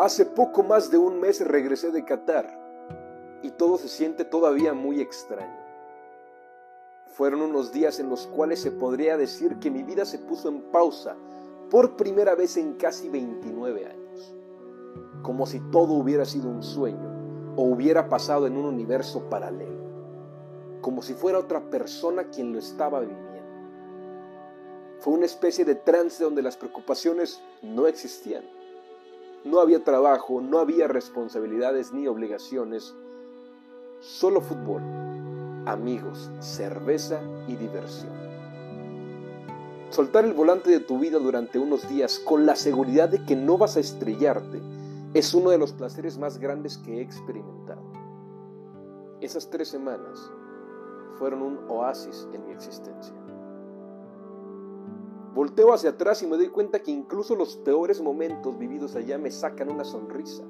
Hace 0.00 0.24
poco 0.24 0.62
más 0.62 0.90
de 0.90 0.96
un 0.96 1.20
mes 1.20 1.46
regresé 1.46 1.90
de 1.90 2.06
Qatar 2.06 2.48
y 3.42 3.50
todo 3.50 3.76
se 3.76 3.86
siente 3.86 4.24
todavía 4.24 4.72
muy 4.72 4.98
extraño. 4.98 5.60
Fueron 7.08 7.42
unos 7.42 7.70
días 7.70 8.00
en 8.00 8.08
los 8.08 8.26
cuales 8.26 8.62
se 8.62 8.70
podría 8.70 9.18
decir 9.18 9.58
que 9.58 9.70
mi 9.70 9.82
vida 9.82 10.06
se 10.06 10.18
puso 10.18 10.48
en 10.48 10.62
pausa 10.72 11.16
por 11.68 11.98
primera 11.98 12.34
vez 12.34 12.56
en 12.56 12.76
casi 12.76 13.10
29 13.10 13.88
años, 13.88 14.34
como 15.20 15.44
si 15.44 15.60
todo 15.70 15.92
hubiera 15.92 16.24
sido 16.24 16.48
un 16.48 16.62
sueño 16.62 17.54
o 17.56 17.64
hubiera 17.64 18.08
pasado 18.08 18.46
en 18.46 18.56
un 18.56 18.64
universo 18.64 19.28
paralelo, 19.28 19.84
como 20.80 21.02
si 21.02 21.12
fuera 21.12 21.38
otra 21.38 21.68
persona 21.68 22.30
quien 22.30 22.54
lo 22.54 22.58
estaba 22.58 23.00
viviendo. 23.00 23.28
Fue 25.00 25.12
una 25.12 25.26
especie 25.26 25.66
de 25.66 25.74
trance 25.74 26.24
donde 26.24 26.40
las 26.40 26.56
preocupaciones 26.56 27.42
no 27.60 27.86
existían. 27.86 28.59
No 29.44 29.60
había 29.60 29.82
trabajo, 29.82 30.40
no 30.40 30.58
había 30.58 30.86
responsabilidades 30.86 31.92
ni 31.92 32.06
obligaciones, 32.06 32.94
solo 34.00 34.40
fútbol, 34.42 34.82
amigos, 35.66 36.30
cerveza 36.40 37.20
y 37.48 37.56
diversión. 37.56 38.12
Soltar 39.90 40.24
el 40.24 40.34
volante 40.34 40.70
de 40.70 40.80
tu 40.80 40.98
vida 40.98 41.18
durante 41.18 41.58
unos 41.58 41.88
días 41.88 42.18
con 42.20 42.46
la 42.46 42.54
seguridad 42.54 43.08
de 43.08 43.24
que 43.24 43.34
no 43.34 43.58
vas 43.58 43.76
a 43.76 43.80
estrellarte 43.80 44.60
es 45.14 45.34
uno 45.34 45.50
de 45.50 45.58
los 45.58 45.72
placeres 45.72 46.18
más 46.18 46.38
grandes 46.38 46.78
que 46.78 46.98
he 46.98 47.00
experimentado. 47.00 47.82
Esas 49.20 49.50
tres 49.50 49.68
semanas 49.68 50.30
fueron 51.18 51.42
un 51.42 51.58
oasis 51.68 52.28
en 52.32 52.46
mi 52.46 52.52
existencia. 52.52 53.19
Volteo 55.34 55.72
hacia 55.72 55.90
atrás 55.90 56.22
y 56.22 56.26
me 56.26 56.36
doy 56.36 56.48
cuenta 56.48 56.80
que 56.80 56.90
incluso 56.90 57.36
los 57.36 57.56
peores 57.56 58.00
momentos 58.00 58.58
vividos 58.58 58.96
allá 58.96 59.16
me 59.16 59.30
sacan 59.30 59.70
una 59.70 59.84
sonrisa. 59.84 60.42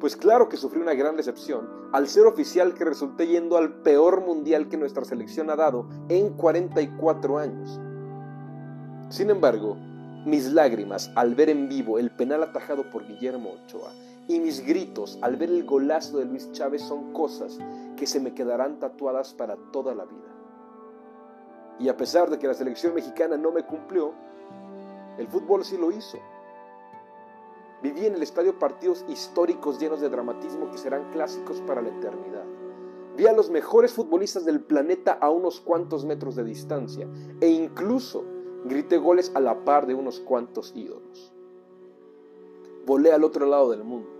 Pues 0.00 0.16
claro 0.16 0.48
que 0.48 0.56
sufrí 0.56 0.80
una 0.80 0.94
gran 0.94 1.16
decepción 1.16 1.68
al 1.92 2.08
ser 2.08 2.26
oficial 2.26 2.74
que 2.74 2.84
resulté 2.84 3.28
yendo 3.28 3.56
al 3.56 3.82
peor 3.82 4.20
mundial 4.26 4.68
que 4.68 4.76
nuestra 4.76 5.04
selección 5.04 5.50
ha 5.50 5.56
dado 5.56 5.88
en 6.08 6.30
44 6.30 7.38
años. 7.38 7.80
Sin 9.08 9.30
embargo, 9.30 9.76
mis 10.26 10.52
lágrimas 10.52 11.10
al 11.14 11.36
ver 11.36 11.48
en 11.48 11.68
vivo 11.68 11.98
el 11.98 12.10
penal 12.10 12.42
atajado 12.42 12.90
por 12.90 13.06
Guillermo 13.06 13.52
Ochoa 13.52 13.92
y 14.26 14.40
mis 14.40 14.66
gritos 14.66 15.18
al 15.22 15.36
ver 15.36 15.48
el 15.48 15.64
golazo 15.64 16.18
de 16.18 16.24
Luis 16.24 16.50
Chávez 16.50 16.82
son 16.82 17.12
cosas 17.12 17.56
que 17.96 18.06
se 18.06 18.18
me 18.18 18.34
quedarán 18.34 18.80
tatuadas 18.80 19.32
para 19.32 19.56
toda 19.72 19.94
la 19.94 20.04
vida. 20.04 20.35
Y 21.78 21.88
a 21.88 21.96
pesar 21.96 22.30
de 22.30 22.38
que 22.38 22.46
la 22.46 22.54
selección 22.54 22.94
mexicana 22.94 23.36
no 23.36 23.52
me 23.52 23.64
cumplió, 23.64 24.12
el 25.18 25.28
fútbol 25.28 25.64
sí 25.64 25.76
lo 25.76 25.90
hizo. 25.90 26.18
Viví 27.82 28.06
en 28.06 28.14
el 28.14 28.22
estadio 28.22 28.58
partidos 28.58 29.04
históricos 29.08 29.78
llenos 29.78 30.00
de 30.00 30.08
dramatismo 30.08 30.70
que 30.70 30.78
serán 30.78 31.10
clásicos 31.12 31.60
para 31.62 31.82
la 31.82 31.90
eternidad. 31.90 32.44
Vi 33.16 33.26
a 33.26 33.32
los 33.32 33.50
mejores 33.50 33.92
futbolistas 33.92 34.44
del 34.44 34.60
planeta 34.60 35.12
a 35.20 35.30
unos 35.30 35.60
cuantos 35.60 36.04
metros 36.04 36.36
de 36.36 36.44
distancia 36.44 37.08
e 37.40 37.48
incluso 37.48 38.24
grité 38.64 38.98
goles 38.98 39.32
a 39.34 39.40
la 39.40 39.64
par 39.64 39.86
de 39.86 39.94
unos 39.94 40.20
cuantos 40.20 40.72
ídolos. 40.74 41.32
Volé 42.84 43.12
al 43.12 43.24
otro 43.24 43.46
lado 43.46 43.70
del 43.70 43.84
mundo. 43.84 44.15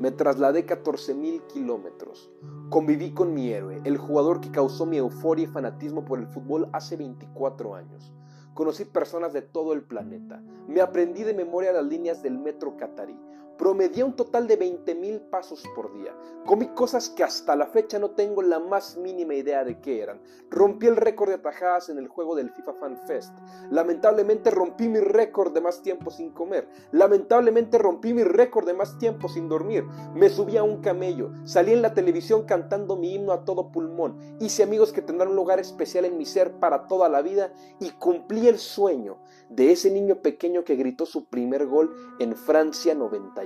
Me 0.00 0.10
trasladé 0.10 0.66
14.000 0.66 1.46
kilómetros. 1.46 2.30
Conviví 2.70 3.12
con 3.12 3.34
mi 3.34 3.50
héroe, 3.52 3.80
el 3.84 3.98
jugador 3.98 4.40
que 4.40 4.50
causó 4.50 4.86
mi 4.86 4.96
euforia 4.96 5.44
y 5.44 5.48
fanatismo 5.48 6.04
por 6.04 6.18
el 6.18 6.26
fútbol 6.26 6.68
hace 6.72 6.96
24 6.96 7.74
años. 7.74 8.12
Conocí 8.54 8.84
personas 8.84 9.32
de 9.32 9.42
todo 9.42 9.72
el 9.72 9.82
planeta. 9.82 10.42
Me 10.68 10.80
aprendí 10.80 11.22
de 11.22 11.34
memoria 11.34 11.72
las 11.72 11.86
líneas 11.86 12.22
del 12.22 12.38
metro 12.38 12.76
catarí. 12.76 13.18
Promedié 13.58 14.02
un 14.02 14.16
total 14.16 14.46
de 14.46 14.56
20 14.56 14.94
mil 14.94 15.20
pasos 15.20 15.62
por 15.74 15.92
día. 15.92 16.16
Comí 16.46 16.68
cosas 16.68 17.10
que 17.10 17.22
hasta 17.22 17.54
la 17.54 17.66
fecha 17.66 17.98
no 17.98 18.10
tengo 18.10 18.42
la 18.42 18.58
más 18.58 18.96
mínima 18.96 19.34
idea 19.34 19.64
de 19.64 19.80
qué 19.80 20.02
eran. 20.02 20.20
Rompí 20.50 20.86
el 20.86 20.96
récord 20.96 21.28
de 21.28 21.36
atajadas 21.36 21.88
en 21.88 21.98
el 21.98 22.08
juego 22.08 22.34
del 22.34 22.50
FIFA 22.50 22.74
Fan 22.74 22.98
Fest. 23.06 23.32
Lamentablemente 23.70 24.50
rompí 24.50 24.88
mi 24.88 24.98
récord 24.98 25.52
de 25.52 25.60
más 25.60 25.82
tiempo 25.82 26.10
sin 26.10 26.30
comer. 26.30 26.68
Lamentablemente 26.90 27.78
rompí 27.78 28.12
mi 28.12 28.24
récord 28.24 28.66
de 28.66 28.74
más 28.74 28.98
tiempo 28.98 29.28
sin 29.28 29.48
dormir. 29.48 29.84
Me 30.14 30.28
subí 30.28 30.56
a 30.56 30.62
un 30.62 30.80
camello. 30.80 31.30
Salí 31.44 31.72
en 31.72 31.82
la 31.82 31.94
televisión 31.94 32.44
cantando 32.44 32.96
mi 32.96 33.14
himno 33.14 33.32
a 33.32 33.44
todo 33.44 33.70
pulmón. 33.70 34.18
Hice 34.40 34.62
amigos 34.62 34.92
que 34.92 35.02
tendrán 35.02 35.28
un 35.28 35.36
lugar 35.36 35.60
especial 35.60 36.04
en 36.04 36.18
mi 36.18 36.24
ser 36.24 36.58
para 36.58 36.88
toda 36.88 37.08
la 37.08 37.22
vida 37.22 37.52
y 37.78 37.90
cumplí 37.90 38.48
el 38.48 38.58
sueño 38.58 39.18
de 39.48 39.72
ese 39.72 39.90
niño 39.90 40.16
pequeño 40.16 40.64
que 40.64 40.76
gritó 40.76 41.06
su 41.06 41.26
primer 41.26 41.66
gol 41.66 41.94
en 42.18 42.34
Francia 42.34 42.94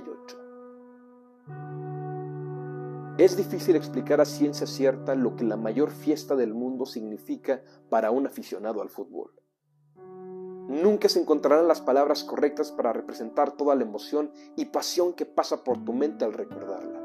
98. 0.01 0.37
Es 3.19 3.37
difícil 3.37 3.77
explicar 3.77 4.21
a 4.21 4.27
ciencia 4.27 4.67
cierta 4.67 5.15
lo 5.15 5.37
que 5.37 5.45
la 5.45 5.57
mayor 5.57 5.91
fiesta 5.91 6.37
del 6.37 6.53
mundo 6.53 6.85
significa 6.85 7.63
para 7.89 8.11
un 8.11 8.27
aficionado 8.27 8.83
al 8.83 8.91
fútbol. 8.91 9.33
Nunca 10.69 11.09
se 11.09 11.21
encontrarán 11.21 11.69
las 11.69 11.81
palabras 11.81 12.25
correctas 12.25 12.73
para 12.73 12.93
representar 12.93 13.53
toda 13.53 13.75
la 13.75 13.85
emoción 13.85 14.33
y 14.57 14.67
pasión 14.67 15.15
que 15.15 15.25
pasa 15.25 15.65
por 15.65 15.83
tu 15.83 15.93
mente 15.95 16.25
al 16.25 16.35
recordarla. 16.35 17.01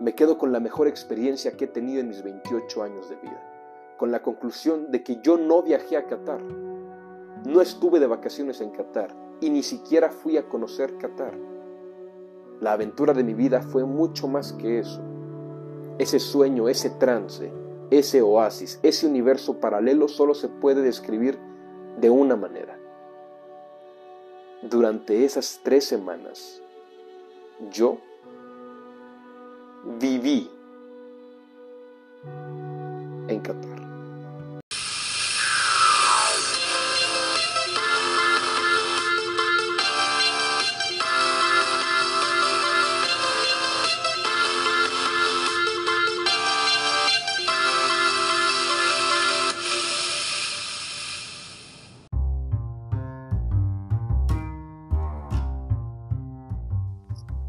Me 0.00 0.14
quedo 0.14 0.38
con 0.38 0.52
la 0.52 0.60
mejor 0.60 0.88
experiencia 0.88 1.56
que 1.56 1.66
he 1.66 1.68
tenido 1.68 2.00
en 2.00 2.08
mis 2.08 2.22
28 2.22 2.82
años 2.82 3.08
de 3.08 3.16
vida, 3.16 3.94
con 3.98 4.10
la 4.10 4.22
conclusión 4.22 4.90
de 4.90 5.04
que 5.04 5.20
yo 5.22 5.38
no 5.38 5.62
viajé 5.62 5.96
a 5.96 6.06
Qatar, 6.06 6.42
no 7.46 7.60
estuve 7.60 8.00
de 8.00 8.08
vacaciones 8.08 8.60
en 8.60 8.70
Qatar 8.70 9.14
y 9.40 9.50
ni 9.50 9.62
siquiera 9.62 10.10
fui 10.10 10.36
a 10.36 10.48
conocer 10.48 10.98
Qatar. 10.98 11.38
La 12.60 12.72
aventura 12.72 13.12
de 13.12 13.22
mi 13.22 13.34
vida 13.34 13.62
fue 13.62 13.84
mucho 13.84 14.26
más 14.26 14.52
que 14.52 14.80
eso. 14.80 15.00
Ese 15.98 16.18
sueño, 16.18 16.68
ese 16.68 16.90
trance, 16.90 17.52
ese 17.90 18.20
oasis, 18.20 18.80
ese 18.82 19.06
universo 19.06 19.60
paralelo 19.60 20.08
solo 20.08 20.34
se 20.34 20.48
puede 20.48 20.82
describir 20.82 21.38
de 22.00 22.10
una 22.10 22.34
manera. 22.34 22.76
Durante 24.62 25.24
esas 25.24 25.60
tres 25.62 25.84
semanas, 25.84 26.60
yo 27.70 27.98
viví 30.00 30.50
en 33.28 33.40
Qatar. 33.40 33.75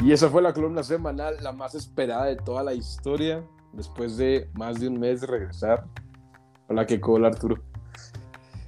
Y 0.08 0.14
esa 0.14 0.30
fue 0.30 0.42
la 0.42 0.54
columna 0.54 0.84
semanal, 0.84 1.36
la 1.42 1.52
más 1.52 1.76
esperada 1.76 2.24
de 2.28 2.38
toda 2.38 2.64
la 2.64 2.74
historia, 2.74 3.44
después 3.74 4.16
de 4.16 4.50
más 4.54 4.80
de 4.80 4.88
un 4.88 4.98
mes 4.98 5.20
de 5.20 5.28
regresar. 5.28 5.84
Hola, 6.70 6.86
qué 6.86 7.02
cool, 7.02 7.26
Arturo. 7.26 7.62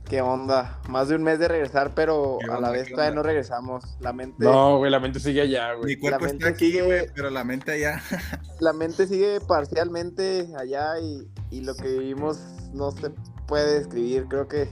¿Qué 0.03 0.19
onda? 0.19 0.81
Más 0.89 1.07
de 1.07 1.15
un 1.15 1.23
mes 1.23 1.39
de 1.39 1.47
regresar, 1.47 1.93
pero 1.95 2.39
a 2.51 2.59
la 2.59 2.71
vez 2.71 2.89
todavía 2.89 3.15
no 3.15 3.23
regresamos. 3.23 3.85
La 4.01 4.11
mente. 4.11 4.43
No, 4.43 4.79
güey, 4.79 4.91
la 4.91 4.99
mente 4.99 5.21
sigue 5.21 5.39
allá, 5.39 5.75
güey. 5.75 5.95
Mi 5.95 6.01
cuerpo 6.01 6.25
La 6.25 6.31
está 6.31 6.49
aquí, 6.49 6.71
sigue- 6.73 6.81
güey, 6.83 7.05
pero 7.15 7.29
la 7.29 7.45
mente 7.45 7.71
allá. 7.71 8.01
La 8.59 8.73
mente 8.73 9.07
sigue 9.07 9.39
parcialmente 9.39 10.49
allá 10.57 10.99
y, 10.99 11.25
y 11.51 11.61
lo 11.61 11.73
que 11.73 11.87
vivimos 11.87 12.37
no 12.73 12.91
se 12.91 13.11
puede 13.47 13.75
describir. 13.79 14.25
Creo 14.27 14.49
que. 14.49 14.67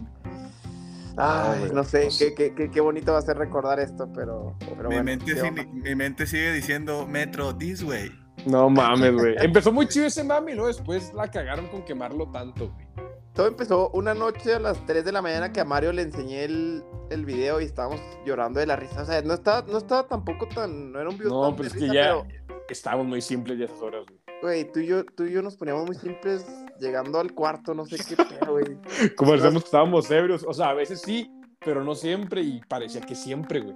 Ay, 1.17 1.59
güey, 1.59 1.71
no 1.71 1.83
sé, 1.83 2.05
no 2.05 2.11
sé. 2.11 2.33
qué, 2.33 2.35
qué, 2.35 2.55
qué, 2.55 2.71
qué 2.71 2.81
bonito 2.81 3.11
va 3.11 3.19
a 3.19 3.23
ser 3.23 3.37
recordar 3.37 3.79
esto, 3.79 4.11
pero. 4.13 4.55
pero 4.59 4.89
mi, 4.89 4.95
bueno, 4.95 5.03
mente 5.03 5.65
mi 5.73 5.95
mente 5.95 6.27
sigue 6.27 6.53
diciendo 6.53 7.07
Metro 7.07 7.55
this 7.55 7.83
way. 7.83 8.11
No 8.45 8.69
mames, 8.69 9.13
güey. 9.13 9.35
Empezó 9.39 9.71
muy 9.71 9.87
chido 9.87 10.05
ese 10.05 10.23
mami, 10.23 10.53
¿no? 10.53 10.67
Después 10.67 11.13
la 11.13 11.29
cagaron 11.29 11.67
con 11.67 11.83
quemarlo 11.83 12.29
tanto, 12.31 12.69
güey. 12.71 12.87
Todo 13.33 13.47
empezó 13.47 13.91
una 13.91 14.15
noche 14.15 14.55
a 14.55 14.59
las 14.59 14.83
3 14.87 15.05
de 15.05 15.11
la 15.11 15.21
mañana 15.21 15.53
que 15.53 15.59
a 15.59 15.65
Mario 15.65 15.93
le 15.93 16.01
enseñé 16.01 16.45
el, 16.45 16.83
el 17.11 17.23
video 17.23 17.61
y 17.61 17.65
estábamos 17.65 18.01
llorando 18.25 18.59
de 18.59 18.65
la 18.65 18.75
risa. 18.75 19.03
O 19.03 19.05
sea, 19.05 19.21
no 19.21 19.35
estaba, 19.35 19.63
no 19.67 19.77
estaba 19.77 20.07
tampoco 20.07 20.47
tan. 20.47 20.91
No 20.91 20.99
era 20.99 21.09
un 21.09 21.17
video 21.17 21.29
No, 21.29 21.47
tan 21.47 21.55
pues 21.55 21.67
es 21.67 21.79
que 21.79 21.87
ya 21.87 22.23
pero, 22.37 22.63
estábamos 22.67 23.05
muy 23.05 23.21
simples 23.21 23.59
ya 23.59 23.65
esas 23.65 23.79
horas, 23.81 24.05
güey. 24.07 24.19
Güey, 24.41 24.71
tú 24.71 24.79
y, 24.79 24.87
yo, 24.87 25.05
tú 25.05 25.25
y 25.25 25.31
yo 25.31 25.43
nos 25.43 25.55
poníamos 25.55 25.85
muy 25.85 25.95
simples 25.95 26.45
llegando 26.79 27.19
al 27.19 27.33
cuarto, 27.33 27.74
no 27.74 27.85
sé 27.85 27.97
qué 27.97 28.15
pedo, 28.24 28.51
güey. 28.53 28.77
Como 29.15 29.33
decíamos 29.33 29.63
que 29.63 29.68
estábamos 29.68 30.09
ebrios. 30.12 30.45
O 30.47 30.53
sea, 30.53 30.69
a 30.69 30.74
veces 30.74 31.01
sí, 31.01 31.31
pero 31.63 31.83
no 31.83 31.95
siempre. 31.95 32.41
Y 32.41 32.62
parecía 32.68 33.01
que 33.01 33.15
siempre, 33.15 33.62
güey. 33.62 33.75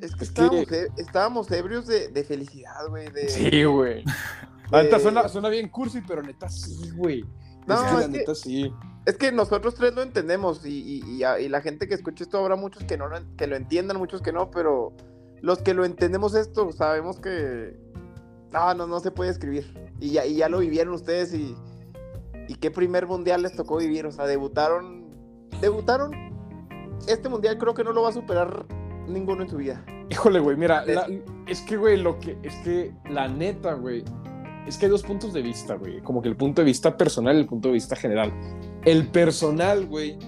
Es 0.00 0.14
que 0.14 0.24
Es 0.24 0.28
estábamos, 0.30 0.66
que- 0.66 0.82
e- 0.82 0.88
estábamos 0.98 1.50
ebrios 1.50 1.86
de, 1.86 2.08
de 2.08 2.24
felicidad, 2.24 2.88
güey. 2.88 3.08
De... 3.10 3.28
Sí, 3.28 3.64
güey. 3.64 4.04
La 4.70 4.82
neta 4.82 4.98
suena, 4.98 5.28
suena 5.28 5.48
bien 5.50 5.68
cursi, 5.68 6.00
pero 6.06 6.22
neta 6.22 6.48
sí, 6.48 6.90
güey. 6.96 7.24
No, 7.66 7.74
es 7.74 7.80
que 7.82 7.94
la 7.96 8.00
que- 8.02 8.08
neta 8.18 8.34
sí. 8.34 8.72
Es 9.06 9.16
que 9.18 9.30
nosotros 9.32 9.74
tres 9.74 9.94
lo 9.94 10.02
entendemos 10.02 10.64
y, 10.64 11.02
y- 11.04 11.16
y 11.18 11.24
a- 11.24 11.38
y 11.38 11.48
la 11.48 11.60
gente 11.60 11.86
que 11.86 11.94
escucha 11.94 12.24
esto 12.24 12.38
habrá 12.38 12.56
muchos 12.56 12.84
que 12.84 12.96
no 12.96 13.06
lo, 13.08 13.18
que 13.36 13.46
lo 13.46 13.56
entiendan, 13.56 13.98
muchos 13.98 14.22
que 14.22 14.32
no, 14.32 14.50
pero 14.50 14.92
los 15.42 15.58
que 15.60 15.74
lo 15.74 15.84
entendemos 15.84 16.34
esto, 16.34 16.72
sabemos 16.72 17.20
que 17.20 17.76
no, 18.50 18.72
no, 18.74 18.86
no 18.86 19.00
se 19.00 19.10
puede 19.10 19.30
escribir. 19.30 19.92
Y 20.00 20.10
ya, 20.12 20.24
y 20.26 20.36
ya 20.36 20.48
lo 20.48 20.58
vivieron 20.60 20.94
ustedes 20.94 21.34
y, 21.34 21.54
y 22.48 22.54
qué 22.56 22.70
primer 22.70 23.06
mundial 23.06 23.42
les 23.42 23.54
tocó 23.56 23.76
vivir. 23.78 24.06
O 24.06 24.12
sea, 24.12 24.26
debutaron, 24.26 25.04
debutaron. 25.60 26.12
Este 27.08 27.28
mundial 27.28 27.58
creo 27.58 27.74
que 27.74 27.84
no 27.84 27.92
lo 27.92 28.02
va 28.02 28.08
a 28.10 28.12
superar 28.12 28.66
ninguno 29.08 29.42
en 29.42 29.48
su 29.50 29.56
vida. 29.56 29.84
Híjole, 30.10 30.40
güey, 30.40 30.56
mira, 30.56 30.82
Es- 30.86 30.94
la- 30.94 31.08
es 31.46 31.60
que, 31.62 31.76
güey, 31.76 31.96
lo 32.00 32.18
que, 32.18 32.36
es 32.42 32.54
que 32.56 32.92
la 33.10 33.28
neta, 33.28 33.74
güey, 33.74 34.04
es 34.66 34.78
que 34.78 34.86
hay 34.86 34.90
dos 34.90 35.02
puntos 35.02 35.32
de 35.32 35.42
vista, 35.42 35.74
güey, 35.74 36.00
como 36.02 36.22
que 36.22 36.28
el 36.28 36.36
punto 36.36 36.62
de 36.62 36.66
vista 36.66 36.96
personal 36.96 37.36
y 37.36 37.40
el 37.40 37.46
punto 37.46 37.68
de 37.68 37.74
vista 37.74 37.96
general. 37.96 38.32
El 38.84 39.08
personal, 39.08 39.86
güey, 39.86 40.18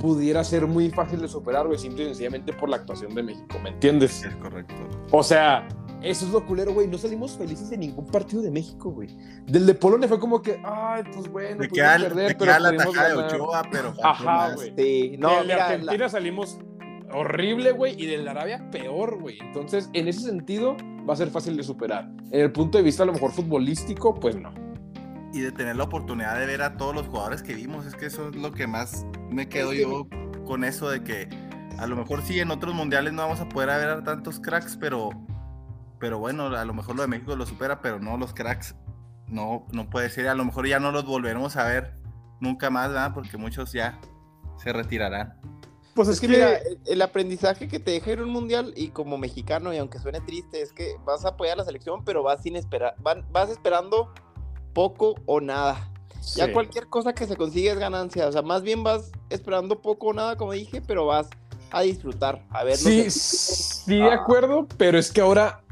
pudiera 0.00 0.44
ser 0.44 0.66
muy 0.66 0.90
fácil 0.90 1.20
de 1.22 1.28
superar, 1.28 1.66
güey, 1.66 1.78
simple 1.78 2.04
y 2.04 2.06
sencillamente 2.08 2.52
por 2.52 2.68
la 2.68 2.76
actuación 2.76 3.14
de 3.14 3.22
México, 3.22 3.56
¿me 3.62 3.70
entiendes? 3.70 4.24
Es 4.24 4.34
correcto. 4.36 4.74
O 5.10 5.22
sea, 5.22 5.66
eso 6.10 6.26
es 6.26 6.32
lo 6.32 6.44
culero, 6.46 6.72
güey, 6.72 6.86
no 6.88 6.98
salimos 6.98 7.36
felices 7.36 7.70
de 7.70 7.78
ningún 7.78 8.06
partido 8.06 8.42
de 8.42 8.50
México, 8.50 8.90
güey. 8.90 9.08
Del 9.46 9.66
de 9.66 9.74
Polonia 9.74 10.08
fue 10.08 10.18
como 10.20 10.40
que, 10.42 10.60
ay, 10.64 11.02
pues 11.12 11.28
bueno, 11.30 11.56
Me 11.58 11.68
pudimos 11.68 11.72
queda, 11.88 11.98
perder, 12.08 12.28
me 12.28 12.34
pero 12.34 12.58
la 12.58 12.76
tajada 12.76 13.08
de. 13.08 13.14
Ochoa, 13.36 13.62
pero. 13.70 13.94
Ajá, 14.02 14.54
güey. 14.54 14.72
Sí, 14.76 15.16
no, 15.18 15.36
de 15.36 15.42
mira, 15.42 15.66
Argentina 15.66 15.96
la- 15.98 16.08
salimos 16.08 16.58
horrible, 17.12 17.72
güey, 17.72 18.00
y 18.02 18.06
de 18.06 18.18
la 18.18 18.32
Arabia 18.32 18.68
peor, 18.70 19.20
güey. 19.20 19.38
Entonces, 19.40 19.88
en 19.92 20.08
ese 20.08 20.20
sentido, 20.20 20.76
va 21.08 21.14
a 21.14 21.16
ser 21.16 21.28
fácil 21.28 21.56
de 21.56 21.62
superar. 21.62 22.10
En 22.30 22.40
el 22.40 22.52
punto 22.52 22.78
de 22.78 22.84
vista, 22.84 23.04
a 23.04 23.06
lo 23.06 23.12
mejor 23.12 23.30
futbolístico, 23.32 24.14
pues 24.14 24.36
no. 24.36 24.52
Y 25.32 25.40
de 25.40 25.52
tener 25.52 25.76
la 25.76 25.84
oportunidad 25.84 26.38
de 26.38 26.46
ver 26.46 26.62
a 26.62 26.76
todos 26.76 26.94
los 26.94 27.06
jugadores 27.06 27.42
que 27.42 27.54
vimos. 27.54 27.86
Es 27.86 27.94
que 27.94 28.06
eso 28.06 28.30
es 28.30 28.36
lo 28.36 28.52
que 28.52 28.66
más 28.66 29.06
me 29.30 29.48
quedo 29.48 29.72
Es 29.72 29.78
que- 29.78 29.82
yo 29.82 30.06
con 30.44 30.64
eso 30.64 30.88
de 30.90 31.02
que 31.04 31.28
a 31.78 31.86
lo 31.86 31.94
mejor 31.96 32.22
sí 32.22 32.40
en 32.40 32.50
otros 32.50 32.74
mundiales 32.74 33.12
no 33.12 33.22
vamos 33.22 33.40
a 33.40 33.48
poder 33.48 33.68
ver 33.68 33.88
a 33.88 34.02
tantos 34.02 34.40
cracks, 34.40 34.76
pero. 34.76 35.10
Pero 35.98 36.18
bueno, 36.18 36.46
a 36.46 36.64
lo 36.64 36.74
mejor 36.74 36.96
lo 36.96 37.02
de 37.02 37.08
México 37.08 37.34
lo 37.36 37.46
supera, 37.46 37.80
pero 37.80 37.98
no 37.98 38.16
los 38.16 38.34
cracks. 38.34 38.74
No, 39.28 39.66
no 39.72 39.88
puede 39.90 40.10
ser. 40.10 40.28
A 40.28 40.34
lo 40.34 40.44
mejor 40.44 40.66
ya 40.66 40.78
no 40.78 40.92
los 40.92 41.04
volveremos 41.04 41.56
a 41.56 41.64
ver 41.64 41.94
nunca 42.40 42.70
más, 42.70 42.88
¿verdad? 42.88 43.12
Porque 43.14 43.36
muchos 43.36 43.72
ya 43.72 43.98
se 44.62 44.72
retirarán. 44.72 45.40
Pues 45.94 46.08
Es 46.08 46.20
que 46.20 46.28
mira, 46.28 46.60
el, 46.84 47.00
aprendizaje 47.00 47.68
que 47.68 47.80
te 47.80 47.92
deja 47.92 48.12
ir 48.12 48.18
a 48.18 48.24
un 48.24 48.30
mundial 48.30 48.74
y 48.76 48.88
como 48.88 49.16
mexicano, 49.16 49.72
y 49.72 49.78
aunque 49.78 49.98
suene 49.98 50.20
triste, 50.20 50.60
es 50.60 50.72
que 50.74 50.96
vas 51.06 51.24
a 51.24 51.28
apoyar 51.30 51.54
a 51.54 51.56
la 51.58 51.64
selección, 51.64 52.04
pero 52.04 52.22
vas 52.22 52.42
sin 52.42 52.54
esperar, 52.54 52.94
van- 52.98 53.24
vas 53.32 53.48
esperando 53.48 54.12
poco 54.74 55.14
o 55.24 55.40
nada. 55.40 55.90
Ya 56.34 56.46
Sí. 56.46 56.52
cualquier 56.52 56.88
cosa 56.88 57.14
que 57.14 57.26
se 57.26 57.36
consigue 57.36 57.70
es 57.70 57.78
ganancia. 57.78 58.26
O 58.28 58.32
sea, 58.32 58.42
más 58.42 58.60
bien 58.62 58.84
vas 58.84 59.10
esperando 59.30 59.80
poco 59.80 60.08
o 60.08 60.12
nada, 60.12 60.36
como 60.36 60.52
dije, 60.52 60.82
pero 60.86 61.06
vas 61.06 61.30
a 61.70 61.80
disfrutar, 61.80 62.44
a 62.50 62.62
ver. 62.62 62.76
Sí, 62.76 63.10
sí, 63.10 63.96
de 63.96 64.12
acuerdo, 64.12 64.66
pero 64.76 64.98
es 64.98 65.10
que 65.10 65.22
ahora 65.22 65.62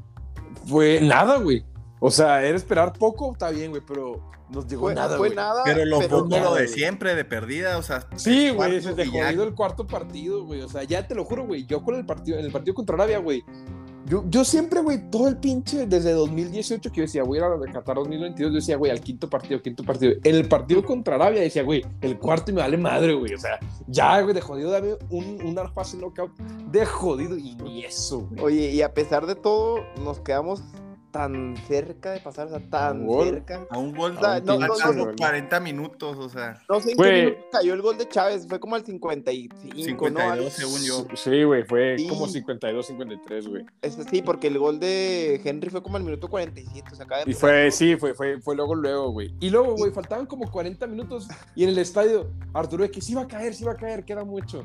fue 0.67 1.01
nada, 1.01 1.39
güey. 1.39 1.65
O 2.01 2.11
sea, 2.11 2.43
era 2.43 2.57
esperar 2.57 2.93
poco, 2.93 3.33
está 3.33 3.51
bien, 3.51 3.71
güey, 3.71 3.83
pero 3.87 4.21
nos 4.51 4.67
llegó 4.67 4.83
fue, 4.83 4.95
nada, 4.95 5.17
fue 5.17 5.29
güey. 5.29 5.37
nada. 5.37 5.63
Pero 5.65 5.85
lo 5.85 6.01
poco 6.01 6.29
nada, 6.29 6.45
lo 6.45 6.55
de 6.55 6.67
güey. 6.67 6.75
siempre, 6.75 7.15
de 7.15 7.25
perdida, 7.25 7.79
o 7.79 7.83
sea. 7.83 8.07
Sí, 8.17 8.51
güey, 8.51 8.81
se 8.81 8.93
te 8.93 9.07
jodido 9.07 9.45
el 9.45 9.55
cuarto 9.55 9.87
partido, 9.87 10.45
güey. 10.45 10.61
O 10.61 10.69
sea, 10.69 10.85
ya 10.85 11.07
te 11.07 11.15
lo 11.15 11.25
juro, 11.25 11.47
güey. 11.47 11.67
Yo 11.67 11.83
con 11.83 11.95
el 11.95 12.05
partido, 12.05 12.39
en 12.39 12.45
el 12.45 12.53
partido 12.53 12.75
contra 12.75 12.95
Arabia, 12.95 13.19
güey. 13.19 13.45
Yo, 14.07 14.25
yo 14.29 14.45
siempre, 14.45 14.81
güey, 14.81 15.11
todo 15.11 15.29
el 15.29 15.39
pinche, 15.39 15.87
desde 15.87 16.13
2018 16.13 16.91
que 16.91 16.97
yo 16.97 17.03
decía, 17.03 17.23
voy 17.23 17.39
a 17.39 17.73
Qatar 17.73 17.97
2022, 17.97 18.53
yo 18.53 18.55
decía, 18.57 18.77
güey, 18.77 18.91
al 18.91 19.01
quinto 19.01 19.31
partido, 19.31 19.63
quinto 19.63 19.83
partido. 19.83 20.15
En 20.23 20.35
el 20.35 20.47
partido 20.47 20.85
contra 20.85 21.15
Arabia 21.15 21.41
decía, 21.41 21.63
güey, 21.63 21.85
el 22.03 22.19
cuarto 22.19 22.51
y 22.51 22.55
me 22.55 22.61
vale 22.61 22.77
madre, 22.77 23.15
güey. 23.15 23.33
O 23.33 23.39
sea, 23.39 23.59
ya, 23.87 24.21
güey, 24.21 24.35
de 24.35 24.41
jodido, 24.41 24.71
dame 24.71 24.97
un, 25.11 25.41
una 25.45 25.69
fase 25.69 25.97
knockout 25.97 26.37
de 26.71 26.85
jodido 26.85 27.39
y 27.39 27.85
eso, 27.85 28.29
güey. 28.31 28.45
Oye, 28.45 28.71
y 28.73 28.83
a 28.83 28.93
pesar 28.93 29.27
de 29.27 29.35
todo, 29.35 29.79
nos 30.05 30.21
quedamos 30.21 30.63
tan 31.15 31.57
cerca 31.69 32.11
de 32.11 32.19
pasar, 32.19 32.49
o 32.49 32.51
sea, 32.51 32.59
tan 32.69 33.07
Gol. 33.07 33.29
cerca. 33.29 33.65
A 33.71 33.79
un 33.79 33.95
gol, 33.95 34.17
O 34.17 34.21
sea, 34.21 34.41
no, 34.41 34.59
no, 34.59 34.67
faltando 34.67 35.07
no. 35.07 35.13
40 35.17 35.61
minutos, 35.61 36.19
o 36.19 36.29
sea. 36.29 36.61
No 36.69 36.81
sé 36.81 36.91
en 36.91 36.97
Güey. 36.97 37.11
qué 37.13 37.23
minuto 37.27 37.47
cayó 37.53 37.75
el 37.75 37.83
gol 37.83 37.99
de 37.99 38.09
Chávez, 38.09 38.47
fue 38.49 38.59
como 38.59 38.75
al 38.75 38.85
55, 38.85 39.57
52 39.77 40.45
¿no? 40.45 40.51
según 40.51 40.83
yo. 40.83 41.07
Sí, 41.15 41.45
güey, 41.45 41.63
fue 41.63 41.97
Sí. 41.99 42.09
como 42.09 42.27
52, 42.27 42.85
53, 42.89 43.47
güey. 43.49 43.65
Sí, 44.11 44.23
porque 44.23 44.49
el 44.49 44.59
gol 44.59 44.81
de 44.81 45.41
Henry 45.45 45.71
fue 45.71 45.85
como 45.85 45.99
al 45.99 46.03
minuto 46.03 46.29
47, 46.29 46.89
o 46.91 46.97
sea, 46.97 47.05
acaba 47.05 47.25
de 47.25 47.31
Y 47.31 47.35
fue, 47.35 47.71
sí, 47.71 47.95
fue, 47.95 48.13
fue, 48.15 48.41
fue 48.41 48.57
luego, 48.57 48.75
luego, 48.75 49.11
güey. 49.13 49.33
Y 49.39 49.51
luego, 49.51 49.77
güey, 49.77 49.93
faltaban 49.93 50.27
como 50.27 50.51
40 50.51 50.85
minutos 50.89 51.29
y 51.55 51.63
en 51.63 51.69
el 51.71 51.79
estadio, 51.79 52.29
Arturo 52.53 52.83
de 52.83 52.91
que 52.91 53.01
sí 53.01 53.15
va 53.15 53.23
a 53.23 53.29
caer, 53.29 53.55
sí 53.55 53.63
va 53.63 53.73
a 53.73 53.77
caer, 53.77 54.05
queda 54.05 54.25
mucho. 54.25 54.65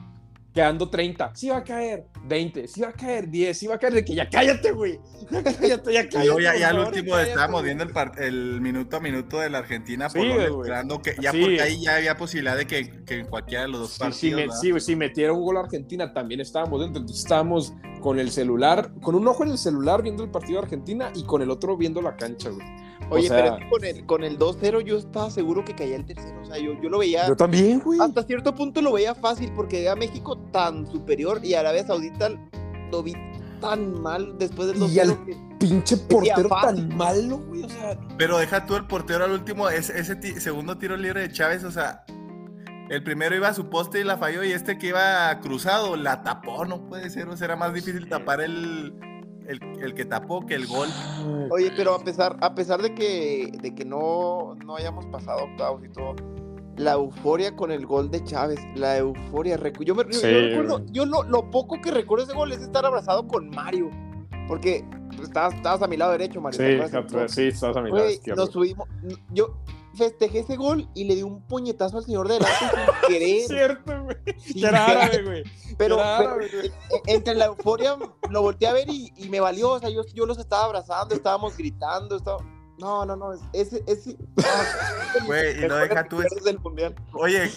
Quedando 0.54 0.90
30, 0.90 1.36
sí 1.36 1.50
va 1.50 1.58
a 1.58 1.64
caer, 1.64 2.08
20, 2.26 2.68
sí 2.68 2.82
va 2.82 2.90
a 2.90 2.94
caer, 2.94 3.30
10, 3.30 3.56
sí 3.58 3.68
va 3.68 3.76
a 3.76 3.78
caer, 3.78 3.94
de 3.94 4.04
que 4.04 4.16
ya 4.16 4.28
cállate, 4.28 4.72
güey. 4.72 5.00
Ya 5.32 5.44
cállate, 5.44 5.94
ya 5.94 6.10
cállate. 6.10 6.60
ya, 6.60 6.70
al 6.70 6.80
último 6.80 7.18
estábamos 7.20 7.64
viendo 7.64 7.84
el, 7.84 7.92
el 8.18 8.60
minuto 8.62 8.98
a 8.98 9.00
minuto 9.00 9.40
de 9.40 9.50
la 9.52 9.60
Argentina 9.60 10.10
Sí, 10.10 10.20
esperando 10.20 11.02
que 11.04 11.16
ya 11.22 11.32
Sí. 11.32 11.40
porque 11.42 11.62
ahí 11.62 11.82
ya 11.84 11.98
había 11.98 12.18
posibilidad 12.18 12.58
de 12.58 12.66
que, 12.66 13.04
que 13.06 13.20
en 13.20 13.28
cualquiera 13.28 13.64
de 13.64 13.70
los 13.70 13.82
dos 13.82 13.92
Sí, 13.94 14.00
partidos 14.32 14.60
sí, 14.60 14.74
me- 14.74 14.80
sí, 14.80 14.86
si 14.88 14.96
metiera 14.96 15.34
un 15.34 15.42
gol 15.44 15.58
a 15.58 15.60
Argentina, 15.62 16.12
también 16.14 16.42
estábamos 16.42 16.82
dentro. 16.82 17.00
Entonces 17.02 17.24
estábamos 17.24 17.74
con 18.02 18.18
el 18.18 18.32
celular, 18.32 18.92
con 19.02 19.14
un 19.14 19.28
ojo 19.28 19.44
en 19.44 19.52
el 19.52 19.58
celular 19.60 20.02
viendo 20.02 20.24
el 20.24 20.32
partido 20.32 20.60
de 20.62 20.66
Argentina 20.66 21.12
y 21.16 21.24
con 21.26 21.42
el 21.44 21.52
otro 21.52 21.78
viendo 21.78 22.02
la 22.02 22.16
cancha, 22.16 22.50
güey. 22.50 22.66
O 23.10 23.16
Oye, 23.16 23.28
sea, 23.28 23.38
pero 23.38 23.56
es 23.58 23.64
que 23.64 23.70
con 23.70 23.84
el, 23.86 24.06
con 24.06 24.24
el 24.24 24.38
2-0 24.38 24.82
yo 24.84 24.98
estaba 24.98 25.30
seguro 25.32 25.66
que 25.66 25.74
caía 25.76 25.96
el 25.96 26.06
tercero. 26.06 26.40
O 26.42 26.46
sea, 26.46 26.58
yo, 26.58 26.74
yo 26.82 26.90
lo 26.90 27.00
veía. 27.00 27.28
Yo 27.28 27.36
también, 27.36 27.80
güey. 27.80 28.00
Hasta 28.00 28.24
cierto 28.24 28.54
punto 28.54 28.82
lo 28.82 28.92
veía 28.94 29.16
fácil 29.16 29.52
porque 29.56 29.78
veía 29.78 29.94
a 29.94 29.96
México 29.96 30.38
tan 30.52 30.86
superior 30.92 31.40
y 31.44 31.54
Arabia 31.56 31.86
Saudita 31.86 32.30
lo 32.92 33.02
vi 33.04 33.14
tan 33.62 34.00
mal 34.02 34.38
después 34.38 34.68
del 34.68 34.80
2-0. 34.80 34.90
Y 34.94 35.00
al- 35.00 35.26
que- 35.26 35.50
Pinche 35.60 35.98
portero 35.98 36.48
tan 36.62 36.96
malo, 36.96 37.40
güey. 37.40 37.64
O 37.64 37.70
sea, 37.70 37.98
Pero 38.18 38.38
deja 38.38 38.66
tú 38.66 38.76
el 38.78 38.88
portero 38.88 39.26
al 39.26 39.32
último, 39.32 39.68
ese, 39.70 40.00
ese 40.00 40.40
segundo 40.40 40.78
tiro 40.78 40.96
libre 40.96 41.20
de 41.20 41.32
Chávez, 41.34 41.66
o 41.66 41.72
sea, 41.72 42.06
el 42.90 43.04
primero 43.04 43.36
iba 43.36 43.50
a 43.50 43.54
su 43.54 43.70
poste 43.70 44.00
y 44.00 44.06
la 44.06 44.18
falló 44.18 44.42
y 44.46 44.54
este 44.54 44.78
que 44.78 44.88
iba 44.88 45.38
cruzado 45.42 45.98
la 45.98 46.24
tapó, 46.24 46.64
no 46.64 46.88
puede 46.88 47.10
ser, 47.10 47.28
o 47.28 47.36
sea, 47.36 47.44
era 47.46 47.56
más 47.58 47.74
difícil 47.74 48.08
tapar 48.08 48.40
el, 48.40 48.94
el, 49.50 49.60
el 49.84 49.94
que 49.94 50.06
tapó 50.06 50.46
que 50.46 50.56
el 50.56 50.68
gol. 50.68 50.88
Oye, 51.52 51.72
pero 51.76 51.96
a 51.96 52.00
pesar, 52.04 52.38
a 52.42 52.54
pesar 52.56 52.82
de 52.82 52.94
que, 52.94 53.52
de 53.62 53.74
que 53.76 53.84
no, 53.84 54.56
no 54.66 54.76
hayamos 54.76 55.06
pasado 55.08 55.44
octavos 55.46 55.84
y 55.84 55.90
todo, 55.90 56.16
la 56.78 56.94
euforia 56.94 57.56
con 57.56 57.72
el 57.72 57.86
gol 57.86 58.10
de 58.12 58.24
Chávez, 58.24 58.60
la 58.76 58.98
euforia. 58.98 59.58
recu- 59.58 59.84
Yo, 59.84 59.96
me, 59.96 60.04
yo- 60.10 60.20
recuerdo, 60.22 60.86
yo 60.92 61.06
lo, 61.06 61.24
lo 61.24 61.50
poco 61.52 61.82
que 61.82 61.92
recuerdo 61.92 62.26
de 62.26 62.32
ese 62.32 62.38
gol 62.38 62.52
es 62.54 62.62
estar 62.62 62.86
abrazado 62.86 63.28
con 63.28 63.50
Mario. 63.50 63.90
Porque 64.48 64.84
pues, 65.10 65.28
estabas, 65.28 65.54
estabas 65.56 65.82
a 65.82 65.88
mi 65.88 65.98
lado 65.98 66.12
derecho, 66.14 66.40
Mario. 66.42 66.58
¿te 66.60 66.88
Sí, 66.88 66.96
otra- 66.96 67.28
sí, 67.28 67.48
estás 67.48 67.76
a 67.76 67.82
mi 67.82 67.92
lado 67.92 68.10
izquierdo. 68.10 68.44
nos 68.46 68.52
subimos. 68.54 68.88
Yo 69.32 69.58
festejé 70.00 70.40
ese 70.40 70.56
gol 70.56 70.90
y 70.96 71.04
le 71.04 71.16
di 71.16 71.22
un 71.24 71.46
puñetazo 71.46 72.00
al 72.00 72.06
señor 72.06 72.28
de 72.28 72.34
delante 72.36 72.56
sin 72.60 73.08
querer. 73.08 73.48
Cierto, 73.48 74.04
güey. 74.04 74.18
sin 74.40 74.66
era 74.66 74.86
árabe, 74.86 75.24
güey. 75.24 75.44
Pero, 75.78 75.96
Era 76.00 76.18
pero, 76.18 76.30
árabe, 76.30 76.50
güey. 76.52 76.68
eh, 76.68 77.02
entre 77.06 77.36
la 77.36 77.46
euforia 77.46 77.96
lo 78.32 78.42
volteé 78.42 78.68
a 78.68 78.74
ver 78.74 78.90
y, 78.90 79.14
y 79.18 79.30
me 79.30 79.40
valió. 79.40 79.70
O 79.72 79.80
sea, 79.80 79.90
yo, 79.90 80.02
yo 80.16 80.26
los 80.26 80.40
estaba 80.40 80.66
abrazando, 80.66 81.14
estábamos 81.14 81.56
gritando. 81.56 82.16
Estaba... 82.18 82.40
No, 82.80 83.06
no, 83.06 83.16
no. 83.18 83.34
Ese. 83.54 83.84
ese 83.88 84.16
ah, 84.42 84.64
Güey, 85.26 85.52
y 85.52 85.56
lo 85.56 85.68
mejores 85.68 85.90
deja 85.90 86.08
tú. 86.08 86.16
es- 86.18 86.24
recuerdos 86.24 86.46
del 86.46 86.60
mundial. 86.60 86.96
Oye, 87.14 87.52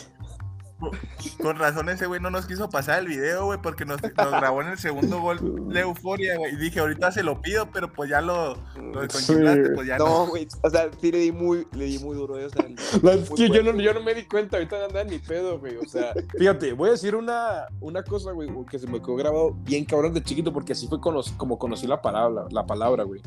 con 1.42 1.58
razón 1.58 1.88
ese 1.88 2.06
güey 2.06 2.20
no 2.20 2.30
nos 2.30 2.46
quiso 2.46 2.68
pasar 2.70 3.00
el 3.00 3.06
video, 3.08 3.46
güey, 3.46 3.58
porque 3.62 3.84
nos, 3.84 4.02
nos 4.02 4.12
grabó 4.30 4.62
en 4.62 4.68
el 4.68 4.78
segundo 4.78 5.20
gol 5.20 5.38
de 5.72 5.80
euforia, 5.80 6.36
güey. 6.38 6.52
Y 6.54 6.56
dije, 6.56 6.80
ahorita 6.80 7.12
se 7.12 7.22
lo 7.22 7.40
pido, 7.40 7.68
pero 7.72 7.92
pues 7.92 8.10
ya 8.10 8.20
lo, 8.20 8.54
lo 8.76 9.08
Sí. 9.10 9.34
pues 9.74 9.86
ya 9.86 9.98
no. 9.98 10.04
No, 10.06 10.26
güey. 10.26 10.46
O 10.62 10.70
sea, 10.70 10.90
sí 11.00 11.10
le 11.12 11.18
di 11.18 11.32
muy, 11.32 11.66
le 11.72 11.84
di 11.86 11.98
muy 11.98 12.16
duro. 12.16 12.38
eh, 12.38 12.46
O 12.46 12.50
sea, 12.50 12.66
es 13.14 13.30
que 13.30 13.48
yo 13.48 13.62
no, 13.62 13.72
yo 13.80 13.94
no 13.94 14.02
me 14.02 14.14
di 14.14 14.24
cuenta, 14.24 14.56
ahorita 14.56 14.78
no 14.78 14.84
anda 14.86 15.04
ni 15.04 15.18
pedo, 15.18 15.58
güey. 15.58 15.76
O 15.76 15.88
sea, 15.88 16.12
fíjate, 16.38 16.72
voy 16.72 16.88
a 16.88 16.92
decir 16.92 17.14
una, 17.16 17.66
una 17.80 18.02
cosa, 18.02 18.32
güey, 18.32 18.48
que 18.70 18.78
se 18.78 18.86
me 18.86 19.00
quedó 19.00 19.16
grabado 19.16 19.52
bien 19.64 19.84
cabrón 19.84 20.12
de 20.14 20.22
chiquito, 20.22 20.52
porque 20.52 20.72
así 20.72 20.86
fue 20.88 21.00
cono- 21.00 21.22
como 21.36 21.58
conocí 21.58 21.86
la 21.86 22.00
palabra, 22.02 22.44
la 22.50 22.66
palabra, 22.66 23.04
güey. 23.04 23.20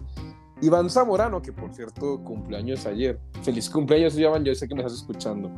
Iván 0.66 0.90
Zamorano, 0.90 1.42
que 1.42 1.52
por 1.52 1.74
cierto, 1.74 2.22
cumpleaños 2.24 2.86
ayer. 2.86 3.20
Feliz 3.44 3.70
cumpleaños, 3.70 4.18
Iván, 4.18 4.44
yo 4.44 4.56
sé 4.56 4.68
que 4.68 4.76
me 4.76 4.82
estás 4.82 4.98
escuchando. 4.98 5.52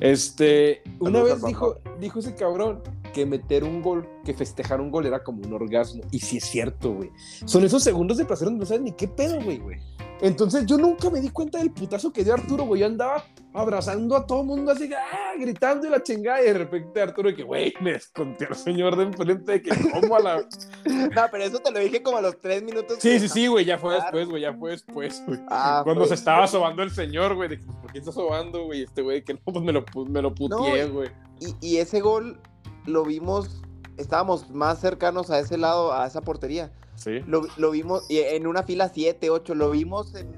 Este, 0.00 0.82
una 0.98 1.18
Saludos 1.18 1.42
vez 1.42 1.48
dijo, 1.48 1.78
dijo 2.00 2.18
ese 2.18 2.34
cabrón 2.34 2.82
que 3.12 3.24
meter 3.26 3.64
un 3.64 3.82
gol, 3.82 4.08
que 4.24 4.34
festejar 4.34 4.80
un 4.80 4.90
gol 4.90 5.06
era 5.06 5.22
como 5.22 5.42
un 5.42 5.52
orgasmo. 5.52 6.02
Y 6.10 6.20
sí 6.20 6.38
es 6.38 6.44
cierto, 6.44 6.92
güey. 6.92 7.10
Son 7.44 7.64
esos 7.64 7.82
segundos 7.82 8.16
de 8.16 8.24
placer 8.24 8.46
donde 8.46 8.60
no 8.60 8.66
sabes 8.66 8.82
ni 8.82 8.92
qué 8.92 9.08
pedo, 9.08 9.40
güey, 9.42 9.58
güey. 9.58 9.78
Entonces 10.20 10.66
yo 10.66 10.76
nunca 10.78 11.10
me 11.10 11.20
di 11.20 11.30
cuenta 11.30 11.58
del 11.58 11.70
putazo 11.70 12.12
que 12.12 12.24
dio 12.24 12.34
Arturo, 12.34 12.64
güey. 12.64 12.80
Yo 12.80 12.86
andaba 12.86 13.24
abrazando 13.54 14.16
a 14.16 14.26
todo 14.26 14.40
el 14.40 14.46
mundo 14.46 14.72
así, 14.72 14.90
¡ah! 14.92 15.32
gritando 15.38 15.86
y 15.86 15.90
la 15.90 16.02
chingada. 16.02 16.42
Y 16.42 16.46
de 16.46 16.54
repente 16.54 17.00
Arturo, 17.00 17.34
que, 17.34 17.42
güey, 17.44 17.72
me 17.80 17.92
desconté 17.92 18.46
al 18.46 18.56
señor 18.56 18.96
de 18.96 19.04
enfrente 19.04 19.52
de 19.52 19.62
que, 19.62 19.70
¿cómo 19.92 20.16
a 20.16 20.20
la. 20.20 20.36
No, 20.84 21.22
pero 21.30 21.44
eso 21.44 21.58
te 21.60 21.70
lo 21.70 21.78
dije 21.78 22.02
como 22.02 22.18
a 22.18 22.22
los 22.22 22.38
tres 22.40 22.62
minutos. 22.62 22.98
Sí, 23.00 23.20
sí, 23.20 23.28
sí, 23.28 23.46
güey, 23.46 23.64
ya 23.64 23.78
fue 23.78 23.94
después, 23.94 24.28
güey, 24.28 24.42
ya 24.42 24.52
fue 24.54 24.72
después, 24.72 25.22
güey. 25.26 25.38
Ah, 25.48 25.82
Cuando 25.84 26.04
se 26.06 26.14
estaba 26.14 26.46
sobando 26.46 26.82
el 26.82 26.90
señor, 26.90 27.34
güey, 27.34 27.48
de 27.48 27.58
que, 27.60 27.66
¿por 27.66 27.92
qué 27.92 27.98
está 27.98 28.12
sobando, 28.12 28.64
güey? 28.64 28.82
Este 28.82 29.02
güey, 29.02 29.22
que 29.22 29.34
no, 29.34 29.40
pues 29.44 29.64
me 29.64 29.72
lo, 29.72 29.84
me 30.08 30.22
lo 30.22 30.34
puteé, 30.34 30.86
No, 30.86 30.92
güey. 30.92 31.10
Y, 31.40 31.54
y 31.60 31.76
ese 31.78 32.00
gol 32.00 32.40
lo 32.86 33.04
vimos, 33.04 33.62
estábamos 33.96 34.50
más 34.50 34.80
cercanos 34.80 35.30
a 35.30 35.38
ese 35.38 35.58
lado, 35.58 35.92
a 35.92 36.06
esa 36.06 36.22
portería. 36.22 36.72
Sí. 36.98 37.20
Lo, 37.26 37.42
lo 37.56 37.70
vimos 37.70 38.04
en 38.10 38.46
una 38.46 38.62
fila 38.64 38.88
7, 38.92 39.30
8, 39.30 39.54
lo 39.54 39.70
vimos 39.70 40.14
en... 40.14 40.36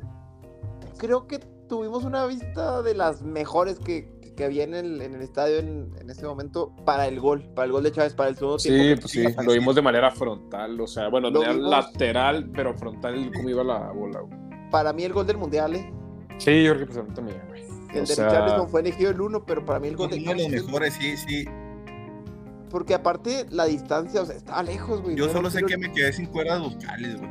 Creo 0.98 1.26
que 1.26 1.38
tuvimos 1.68 2.04
una 2.04 2.26
vista 2.26 2.82
de 2.82 2.94
las 2.94 3.22
mejores 3.22 3.78
que, 3.78 4.10
que 4.36 4.44
había 4.44 4.64
en 4.64 4.74
el, 4.74 5.00
en 5.00 5.14
el 5.14 5.22
estadio 5.22 5.58
en, 5.58 5.90
en 5.98 6.10
ese 6.10 6.26
momento 6.26 6.74
para 6.84 7.06
el 7.06 7.18
gol, 7.20 7.42
para 7.54 7.66
el 7.66 7.72
gol 7.72 7.82
de 7.84 7.92
Chávez, 7.92 8.12
para 8.14 8.28
el 8.28 8.36
segundo 8.36 8.58
Sí, 8.58 8.68
tiempo. 8.68 9.02
pues 9.02 9.12
sí, 9.12 9.24
lo 9.42 9.52
vimos 9.52 9.74
de 9.74 9.82
manera 9.82 10.10
frontal, 10.10 10.78
o 10.80 10.86
sea, 10.86 11.08
bueno, 11.08 11.30
de 11.30 11.38
vimos- 11.38 11.70
lateral, 11.70 12.50
pero 12.54 12.74
frontal 12.76 13.30
como 13.34 13.48
iba 13.48 13.64
la 13.64 13.90
bola, 13.92 14.20
güey. 14.20 14.38
Para 14.70 14.92
mí 14.92 15.04
el 15.04 15.12
gol 15.12 15.26
del 15.26 15.38
Mundial, 15.38 15.74
¿eh? 15.76 15.90
Sí, 16.38 16.62
yo 16.64 16.74
creo 16.74 16.86
que 16.86 16.92
pues 16.94 17.14
también, 17.14 17.40
güey. 17.48 17.62
El 17.94 17.96
O 17.96 18.00
de 18.00 18.06
sea- 18.06 18.28
Richarlison 18.28 18.68
fue 18.68 18.80
elegido 18.82 19.10
el 19.10 19.20
uno, 19.20 19.44
pero 19.44 19.64
para 19.64 19.80
mí 19.80 19.88
el 19.88 19.96
gol 19.96 20.10
Uno 20.12 20.16
de 20.16 20.34
de 20.34 20.48
los 20.58 20.64
mejores, 20.66 20.94
sí, 20.94 21.16
sí. 21.16 21.44
Porque 22.70 22.94
aparte 22.94 23.46
la 23.50 23.64
distancia, 23.64 24.22
o 24.22 24.26
sea, 24.26 24.36
estaba 24.36 24.62
lejos, 24.62 25.02
güey. 25.02 25.16
Yo 25.16 25.26
no 25.26 25.32
solo 25.32 25.50
sé 25.50 25.62
que 25.64 25.76
me 25.76 25.92
quedé 25.92 26.12
sin 26.12 26.26
cuerdas 26.26 26.60
vocales, 26.60 27.18
güey. 27.18 27.30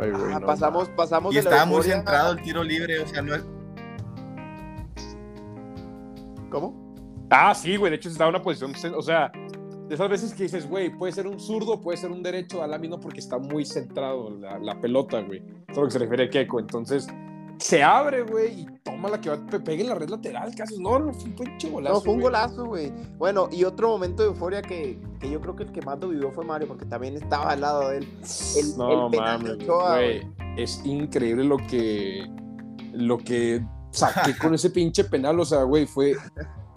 Ay, 0.00 0.10
güey, 0.10 0.32
Ah, 0.32 0.38
no, 0.40 0.46
pasamos, 0.46 0.88
pasamos 0.90 1.32
Y 1.32 1.36
de 1.36 1.42
la 1.42 1.50
estaba 1.50 1.64
muy 1.66 1.82
centrado 1.82 2.32
el 2.32 2.42
tiro 2.42 2.62
libre, 2.62 3.00
o 3.00 3.06
sea, 3.06 3.22
no 3.22 3.34
es. 3.34 3.44
¿Cómo? 6.50 7.26
Ah, 7.30 7.54
sí, 7.54 7.76
güey, 7.76 7.90
de 7.90 7.96
hecho 7.96 8.10
se 8.10 8.18
da 8.18 8.28
una 8.28 8.42
posición, 8.42 8.72
o 8.94 9.02
sea, 9.02 9.32
de 9.88 9.94
esas 9.94 10.08
veces 10.08 10.34
que 10.34 10.42
dices, 10.44 10.68
güey, 10.68 10.90
puede 10.90 11.12
ser 11.12 11.26
un 11.26 11.40
zurdo, 11.40 11.80
puede 11.80 11.96
ser 11.96 12.10
un 12.10 12.22
derecho, 12.22 12.62
a 12.62 12.66
la 12.66 12.78
misma 12.78 13.00
porque 13.00 13.20
está 13.20 13.38
muy 13.38 13.64
centrado 13.64 14.30
la, 14.30 14.58
la 14.58 14.80
pelota, 14.80 15.20
güey. 15.22 15.42
Eso 15.68 15.72
es 15.72 15.78
a 15.78 15.80
lo 15.80 15.86
que 15.86 15.92
se 15.92 15.98
refiere 15.98 16.24
a 16.24 16.30
Keiko. 16.30 16.60
Entonces, 16.60 17.06
se 17.58 17.82
abre, 17.82 18.22
güey, 18.22 18.60
y 18.62 18.66
toma 18.84 19.08
la 19.08 19.20
que 19.20 19.30
va, 19.30 19.36
pe- 19.46 19.60
pega 19.60 19.82
en 19.82 19.88
la 19.88 19.94
red 19.94 20.08
lateral, 20.08 20.54
casi. 20.54 20.78
No, 20.82 20.98
no, 20.98 21.12
fue 21.12 21.24
un 21.30 21.34
pinche 21.36 21.68
golazo. 21.70 21.94
No, 21.94 22.00
fue 22.00 22.14
un 22.14 22.20
golazo, 22.20 22.64
güey. 22.66 22.92
Bueno, 23.16 23.48
y 23.52 23.64
otro 23.64 23.88
momento 23.88 24.22
de 24.22 24.28
euforia 24.28 24.62
que, 24.62 25.00
que 25.20 25.30
yo 25.30 25.40
creo 25.40 25.56
que 25.56 25.64
el 25.64 25.72
que 25.72 25.82
más 25.82 25.98
lo 25.98 26.08
vivió 26.08 26.30
fue 26.32 26.44
Mario, 26.44 26.68
porque 26.68 26.84
también 26.86 27.16
estaba 27.16 27.50
al 27.52 27.60
lado 27.60 27.88
de 27.90 27.98
él. 27.98 28.08
El- 28.56 28.76
no 28.78 29.06
el 29.06 29.10
penal 29.10 29.42
de 29.42 29.48
mames, 29.50 29.62
Ochoa, 29.64 29.94
güey. 29.96 30.26
Es 30.56 30.80
increíble 30.84 31.44
lo 31.44 31.56
que, 31.58 32.26
lo 32.92 33.18
que 33.18 33.64
saqué 33.90 34.36
con 34.38 34.54
ese 34.54 34.70
pinche 34.70 35.04
penal, 35.04 35.38
o 35.40 35.44
sea, 35.44 35.62
güey, 35.62 35.86
fue. 35.86 36.14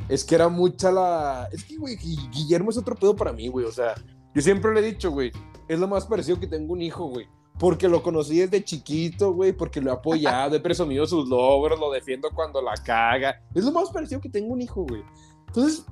Es 0.09 0.23
que 0.25 0.35
era 0.35 0.49
mucha 0.49 0.91
la. 0.91 1.47
Es 1.51 1.63
que, 1.63 1.77
güey, 1.77 1.95
Gui- 1.97 2.29
Guillermo 2.31 2.69
es 2.71 2.77
otro 2.77 2.95
pedo 2.95 3.15
para 3.15 3.31
mí, 3.31 3.47
güey. 3.47 3.65
O 3.65 3.71
sea, 3.71 3.93
yo 4.33 4.41
siempre 4.41 4.73
le 4.73 4.81
he 4.81 4.83
dicho, 4.91 5.11
güey, 5.11 5.31
es 5.67 5.79
lo 5.79 5.87
más 5.87 6.05
parecido 6.05 6.39
que 6.39 6.47
tengo 6.47 6.73
un 6.73 6.81
hijo, 6.81 7.05
güey. 7.05 7.27
Porque 7.59 7.87
lo 7.87 8.01
conocí 8.01 8.39
desde 8.39 8.63
chiquito, 8.63 9.33
güey, 9.33 9.51
porque 9.51 9.81
lo 9.81 9.91
he 9.91 9.93
apoyado, 9.93 10.55
he 10.55 10.59
presumido 10.59 11.05
sus 11.05 11.29
logros, 11.29 11.79
lo 11.79 11.91
defiendo 11.91 12.29
cuando 12.33 12.61
la 12.61 12.73
caga. 12.73 13.39
Es 13.53 13.63
lo 13.63 13.71
más 13.71 13.89
parecido 13.91 14.19
que 14.19 14.29
tengo 14.29 14.53
un 14.53 14.61
hijo, 14.61 14.83
güey. 14.83 15.03
Entonces, 15.47 15.85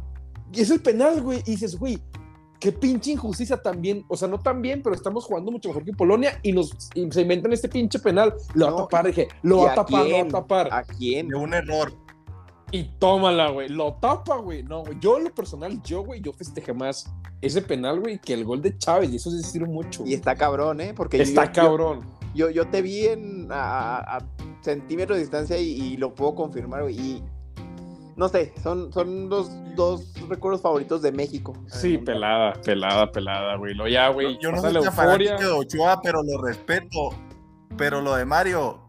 es 0.54 0.72
el 0.72 0.82
penal, 0.82 1.22
güey. 1.22 1.40
Y 1.46 1.52
dices, 1.52 1.78
güey, 1.78 2.00
qué 2.60 2.72
pinche 2.72 3.12
injusticia 3.12 3.58
también. 3.62 4.04
O 4.08 4.18
sea, 4.18 4.28
no 4.28 4.40
tan 4.40 4.62
bien, 4.64 4.82
pero 4.82 4.96
estamos 4.96 5.26
jugando 5.26 5.52
mucho 5.52 5.70
mejor 5.70 5.86
que 5.86 5.94
Polonia 5.94 6.40
y 6.42 6.54
nos 6.54 6.72
y 6.96 7.10
se 7.12 7.22
inventan 7.22 7.54
este 7.54 7.70
pinche 7.70 8.00
penal. 8.00 8.34
Lo 8.56 8.66
va 8.66 8.72
No, 8.72 8.78
a 8.80 8.82
tapar, 8.88 9.06
dije, 9.08 9.28
lo 9.44 9.62
¿y 9.62 9.66
va 9.66 9.72
a 9.72 9.76
tapar, 9.76 9.92
lo 9.92 9.98
va 10.00 10.06
quién? 10.06 10.28
a 10.28 10.30
tapar. 10.30 10.70
¿A 10.72 10.84
quién? 10.84 11.28
De 11.28 11.36
un 11.36 11.54
error. 11.54 11.94
Y 12.72 12.84
tómala, 13.00 13.50
güey. 13.50 13.70
Lo 13.70 13.94
tapa, 13.94 14.38
güey. 14.38 14.64
No, 14.64 14.84
güey. 14.84 14.98
Yo, 15.00 15.18
en 15.18 15.26
lo 15.26 15.34
personal, 15.34 15.82
yo, 15.84 16.04
güey, 16.04 16.22
yo 16.22 16.34
festejé 16.34 16.74
más 16.74 17.12
ese 17.42 17.62
penal, 17.62 18.00
güey, 18.00 18.20
que 18.20 18.34
el 18.34 18.46
gol 18.46 18.62
de 18.62 18.78
Chávez. 18.78 19.12
Y 19.12 19.16
eso 19.16 19.30
es 19.30 19.38
decir 19.38 19.66
mucho. 19.66 20.06
Y 20.06 20.14
está 20.14 20.36
cabrón, 20.36 20.82
¿eh? 20.82 20.94
Porque 20.96 21.22
Está 21.22 21.46
yo, 21.46 21.52
cabrón. 21.54 22.02
Yo, 22.36 22.50
yo 22.50 22.68
te 22.68 22.82
vi 22.82 23.08
en, 23.08 23.48
a, 23.52 24.20
centímetros 24.62 25.18
de 25.18 25.22
distancia 25.22 25.58
y, 25.58 25.72
y 25.72 25.98
lo 25.98 26.14
puedo 26.14 26.36
confirmar, 26.36 26.84
güey. 26.84 27.00
Y 27.00 27.24
no 28.20 28.28
sé, 28.28 28.52
son, 28.62 28.92
son 28.92 29.30
los 29.30 29.50
dos 29.76 30.14
recuerdos 30.28 30.62
favoritos 30.62 31.02
de 31.02 31.14
México. 31.14 31.54
Sí, 31.68 31.98
pelada, 31.98 32.52
pelada, 32.66 33.10
pelada, 33.14 33.56
güey. 33.56 33.74
Lo 33.74 33.88
ya, 33.88 34.10
güey. 34.10 34.38
Yo 34.42 34.52
no 34.52 34.60
soy 34.60 34.74
la 34.74 34.80
euforia. 34.80 35.38
de 35.38 35.46
Ochoa, 35.46 36.02
pero 36.02 36.22
lo 36.22 36.42
respeto. 36.42 37.12
Pero 37.78 38.02
lo 38.02 38.16
de 38.16 38.26
Mario 38.26 38.82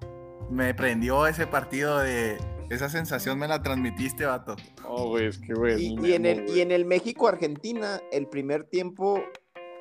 me 0.50 0.74
prendió 0.74 1.28
ese 1.28 1.46
partido 1.46 2.00
de. 2.00 2.38
Esa 2.70 2.88
sensación 2.88 3.38
me 3.38 3.48
la 3.48 3.62
transmitiste, 3.62 4.24
vato. 4.24 4.56
Oh, 4.86 5.08
güey, 5.08 5.26
es 5.26 5.38
que, 5.38 5.52
güey. 5.54 5.84
Y, 5.84 6.06
y 6.06 6.12
en 6.14 6.24
el, 6.24 6.48
y 6.48 6.60
en 6.60 6.70
el 6.70 6.84
México-Argentina, 6.84 8.00
el 8.12 8.28
primer 8.28 8.64
tiempo 8.64 9.20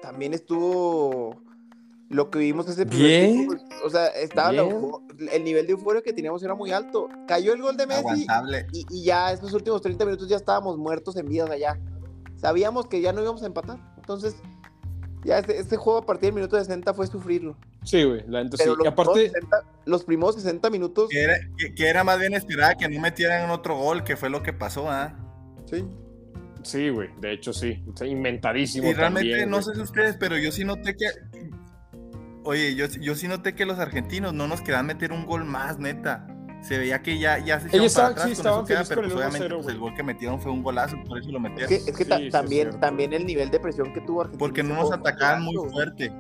también 0.01 0.33
estuvo 0.33 1.41
lo 2.09 2.31
que 2.31 2.39
vivimos 2.39 2.67
ese 2.67 2.85
primer 2.85 3.07
Bien. 3.07 3.47
tiempo. 3.47 3.55
O 3.85 3.89
sea, 3.89 4.07
estaba 4.07 4.51
la 4.51 4.67
el 5.31 5.43
nivel 5.43 5.67
de 5.67 5.73
euforia 5.73 6.01
que 6.01 6.13
teníamos 6.13 6.41
era 6.43 6.55
muy 6.55 6.71
alto. 6.71 7.07
Cayó 7.27 7.53
el 7.53 7.61
gol 7.61 7.77
de 7.77 7.85
Messi 7.85 8.25
y, 8.73 8.85
y 8.89 9.03
ya 9.03 9.31
estos 9.31 9.53
últimos 9.53 9.81
30 9.81 10.05
minutos 10.05 10.27
ya 10.27 10.37
estábamos 10.37 10.77
muertos 10.77 11.15
en 11.17 11.27
vida 11.27 11.45
allá. 11.45 11.79
Sabíamos 12.37 12.87
que 12.87 13.01
ya 13.01 13.13
no 13.13 13.21
íbamos 13.21 13.43
a 13.43 13.45
empatar. 13.45 13.77
Entonces, 13.97 14.35
ya 15.23 15.39
este, 15.39 15.59
este 15.59 15.75
juego 15.75 15.99
a 15.99 16.05
partir 16.05 16.27
del 16.27 16.35
minuto 16.35 16.57
60 16.57 16.93
fue 16.93 17.07
sufrirlo. 17.07 17.57
Sí, 17.83 18.03
güey. 18.03 18.23
La 18.27 18.43
sí. 18.43 18.49
Pero 18.57 18.73
Y 18.73 18.77
los, 18.77 18.87
aparte, 18.87 19.11
primeros 19.13 19.33
60, 19.33 19.63
los 19.85 20.03
primeros 20.03 20.35
60 20.35 20.69
minutos, 20.69 21.09
Que 21.09 21.23
era, 21.23 21.39
que, 21.57 21.73
que 21.73 21.87
era 21.87 22.03
más 22.03 22.19
bien 22.19 22.33
esperada 22.33 22.75
que 22.75 22.87
no 22.87 23.01
metieran 23.01 23.49
otro 23.49 23.77
gol, 23.77 24.03
que 24.03 24.15
fue 24.15 24.29
lo 24.29 24.43
que 24.43 24.53
pasó, 24.53 24.89
¿ah? 24.89 25.15
sí. 25.65 25.85
sí, 26.63 26.89
güey. 26.89 27.09
De 27.19 27.33
hecho, 27.33 27.53
sí. 27.53 27.83
Inventadísimo. 28.01 28.89
Y 28.89 28.93
realmente, 28.93 29.29
también, 29.29 29.49
no 29.49 29.61
sé 29.61 29.75
si 29.75 29.81
ustedes, 29.81 30.15
pero 30.17 30.37
yo 30.37 30.51
sí 30.51 30.63
noté 30.63 30.95
que. 30.95 31.07
Oye, 32.43 32.73
yo, 32.75 32.87
yo 32.87 33.15
sí 33.15 33.27
noté 33.27 33.53
que 33.53 33.65
los 33.65 33.79
argentinos 33.79 34.33
no 34.33 34.47
nos 34.47 34.61
querían 34.61 34.85
meter 34.85 35.11
un 35.11 35.25
gol 35.25 35.43
más, 35.43 35.77
neta. 35.77 36.25
Se 36.61 36.77
veía 36.77 37.01
que 37.01 37.17
ya, 37.17 37.37
ya 37.39 37.59
se 37.59 37.67
echaban 37.67 37.81
Ellos 37.81 37.93
para 37.93 38.09
estaban- 38.09 38.11
atrás 38.11 38.25
sí, 38.25 38.29
con 38.29 38.37
estaban 38.37 38.59
eso 38.81 38.89
pero 38.89 39.01
con 39.01 39.09
pues, 39.09 39.11
el 39.11 39.17
obviamente 39.17 39.47
1-0, 39.47 39.63
pues, 39.63 39.67
el 39.73 39.79
gol 39.79 39.93
que 39.95 40.03
metieron 40.03 40.41
fue 40.41 40.51
un 40.51 40.61
golazo, 40.63 40.97
por 41.07 41.17
eso 41.17 41.29
lo 41.31 41.37
Es 41.37 41.43
metieron. 41.43 41.69
que, 41.69 41.75
es 41.75 41.85
que 41.97 42.03
Sí, 42.03 42.09
ta- 42.09 42.17
sí, 42.17 42.25
es 42.27 42.31
también, 42.33 42.61
cierto. 42.63 42.79
también 42.79 43.13
el 43.13 43.25
nivel 43.25 43.49
de 43.49 43.59
presión 43.59 43.93
que 43.93 44.01
tuvo 44.01 44.21
Argentina. 44.21 44.39
Porque 44.39 44.63
no 44.63 44.75
nos 44.75 44.91
atacaban 44.91 45.43
muy 45.43 45.55
fuerte. 45.69 46.11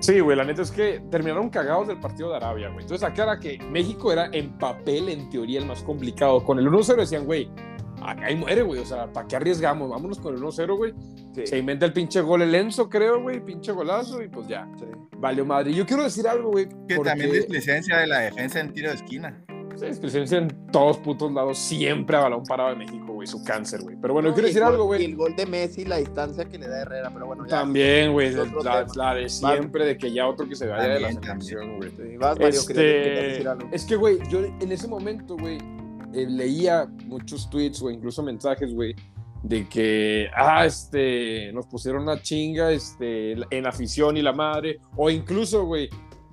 Sí, 0.00 0.18
güey, 0.20 0.34
la 0.34 0.44
neta 0.44 0.62
es 0.62 0.70
que 0.70 1.02
terminaron 1.10 1.50
cagados 1.50 1.86
del 1.88 2.00
partido 2.00 2.30
de 2.30 2.36
Arabia, 2.36 2.68
güey. 2.70 2.80
Entonces, 2.84 3.06
acá 3.06 3.24
era 3.24 3.38
que 3.38 3.58
México 3.70 4.10
era 4.10 4.30
en 4.32 4.56
papel, 4.56 5.10
en 5.10 5.28
teoría, 5.28 5.60
el 5.60 5.66
más 5.66 5.82
complicado. 5.82 6.42
Con 6.42 6.58
el 6.58 6.66
1-0 6.68 7.02
decían, 7.02 7.26
güey, 7.26 7.50
acá 8.02 8.26
ahí 8.26 8.36
muere, 8.36 8.62
güey. 8.62 8.80
O 8.80 8.84
sea, 8.86 9.06
¿para 9.12 9.26
qué 9.28 9.36
arriesgamos? 9.36 9.88
Vámonos 9.90 10.18
con 10.18 10.34
el 10.34 10.40
1-0, 10.42 10.76
güey. 10.76 10.94
Sí, 11.34 11.46
Se 11.46 11.58
inventa 11.58 11.86
el 11.86 11.92
pinche 11.92 12.20
gol 12.20 12.42
el 12.42 12.54
Enzo, 12.54 12.88
creo, 12.88 13.20
güey. 13.22 13.40
Pinche 13.44 13.72
golazo 13.72 14.22
y 14.22 14.28
pues 14.28 14.46
ya. 14.48 14.68
sí. 14.78 14.86
Valió 15.18 15.44
madre. 15.44 15.72
Yo 15.74 15.84
quiero 15.86 16.02
decir 16.02 16.26
algo, 16.26 16.50
güey. 16.52 16.68
Que 16.88 16.96
porque- 16.96 17.10
también 17.10 17.32
displicencia 17.32 17.98
de 17.98 18.06
la 18.06 18.18
defensa 18.20 18.60
en 18.60 18.72
tiro 18.72 18.88
de 18.90 18.96
esquina. 18.96 19.44
Sí, 19.76 19.86
displicencia 19.86 20.36
en 20.36 20.48
todos 20.72 20.98
putos 20.98 21.32
lados, 21.32 21.56
siempre 21.56 22.16
a 22.16 22.20
balón 22.20 22.42
parado 22.44 22.70
de 22.70 22.76
México, 22.76 23.12
güey. 23.14 23.26
Su 23.26 23.42
cáncer, 23.44 23.80
güey. 23.82 23.96
Pero 24.02 24.12
bueno, 24.12 24.28
yo 24.28 24.34
quiero 24.34 24.48
decir 24.48 24.62
gol- 24.62 24.72
algo, 24.72 24.84
Y 24.84 24.86
güey. 24.88 25.04
el 25.04 25.16
gol 25.16 25.36
de 25.36 25.46
Messi, 25.46 25.84
la 25.84 25.96
distancia 25.98 26.44
que 26.44 26.58
le 26.58 26.68
da 26.68 26.82
Herrera, 26.82 27.10
pero 27.14 27.26
bueno, 27.26 27.44
ya. 27.46 27.50
También, 27.60 28.12
güey. 28.12 28.30
La, 28.96 29.14
de 29.14 29.28
siempre, 29.28 29.86
de 29.86 29.96
que 29.96 30.12
ya 30.12 30.26
otro 30.28 30.46
que 30.48 30.56
se 30.56 30.66
vaya 30.66 30.82
de 30.94 31.00
la 31.00 31.08
También, 31.08 31.20
también. 31.22 31.40
selección, 31.48 31.76
güey. 31.78 31.90
Sí, 31.90 32.16
vas, 32.18 32.38
Mario, 32.38 32.60
querías- 32.66 32.66
querías 32.66 33.06
Este, 33.06 33.28
decir 33.28 33.48
algo. 33.48 33.68
es 33.72 33.84
que, 33.84 33.96
güey, 33.96 34.18
yo 34.28 34.40
en 34.44 34.72
ese 34.72 34.88
momento, 34.88 35.36
güey, 35.38 35.58
eh, 36.12 36.26
leía 36.28 36.86
muchos 37.06 37.48
tweets, 37.50 37.80
güey, 37.80 37.96
incluso 37.96 38.22
mensajes, 38.22 38.74
güey, 38.74 38.94
de 39.42 39.68
que, 39.68 40.28
ah, 40.36 40.66
este, 40.66 41.52
nos 41.52 41.66
pusieron 41.66 42.02
una 42.02 42.20
chinga, 42.20 42.72
este, 42.72 43.32
en 43.32 43.66
afición 43.66 44.16
y 44.16 44.22
la 44.22 44.32
madre, 44.32 44.80
o 44.96 45.10
incluso, 45.10 45.64
güey, 45.64 45.88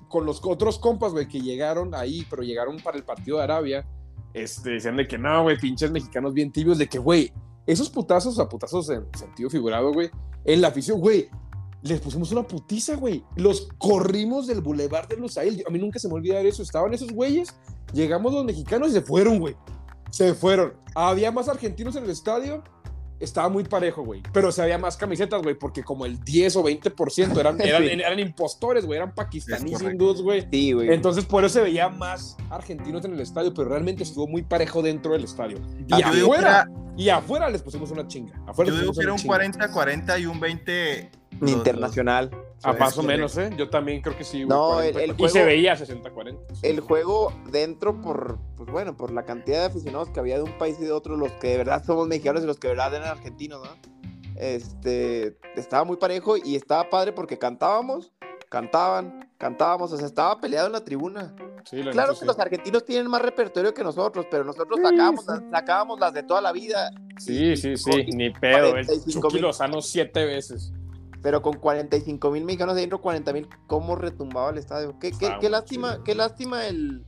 con 0.08 0.26
los 0.26 0.40
otros 0.44 0.78
compas, 0.78 1.12
güey, 1.12 1.26
que 1.28 1.40
llegaron 1.40 1.94
ahí, 1.94 2.26
pero 2.28 2.42
llegaron 2.42 2.78
para 2.78 2.96
el 2.96 3.04
partido 3.04 3.38
de 3.38 3.44
Arabia, 3.44 3.86
este, 4.34 4.70
decían 4.70 4.96
de 4.96 5.08
que 5.08 5.18
no, 5.18 5.42
güey, 5.44 5.58
pinches 5.58 5.90
mexicanos 5.90 6.34
bien 6.34 6.52
tibios, 6.52 6.78
de 6.78 6.88
que, 6.88 6.98
güey, 6.98 7.32
esos 7.66 7.90
putazos, 7.90 8.38
a 8.38 8.48
putazos 8.48 8.88
en 8.90 9.06
sentido 9.14 9.50
figurado, 9.50 9.92
güey, 9.92 10.10
en 10.44 10.60
la 10.60 10.68
afición, 10.68 11.00
güey, 11.00 11.28
les 11.82 12.00
pusimos 12.00 12.32
una 12.32 12.42
putiza, 12.42 12.96
güey. 12.96 13.24
Los 13.36 13.68
corrimos 13.78 14.46
del 14.46 14.60
Boulevard 14.60 15.08
de 15.08 15.16
Lusail. 15.16 15.62
A 15.66 15.70
mí 15.70 15.78
nunca 15.78 15.98
se 15.98 16.08
me 16.08 16.14
olvida 16.14 16.40
eso. 16.40 16.62
Estaban 16.62 16.92
esos 16.92 17.12
güeyes, 17.12 17.54
llegamos 17.92 18.32
los 18.32 18.44
mexicanos 18.44 18.88
y 18.90 18.92
se 18.92 19.00
fueron, 19.02 19.38
güey. 19.38 19.56
Se 20.10 20.34
fueron. 20.34 20.74
Había 20.94 21.30
más 21.32 21.48
argentinos 21.48 21.96
en 21.96 22.04
el 22.04 22.10
estadio. 22.10 22.62
Estaba 23.20 23.48
muy 23.48 23.64
parejo, 23.64 24.04
güey. 24.04 24.22
Pero 24.32 24.52
se 24.52 24.62
había 24.62 24.78
más 24.78 24.96
camisetas, 24.96 25.42
güey, 25.42 25.58
porque 25.58 25.82
como 25.82 26.06
el 26.06 26.20
10 26.20 26.54
o 26.54 26.62
20% 26.62 27.36
eran, 27.40 27.60
eran, 27.60 27.82
Sí. 27.82 27.88
eran 27.90 28.18
impostores, 28.20 28.86
güey. 28.86 28.96
Eran 28.98 29.12
pakistaníes 29.12 29.82
hindús, 29.82 30.22
güey. 30.22 30.46
Sí, 30.52 30.70
güey. 30.72 30.92
Entonces, 30.92 31.24
por 31.24 31.44
eso 31.44 31.54
se 31.54 31.62
veía 31.62 31.88
más 31.88 32.36
argentinos 32.48 33.04
en 33.04 33.14
el 33.14 33.20
estadio, 33.20 33.52
pero 33.52 33.68
realmente 33.70 34.04
estuvo 34.04 34.28
muy 34.28 34.42
parejo 34.42 34.82
dentro 34.82 35.12
del 35.14 35.24
estadio. 35.24 35.58
Y 35.88 35.92
Ah, 35.94 35.98
Yo 35.98 36.12
que 36.12 36.20
afuera, 36.20 36.40
era- 36.40 36.66
y 36.96 37.08
afuera 37.08 37.50
les 37.50 37.60
pusimos 37.60 37.90
una 37.90 38.06
chinga. 38.06 38.40
Afuera 38.46 38.68
Yo 38.70 38.74
les 38.76 38.82
digo 38.82 38.92
que 38.94 39.02
era 39.02 39.12
un 39.12 39.18
chinga. 39.18 39.34
40-40 39.36 40.20
y 40.20 40.26
un 40.26 40.38
20. 40.40 41.10
los- 41.40 41.50
Internacional. 41.50 42.30
A 42.64 42.72
Es 42.72 42.80
más 42.80 42.98
o 42.98 43.02
menos, 43.04 43.36
¿eh? 43.38 43.50
Yo 43.56 43.70
también 43.70 44.00
creo 44.02 44.16
que 44.16 44.24
sí. 44.24 44.38
güey, 44.44 44.48
No, 44.48 44.70
40, 44.74 44.98
el- 44.98 45.04
el 45.04 45.10
y 45.16 45.18
juego- 45.18 45.32
se 45.32 45.44
veía 45.44 45.76
60-40. 45.76 46.40
El 46.62 46.80
juego 46.80 47.32
dentro 47.50 48.00
por, 48.00 48.38
pues 48.56 48.68
bueno, 48.70 48.96
por 48.96 49.12
la 49.12 49.24
cantidad 49.24 49.60
de 49.60 49.66
aficionados 49.66 50.10
que 50.10 50.18
había 50.20 50.36
de 50.36 50.42
un 50.42 50.58
país 50.58 50.76
y 50.80 50.84
de 50.84 50.92
otro, 50.92 51.16
los 51.16 51.30
que 51.32 51.48
de 51.50 51.56
verdad 51.58 51.84
somos 51.84 52.08
mexicanos 52.08 52.42
y 52.42 52.46
los 52.46 52.58
que 52.58 52.68
de 52.68 52.74
verdad 52.74 52.94
eran 52.94 53.08
argentinos, 53.08 53.62
¿no? 53.62 53.70
Este, 54.36 55.36
estaba 55.56 55.84
muy 55.84 55.96
parejo 55.96 56.36
y 56.36 56.56
estaba 56.56 56.88
padre 56.90 57.12
porque 57.12 57.38
cantábamos, 57.38 58.12
cantaban, 58.48 59.28
cantábamos, 59.36 59.92
o 59.92 59.96
sea, 59.96 60.06
estaba 60.06 60.40
peleado 60.40 60.66
en 60.66 60.72
la 60.72 60.84
tribuna. 60.84 61.34
Sí, 61.64 61.82
la 61.82 61.90
Claro 61.92 62.14
que 62.14 62.20
sí. 62.20 62.24
los 62.24 62.38
argentinos 62.38 62.84
tienen 62.84 63.08
más 63.10 63.20
repertorio 63.20 63.74
que 63.74 63.82
nosotros, 63.82 64.26
pero 64.30 64.44
nosotros 64.44 64.80
sacábamos, 64.82 65.26
las, 65.26 65.42
sacábamos 65.50 66.00
las 66.00 66.14
de 66.14 66.22
toda 66.22 66.40
la 66.40 66.52
vida. 66.52 66.90
Sí, 67.18 67.56
sí, 67.56 67.76
sí, 67.76 68.06
ni 68.14 68.30
pedo. 68.30 68.66
El 68.66 68.70
45 68.86 69.28
Chucky. 69.28 69.38
Lozano 69.40 69.82
siete 69.82 70.24
veces. 70.24 70.72
Pero 71.22 71.42
con 71.42 71.54
45 71.54 72.30
mil 72.30 72.44
mexicanos 72.44 72.74
adentro, 72.74 73.00
40 73.00 73.32
mil, 73.32 73.48
¿cómo 73.66 73.96
retumbaba 73.96 74.50
el 74.50 74.58
estadio? 74.58 74.98
Qué, 74.98 75.10
qué, 75.12 75.36
qué 75.40 75.50
lástima, 75.50 75.92
chido. 75.92 76.04
qué 76.04 76.14
lástima 76.14 76.66
el. 76.66 77.04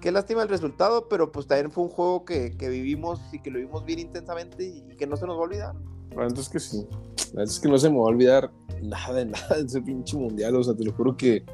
Qué 0.00 0.10
lástima 0.10 0.42
el 0.42 0.48
resultado, 0.48 1.08
pero 1.08 1.30
pues 1.30 1.46
también 1.46 1.70
fue 1.70 1.84
un 1.84 1.90
juego 1.90 2.24
que, 2.24 2.56
que 2.56 2.68
vivimos 2.68 3.20
y 3.32 3.40
que 3.40 3.50
lo 3.50 3.58
vimos 3.58 3.84
bien 3.84 4.00
intensamente 4.00 4.64
y, 4.64 4.84
y 4.90 4.96
que 4.96 5.06
no 5.06 5.16
se 5.16 5.26
nos 5.26 5.36
va 5.36 5.40
a 5.40 5.44
olvidar. 5.44 5.74
La 6.16 6.26
es 6.26 6.48
que 6.48 6.60
sí. 6.60 6.86
La 7.32 7.40
verdad 7.40 7.54
es 7.54 7.60
que 7.60 7.68
no 7.68 7.78
se 7.78 7.90
me 7.90 7.96
va 7.96 8.02
a 8.02 8.06
olvidar 8.06 8.50
nada 8.82 9.14
de 9.14 9.24
nada 9.26 9.56
de 9.56 9.62
ese 9.62 9.80
pinche 9.80 10.16
mundial. 10.16 10.56
O 10.56 10.64
sea, 10.64 10.74
te 10.74 10.84
lo 10.84 10.92
juro 10.92 11.16
que 11.16 11.44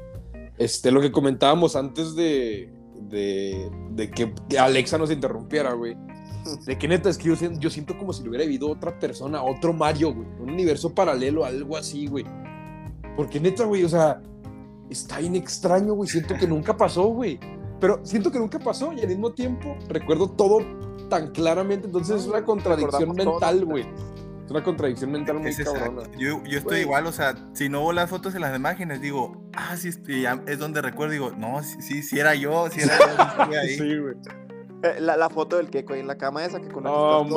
este, 0.57 0.91
lo 0.91 1.01
que 1.01 1.11
comentábamos 1.11 1.75
antes 1.75 2.15
de, 2.15 2.71
de, 3.09 3.71
de 3.91 4.11
que 4.11 4.33
Alexa 4.59 4.97
nos 4.97 5.11
interrumpiera, 5.11 5.73
güey. 5.73 5.95
De 6.65 6.77
que 6.77 6.87
neta, 6.87 7.09
es 7.09 7.17
que 7.17 7.29
yo, 7.29 7.35
yo 7.59 7.69
siento 7.69 7.97
como 7.97 8.13
si 8.13 8.23
lo 8.23 8.29
hubiera 8.29 8.45
vivido 8.45 8.69
otra 8.69 8.97
persona, 8.99 9.43
otro 9.43 9.73
Mario, 9.73 10.13
güey. 10.13 10.27
Un 10.39 10.51
universo 10.51 10.93
paralelo, 10.93 11.45
algo 11.45 11.77
así, 11.77 12.07
güey. 12.07 12.25
Porque 13.15 13.39
neta, 13.39 13.65
güey, 13.65 13.83
o 13.83 13.89
sea, 13.89 14.21
está 14.89 15.19
bien 15.19 15.35
extraño, 15.35 15.93
güey. 15.93 16.09
Siento 16.09 16.35
que 16.35 16.47
nunca 16.47 16.75
pasó, 16.75 17.03
güey. 17.07 17.39
Pero 17.79 17.99
siento 18.03 18.31
que 18.31 18.39
nunca 18.39 18.59
pasó 18.59 18.93
y 18.93 19.01
al 19.01 19.07
mismo 19.07 19.33
tiempo 19.33 19.75
recuerdo 19.89 20.29
todo 20.29 20.59
tan 21.09 21.31
claramente. 21.31 21.87
Entonces 21.87 22.21
es 22.21 22.27
una 22.27 22.43
contradicción 22.43 23.15
mental, 23.15 23.65
güey. 23.65 23.85
Es 24.45 24.51
una 24.51 24.63
contradicción 24.63 25.11
mental 25.11 25.39
muy 25.39 25.49
Es 25.49 25.59
cabrona. 25.63 26.03
Yo, 26.17 26.43
yo 26.43 26.57
estoy 26.57 26.61
Güey. 26.61 26.81
igual, 26.81 27.07
o 27.07 27.11
sea, 27.11 27.35
si 27.53 27.69
no 27.69 27.79
veo 27.79 27.93
las 27.93 28.09
fotos 28.09 28.35
en 28.35 28.41
las 28.41 28.55
imágenes, 28.55 29.01
digo, 29.01 29.49
ah, 29.55 29.75
sí, 29.77 29.89
es 30.47 30.59
donde 30.59 30.81
recuerdo, 30.81 31.13
digo, 31.13 31.31
no, 31.31 31.63
sí, 31.63 31.81
sí, 31.81 32.03
sí 32.03 32.19
era 32.19 32.35
yo, 32.35 32.69
sí 32.69 32.81
era 32.81 32.97
yo, 32.99 33.05
sí 33.05 33.21
estuve 33.39 33.59
ahí. 33.59 33.77
Sí, 33.77 33.97
güey. 33.97 34.15
Eh, 34.83 34.99
La, 34.99 35.15
la 35.17 35.29
foto 35.29 35.57
del 35.57 35.69
Keiko 35.69 35.93
ahí 35.93 35.99
en 35.99 36.07
la 36.07 36.17
cama 36.17 36.43
esa 36.45 36.59
que 36.59 36.67
con 36.69 36.83
mames. 36.83 37.31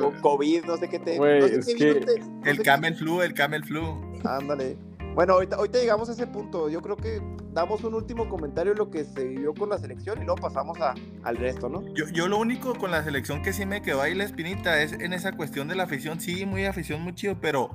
con 0.00 0.20
COVID, 0.20 0.64
no 0.64 0.76
sé 0.76 0.88
qué 0.88 0.98
te. 0.98 1.16
Güey, 1.18 1.40
no 1.40 1.48
sé 1.48 1.54
es 1.58 1.66
qué 1.66 1.74
que 1.74 1.94
te- 2.00 2.18
no 2.20 2.42
sé 2.44 2.50
El 2.50 2.56
qué- 2.58 2.62
camel 2.62 2.94
flu, 2.96 3.22
el 3.22 3.34
camel 3.34 3.64
flu. 3.64 3.82
Ándale. 4.24 4.76
Bueno, 5.14 5.32
ahorita, 5.34 5.56
ahorita 5.56 5.78
llegamos 5.78 6.08
a 6.10 6.12
ese 6.12 6.26
punto. 6.26 6.68
Yo 6.68 6.82
creo 6.82 6.96
que 6.96 7.22
damos 7.52 7.82
un 7.84 7.94
último 7.94 8.28
comentario 8.28 8.72
de 8.72 8.78
lo 8.78 8.90
que 8.90 9.04
se 9.04 9.24
vivió 9.24 9.54
con 9.54 9.70
la 9.70 9.78
selección 9.78 10.20
y 10.20 10.24
luego 10.26 10.36
pasamos 10.42 10.78
a, 10.80 10.94
al 11.22 11.36
resto, 11.38 11.70
¿no? 11.70 11.82
Yo, 11.94 12.06
yo 12.12 12.28
lo 12.28 12.36
único 12.38 12.74
con 12.74 12.90
la 12.90 13.02
selección 13.02 13.42
que 13.42 13.54
sí 13.54 13.64
me 13.64 13.80
quedó 13.80 14.02
ahí 14.02 14.14
la 14.14 14.24
espinita 14.24 14.82
es 14.82 14.92
en 14.92 15.14
esa 15.14 15.32
cuestión 15.32 15.68
de 15.68 15.74
la 15.74 15.84
afición, 15.84 16.20
sí, 16.20 16.44
muy 16.44 16.66
afición, 16.66 17.00
muy 17.00 17.14
chido, 17.14 17.38
pero 17.40 17.70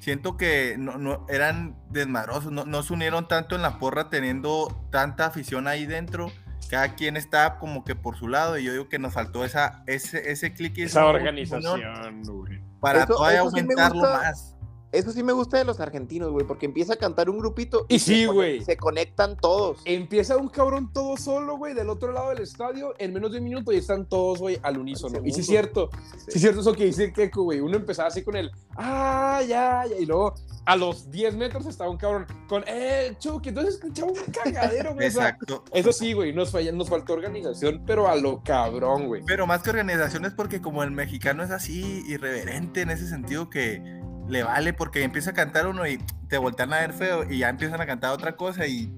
siento 0.00 0.38
que 0.38 0.76
no, 0.78 0.96
no 0.96 1.26
eran 1.28 1.76
desmadrosos, 1.90 2.50
no, 2.50 2.64
no 2.64 2.82
se 2.82 2.94
unieron 2.94 3.28
tanto 3.28 3.56
en 3.56 3.62
la 3.62 3.78
porra 3.78 4.08
teniendo 4.08 4.74
tanta 4.90 5.26
afición 5.26 5.68
ahí 5.68 5.84
dentro. 5.84 6.30
Cada 6.68 6.94
quien 6.94 7.16
está 7.16 7.58
como 7.58 7.84
que 7.84 7.94
por 7.94 8.16
su 8.16 8.28
lado 8.28 8.58
y 8.58 8.64
yo 8.64 8.72
digo 8.72 8.88
que 8.88 8.98
nos 8.98 9.12
faltó 9.14 9.44
esa, 9.44 9.82
ese, 9.86 10.30
ese 10.30 10.52
clic 10.52 10.76
y 10.78 10.82
Esa 10.82 11.06
organización, 11.06 11.80
güey. 12.24 12.60
para 12.80 13.00
Eso- 13.04 13.14
todavía 13.14 13.40
eso 13.40 13.50
sí 13.50 13.56
me 13.56 13.60
aumentarlo 13.62 14.00
gusta. 14.00 14.18
más. 14.18 14.55
Eso 14.96 15.12
sí 15.12 15.22
me 15.22 15.32
gusta 15.32 15.58
de 15.58 15.64
los 15.64 15.80
argentinos, 15.80 16.30
güey, 16.30 16.46
porque 16.46 16.66
empieza 16.66 16.94
a 16.94 16.96
cantar 16.96 17.28
un 17.30 17.38
grupito 17.38 17.86
Y 17.88 17.98
se 17.98 18.14
sí, 18.14 18.26
güey. 18.26 18.62
Se 18.64 18.76
conectan 18.76 19.36
todos. 19.36 19.80
Empieza 19.84 20.36
un 20.36 20.48
cabrón 20.48 20.92
todo 20.92 21.16
solo, 21.16 21.56
güey, 21.56 21.74
del 21.74 21.90
otro 21.90 22.12
lado 22.12 22.30
del 22.30 22.40
estadio, 22.40 22.94
en 22.98 23.12
menos 23.12 23.32
de 23.32 23.38
un 23.38 23.44
minuto 23.44 23.72
y 23.72 23.76
están 23.76 24.06
todos, 24.06 24.38
güey, 24.38 24.58
al 24.62 24.78
unísono. 24.78 25.18
Al 25.18 25.26
Y 25.26 25.32
sí 25.32 25.40
es 25.40 25.46
cierto, 25.46 25.90
sí 26.28 26.32
es 26.36 26.40
cierto 26.40 26.60
eso 26.60 26.72
que 26.72 26.84
dice 26.86 27.12
Keiko, 27.12 27.42
güey. 27.44 27.60
Uno 27.60 27.76
empezaba 27.76 28.08
así 28.08 28.22
con 28.22 28.36
el, 28.36 28.50
ah, 28.76 29.40
ya, 29.46 29.84
ya, 29.88 29.96
y 29.98 30.06
luego 30.06 30.34
a 30.64 30.74
los 30.74 31.10
10 31.12 31.36
metros 31.36 31.64
estaba 31.66 31.88
un 31.90 31.96
cabrón 31.96 32.26
con, 32.48 32.64
eh, 32.66 33.14
Chucky. 33.20 33.50
Entonces 33.50 33.74
escuchaba 33.74 34.10
un 34.10 34.18
cagadero, 34.32 34.94
güey. 34.94 35.06
o 35.06 35.10
sea, 35.10 35.28
Exacto. 35.28 35.64
eso 35.72 35.92
sí, 35.92 36.12
güey, 36.12 36.32
nos, 36.32 36.50
falla- 36.50 36.72
nos 36.72 36.88
faltó 36.88 37.12
organización, 37.12 37.82
pero 37.86 38.08
a 38.08 38.16
lo 38.16 38.42
cabrón, 38.42 39.06
güey. 39.06 39.22
Pero 39.26 39.46
más 39.46 39.62
que 39.62 39.70
organización 39.70 40.24
es 40.24 40.32
porque 40.32 40.60
como 40.60 40.82
el 40.82 40.90
mexicano 40.90 41.44
es 41.44 41.50
así 41.52 42.02
irreverente 42.08 42.80
en 42.80 42.90
ese 42.90 43.06
sentido 43.08 43.48
que 43.48 43.80
le 44.28 44.42
vale 44.42 44.72
porque 44.72 45.02
empieza 45.02 45.30
a 45.30 45.34
cantar 45.34 45.66
uno 45.66 45.86
y 45.86 45.98
te 46.28 46.38
voltean 46.38 46.72
a 46.72 46.78
ver 46.78 46.92
feo 46.92 47.24
y 47.30 47.38
ya 47.38 47.48
empiezan 47.48 47.80
a 47.80 47.86
cantar 47.86 48.12
otra 48.12 48.36
cosa 48.36 48.66
y 48.66 48.94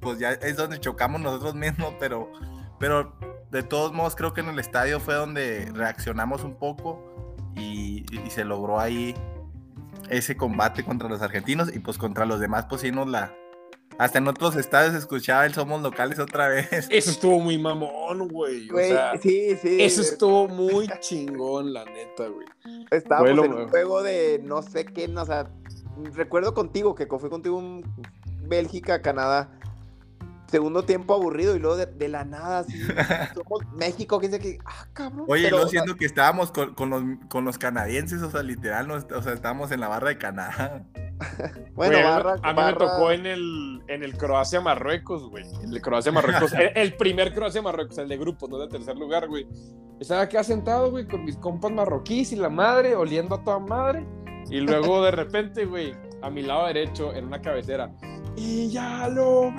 pues 0.00 0.18
ya 0.18 0.32
es 0.32 0.56
donde 0.56 0.80
chocamos 0.80 1.20
nosotros 1.20 1.54
mismos, 1.54 1.94
pero, 1.98 2.32
pero 2.78 3.14
de 3.50 3.62
todos 3.62 3.92
modos 3.92 4.16
creo 4.16 4.32
que 4.32 4.40
en 4.40 4.48
el 4.48 4.58
estadio 4.58 5.00
fue 5.00 5.14
donde 5.14 5.70
reaccionamos 5.74 6.44
un 6.44 6.54
poco 6.54 7.36
y, 7.56 8.06
y 8.10 8.30
se 8.30 8.44
logró 8.44 8.80
ahí 8.80 9.14
ese 10.08 10.36
combate 10.36 10.84
contra 10.84 11.08
los 11.08 11.22
argentinos 11.22 11.74
y 11.74 11.78
pues 11.80 11.98
contra 11.98 12.24
los 12.24 12.40
demás 12.40 12.66
pues 12.68 12.80
sí 12.80 12.90
nos 12.90 13.08
la... 13.08 13.32
Hasta 14.00 14.16
en 14.16 14.28
otros 14.28 14.56
estadios 14.56 14.92
se 14.92 14.98
escuchaba 14.98 15.44
el 15.44 15.52
Somos 15.52 15.82
Locales 15.82 16.18
otra 16.18 16.48
vez. 16.48 16.88
Eso 16.88 17.10
estuvo 17.10 17.38
muy 17.38 17.58
mamón, 17.58 18.28
güey. 18.28 18.70
O 18.70 18.72
Güey, 18.72 18.88
sea, 18.88 19.12
sí, 19.20 19.54
sí. 19.60 19.76
eso 19.78 20.00
estuvo 20.00 20.48
muy 20.48 20.88
chingón, 21.00 21.74
la 21.74 21.84
neta, 21.84 22.28
güey. 22.28 22.46
Estábamos 22.90 23.44
en 23.44 23.52
un 23.52 23.68
juego 23.68 24.02
de 24.02 24.40
no 24.42 24.62
sé 24.62 24.86
qué, 24.86 25.06
no, 25.06 25.20
o 25.20 25.26
sea, 25.26 25.50
recuerdo 26.14 26.54
contigo 26.54 26.94
que 26.94 27.06
fui 27.06 27.28
contigo 27.28 27.58
un 27.58 27.84
Bélgica, 28.48 29.02
Canadá. 29.02 29.50
Segundo 30.46 30.82
tiempo 30.82 31.12
aburrido 31.12 31.54
y 31.54 31.58
luego 31.58 31.76
de, 31.76 31.84
de 31.84 32.08
la 32.08 32.24
nada, 32.24 32.60
así, 32.60 32.72
somos 33.34 33.70
México, 33.76 34.18
quién 34.18 34.32
sabe 34.32 34.42
qué, 34.42 34.58
ah, 34.64 34.86
cabrón. 34.94 35.26
Oye, 35.28 35.44
pero, 35.44 35.58
yo 35.58 35.64
o 35.64 35.68
sea, 35.68 35.82
siento 35.82 35.96
que 35.98 36.06
estábamos 36.06 36.50
con, 36.52 36.74
con 36.74 36.88
los, 36.88 37.02
con 37.28 37.44
los 37.44 37.58
canadienses, 37.58 38.22
o 38.22 38.30
sea, 38.30 38.42
literal, 38.42 38.88
no, 38.88 38.94
o 38.94 39.22
sea, 39.22 39.34
estábamos 39.34 39.70
en 39.72 39.80
la 39.80 39.88
barra 39.88 40.08
de 40.08 40.16
Canadá. 40.16 40.86
bueno, 41.74 41.92
Güey, 41.92 42.02
barra, 42.02 42.32
a 42.42 42.52
mí 42.52 42.56
barra- 42.56 42.72
me 42.72 42.78
tocó 42.78 43.10
en 43.12 43.26
el, 43.26 43.82
en 43.88 44.02
el 44.02 44.16
Croacia-Marruecos, 44.16 45.28
güey. 45.30 45.44
En 45.62 45.72
el 45.72 45.80
Croacia-Marruecos. 45.80 46.52
el, 46.54 46.72
el 46.74 46.94
primer 46.96 47.32
Croacia-Marruecos, 47.34 47.98
el 47.98 48.08
de 48.08 48.16
grupo, 48.16 48.48
no 48.48 48.58
de 48.58 48.68
tercer 48.68 48.96
lugar, 48.96 49.28
güey. 49.28 49.46
Estaba 50.00 50.22
acá 50.22 50.42
sentado, 50.42 50.90
güey, 50.90 51.06
con 51.06 51.24
mis 51.24 51.36
compas 51.36 51.70
marroquíes 51.72 52.32
y 52.32 52.36
la 52.36 52.48
madre, 52.48 52.94
oliendo 52.96 53.34
a 53.34 53.44
toda 53.44 53.58
madre. 53.58 54.06
Y 54.50 54.60
luego 54.60 55.02
de 55.04 55.10
repente, 55.10 55.66
güey, 55.66 55.94
a 56.22 56.30
mi 56.30 56.42
lado 56.42 56.66
derecho, 56.66 57.14
en 57.14 57.26
una 57.26 57.40
cabecera. 57.40 57.90
Y 58.36 58.70
ya 58.70 59.08
lo 59.08 59.52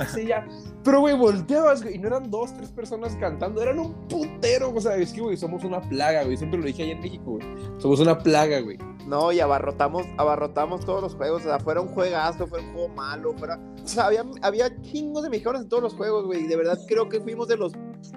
así 0.00 0.26
ya. 0.26 0.46
Pero, 0.84 1.00
güey, 1.00 1.16
volteabas, 1.16 1.82
güey, 1.82 1.94
y 1.94 1.98
no 1.98 2.08
eran 2.08 2.30
dos, 2.30 2.54
tres 2.54 2.70
personas 2.70 3.16
cantando, 3.16 3.62
eran 3.62 3.78
un 3.78 3.94
putero. 4.06 4.70
O 4.74 4.80
sea, 4.80 4.96
es 4.96 5.12
que, 5.12 5.22
güey, 5.22 5.36
somos 5.36 5.64
una 5.64 5.80
plaga, 5.80 6.24
güey. 6.24 6.36
Siempre 6.36 6.60
lo 6.60 6.66
dije 6.66 6.82
ahí 6.82 6.90
en 6.90 7.00
México, 7.00 7.24
güey. 7.24 7.46
Somos 7.78 8.00
una 8.00 8.18
plaga, 8.18 8.60
güey. 8.60 8.76
No, 9.06 9.32
y 9.32 9.40
abarrotamos, 9.40 10.06
abarrotamos 10.18 10.84
todos 10.84 11.02
los 11.02 11.14
juegos. 11.14 11.42
O 11.42 11.48
sea, 11.48 11.58
fuera 11.58 11.80
un 11.80 11.88
juegazo, 11.88 12.46
fuera 12.46 12.64
un 12.66 12.72
juego 12.74 12.88
malo, 12.88 13.32
fuera. 13.38 13.58
O 13.82 13.86
sea, 13.86 14.06
había, 14.06 14.24
había 14.42 14.80
chingos 14.82 15.22
de 15.22 15.30
mexicanos 15.30 15.62
en 15.62 15.68
todos 15.68 15.82
los 15.82 15.94
juegos, 15.94 16.26
güey. 16.26 16.44
Y 16.44 16.46
de 16.46 16.56
verdad 16.56 16.78
creo 16.86 17.08
que 17.08 17.20
fuimos 17.20 17.48
de 17.48 17.56
los 17.56 17.72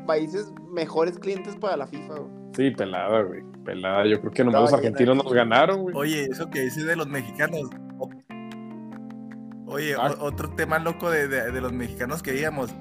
países 0.06 0.52
mejores 0.70 1.18
clientes 1.18 1.56
para 1.56 1.78
la 1.78 1.88
FIFA, 1.88 2.16
güey. 2.16 2.32
Sí, 2.54 2.72
pelada, 2.72 3.22
güey. 3.22 3.44
Pelada. 3.64 4.06
Yo 4.08 4.20
creo 4.20 4.32
que 4.32 4.44
nomás 4.44 4.62
los 4.62 4.74
argentinos 4.74 5.16
nos 5.16 5.32
ganaron, 5.32 5.84
güey. 5.84 5.96
Oye, 5.96 6.26
eso 6.26 6.50
que 6.50 6.62
dices 6.62 6.86
de 6.86 6.96
los 6.96 7.08
mexicanos. 7.08 7.70
Oye, 9.68 9.96
o- 9.96 10.24
otro 10.24 10.50
tema 10.52 10.80
loco 10.80 11.10
de, 11.10 11.28
de- 11.28 11.52
de 11.52 11.62
los 11.62 11.72
mexicanos 11.74 12.24
que 12.24 12.36
íbamos, 12.40 12.74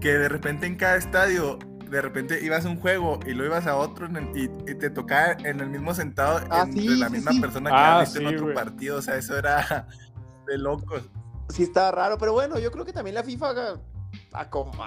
que 0.00 0.12
de 0.14 0.28
repente 0.28 0.66
en 0.66 0.76
cada 0.76 0.96
estadio, 0.96 1.58
de 1.88 2.02
repente 2.02 2.40
ibas 2.44 2.64
a 2.64 2.68
un 2.70 2.80
juego 2.80 3.20
y 3.26 3.32
lo 3.34 3.44
ibas 3.44 3.66
a 3.66 3.76
otro 3.76 4.06
en 4.06 4.16
el- 4.16 4.36
y, 4.36 4.44
y 4.70 4.74
te 4.74 4.90
tocaba 4.90 5.32
en 5.44 5.60
el 5.60 5.68
mismo 5.70 5.94
sentado 5.94 6.40
Ah, 6.50 6.62
entre 6.66 6.82
sí, 6.82 6.96
la 6.98 7.06
sí, 7.06 7.12
misma 7.12 7.32
sí. 7.32 7.40
persona 7.40 7.70
que 7.70 7.76
Ah, 7.76 8.04
en 8.14 8.26
otro 8.26 8.54
partido. 8.54 8.98
O 8.98 9.02
sea, 9.02 9.16
eso 9.16 9.36
era 9.38 9.86
de 10.46 10.58
locos. 10.58 11.02
sí 11.48 11.62
estaba 11.62 11.90
raro, 11.92 12.18
pero 12.18 12.32
bueno, 12.32 12.58
yo 12.58 12.70
creo 12.72 12.84
que 12.84 12.92
también 12.92 13.14
la 13.14 13.22
FIFA 13.22 13.80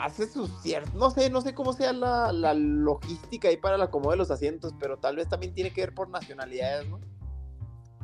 hace 0.03 0.27
sus 0.27 0.49
ciertos, 0.61 0.93
no 0.95 1.09
sé, 1.11 1.29
no 1.29 1.41
sé 1.41 1.53
cómo 1.53 1.73
sea 1.73 1.93
la, 1.93 2.31
la 2.31 2.53
logística 2.53 3.47
ahí 3.47 3.57
para 3.57 3.75
el 3.75 3.81
acomodo 3.81 4.11
de 4.11 4.17
los 4.17 4.31
asientos, 4.31 4.73
pero 4.79 4.97
tal 4.97 5.15
vez 5.15 5.29
también 5.29 5.53
tiene 5.53 5.71
que 5.71 5.81
ver 5.81 5.93
por 5.93 6.09
nacionalidades, 6.09 6.87
¿no? 6.89 6.99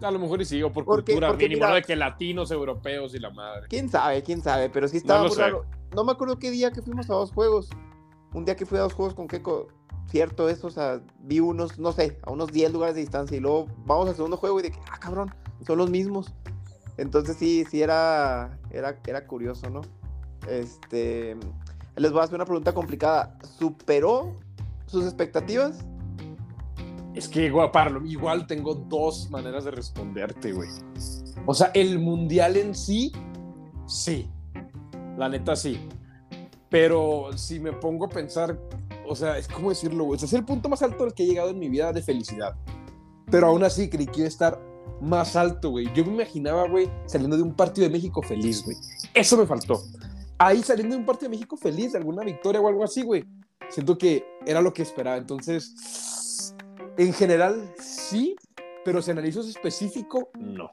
A 0.01 0.11
lo 0.11 0.19
mejor 0.19 0.41
y 0.41 0.45
sí, 0.45 0.61
o 0.63 0.71
por 0.71 0.83
Porque- 0.85 1.11
cultura 1.13 1.27
porque 1.29 1.47
mínimo, 1.47 1.65
mira- 1.67 1.75
de 1.75 1.81
que 1.83 1.95
latinos, 1.95 2.49
europeos 2.51 3.13
y 3.13 3.19
la 3.19 3.29
madre. 3.29 3.67
Quién 3.69 3.89
sabe, 3.89 4.23
quién 4.23 4.41
sabe, 4.41 4.69
pero 4.69 4.87
sí 4.87 4.97
estaba 4.97 5.27
muy 5.27 5.35
raro. 5.35 5.65
No 5.95 6.03
me 6.03 6.11
acuerdo 6.13 6.39
qué 6.39 6.49
día 6.51 6.71
que 6.71 6.81
fuimos 6.81 7.09
a 7.09 7.13
dos 7.13 7.31
juegos. 7.31 7.69
Un 8.33 8.45
día 8.45 8.55
que 8.55 8.65
fui 8.65 8.77
a 8.77 8.81
dos 8.81 8.93
juegos 8.93 9.13
con 9.13 9.27
Keiko, 9.27 9.67
cierto 10.09 10.49
eso, 10.49 10.67
o 10.67 10.71
sea, 10.71 11.01
vi 11.19 11.39
unos, 11.39 11.77
no 11.77 11.91
sé, 11.91 12.17
a 12.23 12.31
unos 12.31 12.51
10 12.51 12.71
lugares 12.73 12.95
de 12.95 13.01
distancia 13.01 13.35
y 13.37 13.39
luego 13.41 13.67
vamos 13.85 14.07
al 14.09 14.15
segundo 14.15 14.37
juego 14.37 14.59
y 14.59 14.63
de 14.63 14.71
que, 14.71 14.79
ah, 14.91 14.97
cabrón, 14.99 15.33
son 15.65 15.77
los 15.77 15.89
mismos. 15.89 16.33
Entonces 16.97 17.35
sí, 17.37 17.65
sí 17.69 17.81
era, 17.81 18.57
era, 18.71 18.99
era 19.05 19.27
curioso, 19.27 19.69
¿no? 19.69 19.81
Este, 20.47 21.37
les 21.95 22.11
voy 22.11 22.21
a 22.21 22.23
hacer 22.23 22.35
una 22.35 22.45
pregunta 22.45 22.73
complicada. 22.73 23.37
¿Superó 23.59 24.35
sus 24.87 25.05
expectativas? 25.05 25.85
Es 27.13 27.27
que 27.27 27.45
igual, 27.45 27.71
Pablo, 27.71 28.05
igual 28.05 28.47
tengo 28.47 28.73
dos 28.73 29.29
maneras 29.29 29.65
de 29.65 29.71
responderte, 29.71 30.53
güey. 30.53 30.69
O 31.45 31.53
sea, 31.53 31.71
el 31.73 31.99
mundial 31.99 32.55
en 32.55 32.73
sí, 32.73 33.11
sí. 33.85 34.29
La 35.17 35.27
neta, 35.27 35.55
sí. 35.55 35.77
Pero 36.69 37.29
si 37.35 37.59
me 37.59 37.73
pongo 37.73 38.05
a 38.05 38.09
pensar, 38.09 38.57
o 39.05 39.13
sea, 39.13 39.37
es 39.37 39.47
como 39.47 39.69
decirlo, 39.69 40.05
güey. 40.05 40.23
Es 40.23 40.31
el 40.31 40.45
punto 40.45 40.69
más 40.69 40.81
alto 40.81 41.03
al 41.03 41.13
que 41.13 41.23
he 41.23 41.27
llegado 41.27 41.49
en 41.49 41.59
mi 41.59 41.67
vida 41.67 41.91
de 41.91 42.01
felicidad. 42.01 42.55
Pero 43.29 43.47
aún 43.47 43.63
así 43.63 43.89
creí 43.89 44.05
que 44.05 44.19
iba 44.19 44.25
a 44.25 44.29
estar 44.29 44.61
más 45.01 45.35
alto, 45.35 45.71
güey. 45.71 45.91
Yo 45.93 46.05
me 46.05 46.13
imaginaba, 46.13 46.67
güey, 46.67 46.89
saliendo 47.07 47.35
de 47.35 47.43
un 47.43 47.53
partido 47.53 47.87
de 47.87 47.93
México 47.93 48.21
feliz, 48.21 48.63
güey. 48.63 48.77
Eso 49.13 49.35
me 49.35 49.45
faltó. 49.45 49.81
Ahí 50.37 50.63
saliendo 50.63 50.95
de 50.95 51.01
un 51.01 51.05
partido 51.05 51.29
de 51.29 51.37
México 51.37 51.57
feliz, 51.57 51.91
de 51.91 51.97
alguna 51.97 52.23
victoria 52.23 52.61
o 52.61 52.67
algo 52.67 52.83
así, 52.83 53.01
güey. 53.01 53.25
Siento 53.69 53.97
que 53.97 54.23
era 54.45 54.61
lo 54.61 54.73
que 54.73 54.81
esperaba. 54.81 55.17
Entonces, 55.17 55.75
en 56.97 57.13
general, 57.13 57.73
sí, 57.79 58.35
pero 58.85 59.01
si 59.01 59.11
analizo 59.11 59.41
específico, 59.41 60.29
no. 60.39 60.71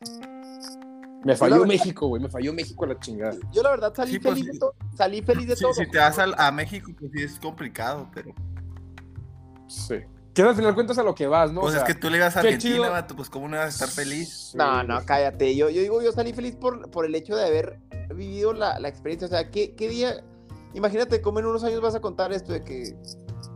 Me 1.24 1.37
falló 1.37 1.66
México, 1.66 2.07
güey. 2.07 2.22
Me 2.22 2.28
falló 2.31 2.52
México 2.52 2.85
a 2.85 2.88
la 2.88 2.98
chingada. 3.00 3.37
Yo 3.52 3.62
la 3.62 3.70
verdad 3.70 3.92
salí 3.94 4.12
Sí, 4.12 4.18
pues, 4.20 4.35
feliz 4.35 4.46
sí. 4.46 4.52
de 4.52 4.59
todo. 4.59 4.74
Salí 4.96 5.22
feliz 5.22 5.48
de 5.48 5.57
Si, 5.57 5.62
todo. 5.62 5.74
si 5.74 5.87
te 5.90 5.98
vas 5.98 6.18
a, 6.18 6.52
México, 6.52 6.92
pues 6.98 7.11
sí 7.12 7.22
es 7.22 7.38
complicado, 7.40 8.09
pero. 8.14 8.33
Sí. 9.66 9.96
Que 10.33 10.42
al 10.42 10.54
final 10.54 10.74
cuentas 10.74 10.96
a 10.98 11.02
lo 11.02 11.14
que 11.16 11.26
vas, 11.26 11.52
¿no? 11.52 11.62
Pues 11.62 11.74
O 11.74 11.76
sea, 11.78 11.87
es 11.87 11.92
que 11.94 12.00
tú 12.00 12.09
le 12.09 12.18
ibas 12.18 12.37
a 12.37 12.40
Argentina, 12.40 12.88
vato, 12.88 13.16
pues 13.16 13.28
cómo 13.28 13.48
no 13.48 13.57
ibas 13.57 13.66
a 13.66 13.68
estar 13.70 13.88
feliz. 13.88 14.50
sí, 14.52 14.57
No, 14.57 14.85
no, 14.85 15.04
cállate. 15.04 15.57
Yo, 15.57 15.68
yo 15.70 15.83
digo, 15.83 16.00
yo 16.00 16.12
salí 16.12 16.33
feliz 16.33 16.54
por, 16.54 16.88
por 16.90 17.04
el 17.04 17.14
hecho 17.16 17.35
de 17.35 17.44
haber 17.44 17.81
vivido 18.14 18.52
la, 18.52 18.78
la 18.78 18.88
experiencia. 18.88 19.26
O 19.26 19.31
sea, 19.31 19.50
¿qué, 19.50 19.74
qué 19.74 19.88
día? 19.88 20.24
Imagínate 20.74 21.20
cómo 21.20 21.40
en 21.40 21.46
unos 21.46 21.64
años 21.64 21.81
vas 21.81 21.96
a 21.96 22.00
contar 22.00 22.33
esto 22.33 22.52
de 22.52 22.62
que 22.62 22.94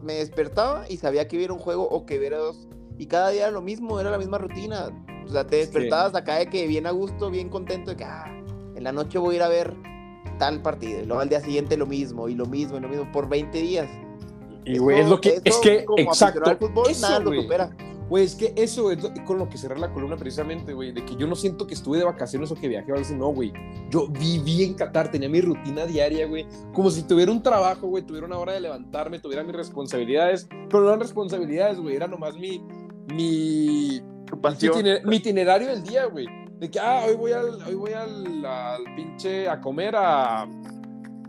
me 0.03 0.15
despertaba 0.15 0.85
y 0.89 0.97
sabía 0.97 1.29
que 1.29 1.37
hubiera 1.37 1.53
un 1.53 1.59
juego 1.59 1.89
o 1.89 2.07
que 2.07 2.19
hubiera 2.19 2.39
dos. 2.39 2.69
Y 2.99 3.07
cada 3.07 3.31
día 3.31 3.43
era 3.43 3.51
lo 3.51 3.63
mismo, 3.63 3.99
era 4.01 4.11
la 4.11 4.19
misma 4.19 4.39
rutina. 4.39 4.91
O 5.25 5.29
sea, 5.29 5.47
te 5.47 5.57
despertabas 5.57 6.15
acá 6.15 6.37
de 6.37 6.47
que 6.49 6.67
bien 6.67 6.87
a 6.87 6.91
gusto, 6.91 7.31
bien 7.31 7.49
contento 7.49 7.93
de 7.93 7.97
que 7.97 8.05
ah, 8.05 8.25
en 8.77 8.85
la 8.85 8.93
noche 8.93 9.19
voy 9.19 9.35
a 9.35 9.37
ir 9.37 9.43
a 9.43 9.49
ver 9.49 9.75
tal 10.39 10.61
partido. 10.63 11.01
Y 11.01 11.07
luego 11.07 11.23
al 11.23 11.29
día 11.29 11.41
siguiente 11.41 11.77
lo 11.77 11.87
mismo, 11.87 12.29
y 12.29 12.35
lo 12.35 12.47
mismo, 12.47 12.77
y 12.77 12.81
lo 12.81 12.89
mismo, 12.89 13.11
por 13.13 13.29
20 13.29 13.59
días. 13.59 13.89
Y, 14.65 14.79
güey, 14.79 15.01
es 15.01 15.09
lo 15.09 15.21
que. 15.21 15.31
Eso, 15.31 15.43
Es 15.45 15.57
que, 15.59 15.85
como 15.85 15.99
exacto. 15.99 16.49
al 16.49 16.59
fútbol, 16.59 16.91
eso, 16.91 17.09
nada 17.09 17.21
lo 17.21 17.33
supera. 17.33 17.71
Güey, 18.13 18.25
es 18.27 18.35
que 18.35 18.53
eso 18.59 18.91
es 18.91 18.99
con 19.25 19.39
lo 19.39 19.49
que 19.49 19.57
cerré 19.57 19.79
la 19.81 19.91
columna 19.91 20.19
precisamente, 20.19 20.75
güey, 20.75 20.93
de 20.93 21.03
que 21.03 21.17
yo 21.17 21.27
no 21.27 21.35
siento 21.35 21.67
que 21.67 21.73
estuve 21.73 21.97
de 21.97 22.05
vacaciones 22.05 22.51
o 22.53 22.55
que 22.55 22.69
viajé 22.69 22.93
o 22.93 22.95
algo 22.95 23.07
así, 23.07 23.15
no, 23.15 23.29
güey. 23.29 23.55
Yo 23.89 24.07
viví 24.09 24.65
en 24.65 24.75
Qatar, 24.75 25.11
tenía 25.11 25.31
mi 25.31 25.41
rutina 25.41 25.87
diaria, 25.87 26.27
güey, 26.27 26.47
como 26.75 26.91
si 26.91 27.05
tuviera 27.05 27.33
un 27.33 27.43
trabajo, 27.43 27.87
güey, 27.87 28.03
tuviera 28.05 28.27
una 28.27 28.37
hora 28.37 28.53
de 28.53 28.61
levantarme, 28.61 29.19
tuviera 29.19 29.43
mis 29.43 29.57
responsabilidades, 29.57 30.47
pero 30.69 30.83
no 30.83 30.89
eran 30.89 31.01
responsabilidades, 31.01 31.81
güey, 31.81 31.97
era 31.97 32.07
nomás 32.07 32.35
mi, 32.37 32.63
mi, 33.15 34.03
itiner- 34.75 35.03
mi 35.05 35.17
itinerario 35.17 35.69
del 35.69 35.83
día, 35.83 36.05
güey. 36.05 36.27
De 36.59 36.71
que, 36.71 36.79
ah, 36.79 37.05
hoy 37.09 37.15
voy 37.17 37.33
al, 37.33 37.63
hoy 37.63 37.75
voy 37.75 37.93
al, 37.95 38.45
al 38.45 38.85
pinche 38.95 39.49
a 39.49 39.59
comer 39.59 39.95
a, 39.97 40.47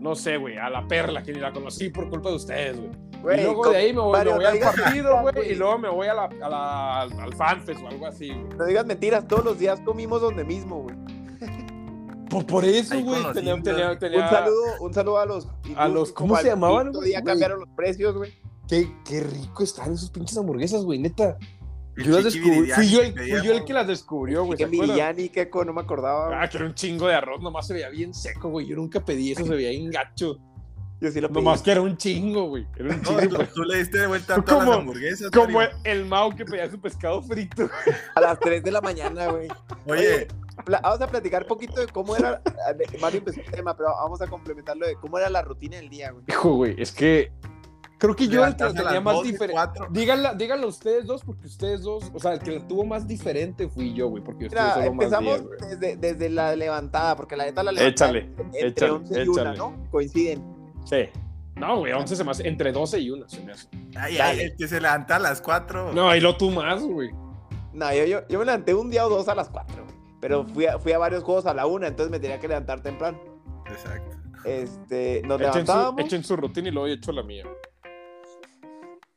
no 0.02 0.14
sé, 0.14 0.36
güey, 0.36 0.58
a 0.58 0.68
la 0.68 0.86
perla, 0.86 1.22
que 1.22 1.32
ni 1.32 1.40
la 1.40 1.50
conocí 1.50 1.88
por 1.88 2.10
culpa 2.10 2.28
de 2.28 2.36
ustedes, 2.36 2.76
güey. 2.78 2.90
Y 3.32 3.42
luego 3.42 3.70
de 3.70 3.76
ahí 3.76 3.92
me 3.92 4.00
voy, 4.00 4.12
Mario, 4.12 4.32
me 4.32 4.50
voy 4.50 4.58
no 4.60 4.68
al 4.68 4.74
partido, 4.74 5.22
güey, 5.22 5.52
y 5.52 5.54
luego 5.54 5.78
me 5.78 5.88
voy 5.88 6.06
a 6.08 6.14
la, 6.14 6.24
a 6.24 6.48
la- 6.48 7.00
al, 7.02 7.20
al 7.20 7.34
fanfest 7.34 7.80
o 7.82 7.88
algo 7.88 8.06
así, 8.06 8.28
güey. 8.28 8.56
No 8.58 8.64
digas 8.66 8.86
mentiras, 8.86 9.26
todos 9.26 9.44
los 9.44 9.58
días 9.58 9.80
comimos 9.84 10.20
donde 10.20 10.44
mismo, 10.44 10.82
güey. 10.82 10.96
Por, 12.30 12.46
por 12.46 12.64
eso, 12.64 12.98
güey, 13.00 13.22
tenía, 13.32 13.60
tenía, 13.62 13.98
tenía- 13.98 14.24
Un 14.24 14.28
saludo, 14.30 14.62
un 14.80 14.94
saludo 14.94 15.18
a 15.18 15.26
los. 15.26 15.48
A 15.76 15.88
los- 15.88 16.12
¿cómo 16.12 16.36
se 16.36 16.48
llamaban, 16.48 16.90
güey? 16.92 17.12
Güey. 17.12 17.22
cambiaron 17.24 17.60
los 17.60 17.68
precios, 17.70 18.16
güey. 18.16 18.32
Qué, 18.68 18.90
qué 19.04 19.20
rico 19.20 19.62
están 19.62 19.92
esos 19.92 20.10
pinches 20.10 20.36
hamburguesas, 20.38 20.84
güey, 20.84 20.98
neta. 20.98 21.36
Yo 21.96 22.10
las 22.10 22.24
descubrí, 22.24 22.70
fui 22.72 22.88
yo, 22.90 23.02
el, 23.02 23.14
que 23.14 23.20
fui 23.22 23.46
yo 23.46 23.52
el 23.52 23.64
que 23.64 23.72
las 23.72 23.86
descubrió, 23.86 24.44
güey. 24.44 24.58
Que. 24.58 24.66
Villani, 24.66 25.28
que 25.28 25.48
no 25.64 25.72
me 25.72 25.80
acordaba. 25.82 26.42
Ah, 26.42 26.48
que 26.48 26.56
era 26.56 26.66
un 26.66 26.74
chingo 26.74 27.06
de 27.06 27.14
arroz, 27.14 27.40
nomás 27.40 27.68
se 27.68 27.74
veía 27.74 27.88
bien 27.88 28.12
seco, 28.12 28.48
güey. 28.48 28.66
Yo 28.66 28.74
nunca 28.74 29.04
pedí 29.04 29.30
eso, 29.30 29.44
se 29.44 29.54
veía 29.54 29.70
bien 29.70 29.90
gacho. 29.90 30.36
Yo 31.04 31.10
sí 31.12 31.20
lo 31.20 31.28
pedí. 31.28 31.44
Nomás 31.44 31.60
que 31.62 31.70
era 31.72 31.82
un 31.82 31.96
chingo, 31.96 32.48
güey. 32.48 32.66
Era 32.76 32.94
un 32.94 33.02
chingo. 33.02 33.38
tú- 33.54 33.62
le 33.64 33.78
diste 33.78 33.98
de 33.98 34.06
vuelta 34.06 34.36
a 34.36 34.42
todas 34.42 34.60
Como- 34.60 34.70
las 34.70 34.80
hamburguesas. 34.80 35.30
Como 35.30 35.60
el, 35.62 35.68
el 35.84 36.04
Mao 36.06 36.34
que 36.34 36.44
pedía 36.44 36.70
su 36.70 36.80
pescado 36.80 37.22
frito. 37.22 37.68
A 38.14 38.20
las 38.20 38.40
3 38.40 38.62
de 38.64 38.70
la 38.72 38.80
mañana, 38.80 39.28
güey. 39.28 39.48
Oye, 39.86 40.28
Vamos 40.66 41.00
a 41.00 41.06
platicar 41.08 41.42
un 41.42 41.48
poquito 41.48 41.80
de 41.80 41.88
cómo 41.88 42.16
era. 42.16 42.40
Mario 43.00 43.18
empezó 43.18 43.40
el 43.40 43.50
tema, 43.50 43.76
pero 43.76 43.90
vamos 43.90 44.22
a 44.22 44.26
complementarlo 44.28 44.86
de 44.86 44.94
cómo 44.94 45.18
era 45.18 45.28
la 45.28 45.42
rutina 45.42 45.76
del 45.76 45.90
día, 45.90 46.10
güey. 46.12 46.24
Hijo, 46.28 46.54
güey, 46.54 46.74
es 46.80 46.92
que 46.92 47.32
creo 47.98 48.14
que 48.14 48.28
yo 48.28 48.44
el 48.44 48.54
que 48.54 48.62
lo 48.64 48.70
levantarse 48.70 48.78
a 48.78 48.84
tenía 48.84 49.00
más 49.00 49.14
12, 49.16 49.32
diferente. 49.32 49.80
Díganla, 49.90 50.34
díganlo 50.34 50.68
ustedes 50.68 51.06
dos, 51.06 51.22
porque 51.24 51.46
ustedes 51.48 51.82
dos, 51.82 52.10
o 52.14 52.20
sea, 52.20 52.34
el 52.34 52.38
que 52.38 52.52
la 52.52 52.66
tuvo 52.68 52.84
más 52.84 53.06
diferente 53.08 53.68
fui 53.68 53.92
yo, 53.94 54.08
güey, 54.08 54.22
porque 54.22 54.46
ustedes 54.46 54.62
Mira, 54.62 54.74
solo 54.74 54.94
más 54.94 55.04
empezamos 55.04 55.42
desde, 55.68 55.96
desde 55.96 56.30
la 56.30 56.54
levantada, 56.54 57.16
porque 57.16 57.36
la 57.36 57.46
neta 57.46 57.62
la 57.64 57.72
levantada 57.72 58.10
Échale, 58.10 58.34
entre 58.52 58.68
échale, 58.68 58.90
11 58.92 59.22
y 59.24 59.28
1, 59.28 59.40
échale. 59.42 59.58
¿no? 59.58 59.90
Coinciden. 59.90 60.53
Sí. 60.84 61.08
No, 61.56 61.78
güey, 61.78 61.92
11 61.92 62.16
se 62.16 62.24
me 62.24 62.30
hace, 62.32 62.48
entre 62.48 62.72
12 62.72 62.98
y 63.00 63.10
1 63.10 63.28
se 63.28 63.40
me 63.42 63.52
hace. 63.52 63.68
Ay, 63.96 64.18
ay, 64.18 64.40
el 64.40 64.56
que 64.56 64.66
se 64.66 64.80
levanta 64.80 65.16
a 65.16 65.18
las 65.20 65.40
4. 65.40 65.92
No, 65.92 66.14
y 66.14 66.20
lo 66.20 66.36
tú 66.36 66.50
más, 66.50 66.82
güey. 66.82 67.10
No, 67.72 67.92
yo, 67.94 68.04
yo, 68.04 68.26
yo 68.28 68.38
me 68.38 68.44
levanté 68.44 68.74
un 68.74 68.90
día 68.90 69.06
o 69.06 69.08
dos 69.08 69.28
a 69.28 69.34
las 69.34 69.48
4, 69.50 69.84
güey. 69.84 69.94
Pero 70.20 70.44
fui 70.46 70.66
a, 70.66 70.78
fui 70.78 70.92
a 70.92 70.98
varios 70.98 71.22
juegos 71.22 71.46
a 71.46 71.54
la 71.54 71.66
1, 71.66 71.86
entonces 71.86 72.10
me 72.10 72.18
tenía 72.18 72.40
que 72.40 72.48
levantar 72.48 72.80
temprano. 72.82 73.20
Exacto. 73.66 74.16
Este, 74.44 75.22
nos 75.24 75.40
Echen 75.40 75.52
su, 75.52 75.58
levantábamos. 75.58 76.00
echen 76.04 76.24
su 76.24 76.36
rutina 76.36 76.68
y 76.68 76.72
luego 76.72 76.88
yo 76.88 76.94
echo 76.94 77.12
la 77.12 77.22
mía. 77.22 77.44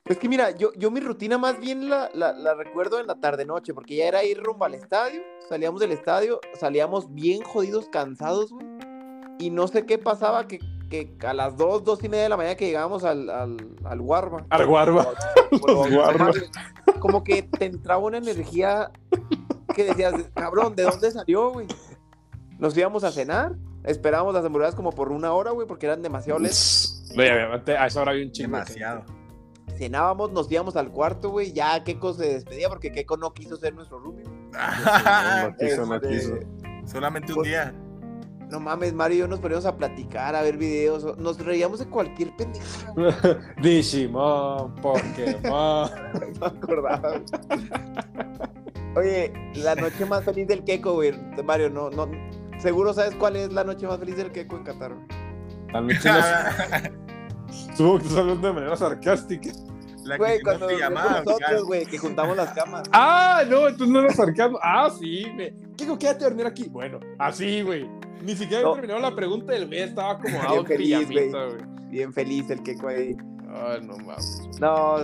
Es 0.04 0.16
que 0.16 0.28
mira, 0.28 0.52
yo, 0.52 0.72
yo 0.74 0.90
mi 0.90 1.00
rutina 1.00 1.36
más 1.36 1.60
bien 1.60 1.90
la, 1.90 2.08
la, 2.14 2.32
la 2.32 2.54
recuerdo 2.54 2.98
en 2.98 3.06
la 3.06 3.16
tarde-noche, 3.20 3.74
porque 3.74 3.96
ya 3.96 4.06
era 4.06 4.24
ir 4.24 4.38
rumbo 4.42 4.64
al 4.64 4.74
estadio, 4.74 5.20
salíamos 5.48 5.80
del 5.80 5.92
estadio, 5.92 6.40
salíamos 6.58 7.12
bien 7.12 7.42
jodidos, 7.42 7.88
cansados, 7.90 8.50
güey. 8.50 8.66
Y 9.38 9.50
no 9.50 9.68
sé 9.68 9.84
qué 9.84 9.98
pasaba, 9.98 10.46
que, 10.48 10.58
que 10.88 11.14
a 11.26 11.34
las 11.34 11.56
2, 11.56 11.84
2 11.84 12.04
y 12.04 12.08
media 12.08 12.22
de 12.24 12.28
la 12.30 12.36
mañana 12.36 12.54
que 12.56 12.66
llegábamos 12.66 13.04
al, 13.04 13.28
al, 13.30 13.56
al 13.84 14.00
Guarba. 14.00 14.46
Al 14.50 14.66
Guarba. 14.66 15.06
Como- 17.00 17.22
que 17.24 17.42
te 17.42 17.66
entraba 17.66 18.00
una 18.02 18.18
energía 18.18 18.90
que 19.74 19.84
decías, 19.84 20.14
cabrón, 20.34 20.74
¿de 20.74 20.84
dónde 20.84 21.10
salió, 21.10 21.52
güey? 21.52 21.66
Nos 22.58 22.76
íbamos 22.76 23.04
a 23.04 23.12
cenar, 23.12 23.54
esperábamos 23.84 24.34
las 24.34 24.44
hamburguesas 24.44 24.74
como 24.74 24.90
por 24.92 25.12
una 25.12 25.32
hora, 25.32 25.52
güey, 25.52 25.66
porque 25.66 25.86
eran 25.86 26.02
demasiado 26.02 26.38
lentas. 26.40 27.12
A 27.78 27.86
esa 27.86 28.00
hora 28.00 28.10
había 28.12 28.24
un 28.24 28.32
chingo. 28.32 28.56
de 28.56 28.64
Demasiado. 28.64 29.04
Cenábamos, 29.76 30.32
nos 30.32 30.50
íbamos 30.50 30.74
al 30.76 30.90
cuarto, 30.90 31.30
güey, 31.30 31.52
ya 31.52 31.84
Keiko 31.84 32.12
se 32.14 32.32
despedía 32.34 32.68
porque 32.68 32.90
Keiko 32.90 33.16
no 33.16 33.32
quiso 33.32 33.56
ser 33.56 33.74
nuestro 33.74 34.00
roomie. 34.00 34.24
No 35.44 35.56
quiso, 35.56 35.86
no 35.86 35.94
Este, 35.96 36.08
quizo. 36.08 36.34
Solamente 36.86 37.32
un 37.32 37.36
Pues- 37.36 37.48
día. 37.48 37.74
No 38.50 38.60
mames, 38.60 38.94
Mario 38.94 39.16
y 39.16 39.18
yo 39.20 39.28
nos 39.28 39.40
poníamos 39.40 39.66
a 39.66 39.76
platicar, 39.76 40.34
a 40.34 40.42
ver 40.42 40.56
videos, 40.56 41.16
nos 41.18 41.38
reíamos 41.38 41.80
de 41.80 41.86
cualquier 41.86 42.34
pendejada, 42.36 42.92
güey, 42.94 43.12
Digimon, 43.62 44.74
Pokémon. 44.76 45.42
no 45.42 46.40
me 46.40 46.46
acordaba. 46.46 47.10
güey. 47.10 47.68
Oye, 48.96 49.32
la 49.56 49.74
noche 49.74 50.04
más 50.06 50.24
feliz 50.24 50.48
del 50.48 50.64
Keiko, 50.64 50.94
güey, 50.94 51.12
Mario, 51.44 51.70
no, 51.70 51.90
no, 51.90 52.08
seguro 52.58 52.92
sabes 52.94 53.14
cuál 53.16 53.36
es 53.36 53.52
la 53.52 53.64
noche 53.64 53.86
más 53.86 53.98
feliz 53.98 54.16
del 54.16 54.32
Keiko 54.32 54.56
en 54.56 54.64
Qatar, 54.64 54.94
güey. 54.94 55.06
La 55.72 55.80
noche 55.82 56.08
no- 56.10 57.08
Supongo 57.76 57.98
que 57.98 58.04
estás 58.04 58.18
hablando 58.18 58.46
de 58.48 58.54
manera 58.54 58.76
sarcástica. 58.76 59.50
La 60.04 60.14
que 60.16 60.18
Güey, 60.18 60.40
cuando 60.40 60.68
vimos 60.68 60.90
nosotros, 60.90 61.64
güey, 61.64 61.84
que 61.86 61.98
juntamos 61.98 62.36
las 62.36 62.52
camas. 62.54 62.82
Ah, 62.92 63.42
no, 63.48 63.68
entonces 63.68 63.88
no 63.88 64.00
era 64.00 64.12
sarcasmo. 64.14 64.58
Ah, 64.62 64.90
sí, 64.98 65.26
güey. 65.34 65.52
Kiko, 65.76 65.98
quédate 65.98 66.24
a 66.24 66.28
dormir 66.28 66.46
aquí. 66.46 66.68
Bueno, 66.68 66.98
así, 67.18 67.60
güey. 67.62 67.86
Ni 68.22 68.34
siquiera 68.36 68.62
No. 68.62 68.72
terminado 68.72 69.00
la 69.00 69.14
pregunta 69.14 69.52
del 69.52 69.66
güey, 69.66 69.80
estaba 69.80 70.12
acomodado 70.12 70.64
Bien 70.64 70.80
en 70.98 71.06
feliz, 71.06 71.10
güey. 71.10 71.30
Bien 71.90 72.12
feliz 72.12 72.50
el 72.50 72.62
Keiko 72.62 72.88
ahí. 72.88 73.16
Ay, 73.48 73.80
no 73.86 73.96
mames. 73.98 74.48
No, 74.60 74.96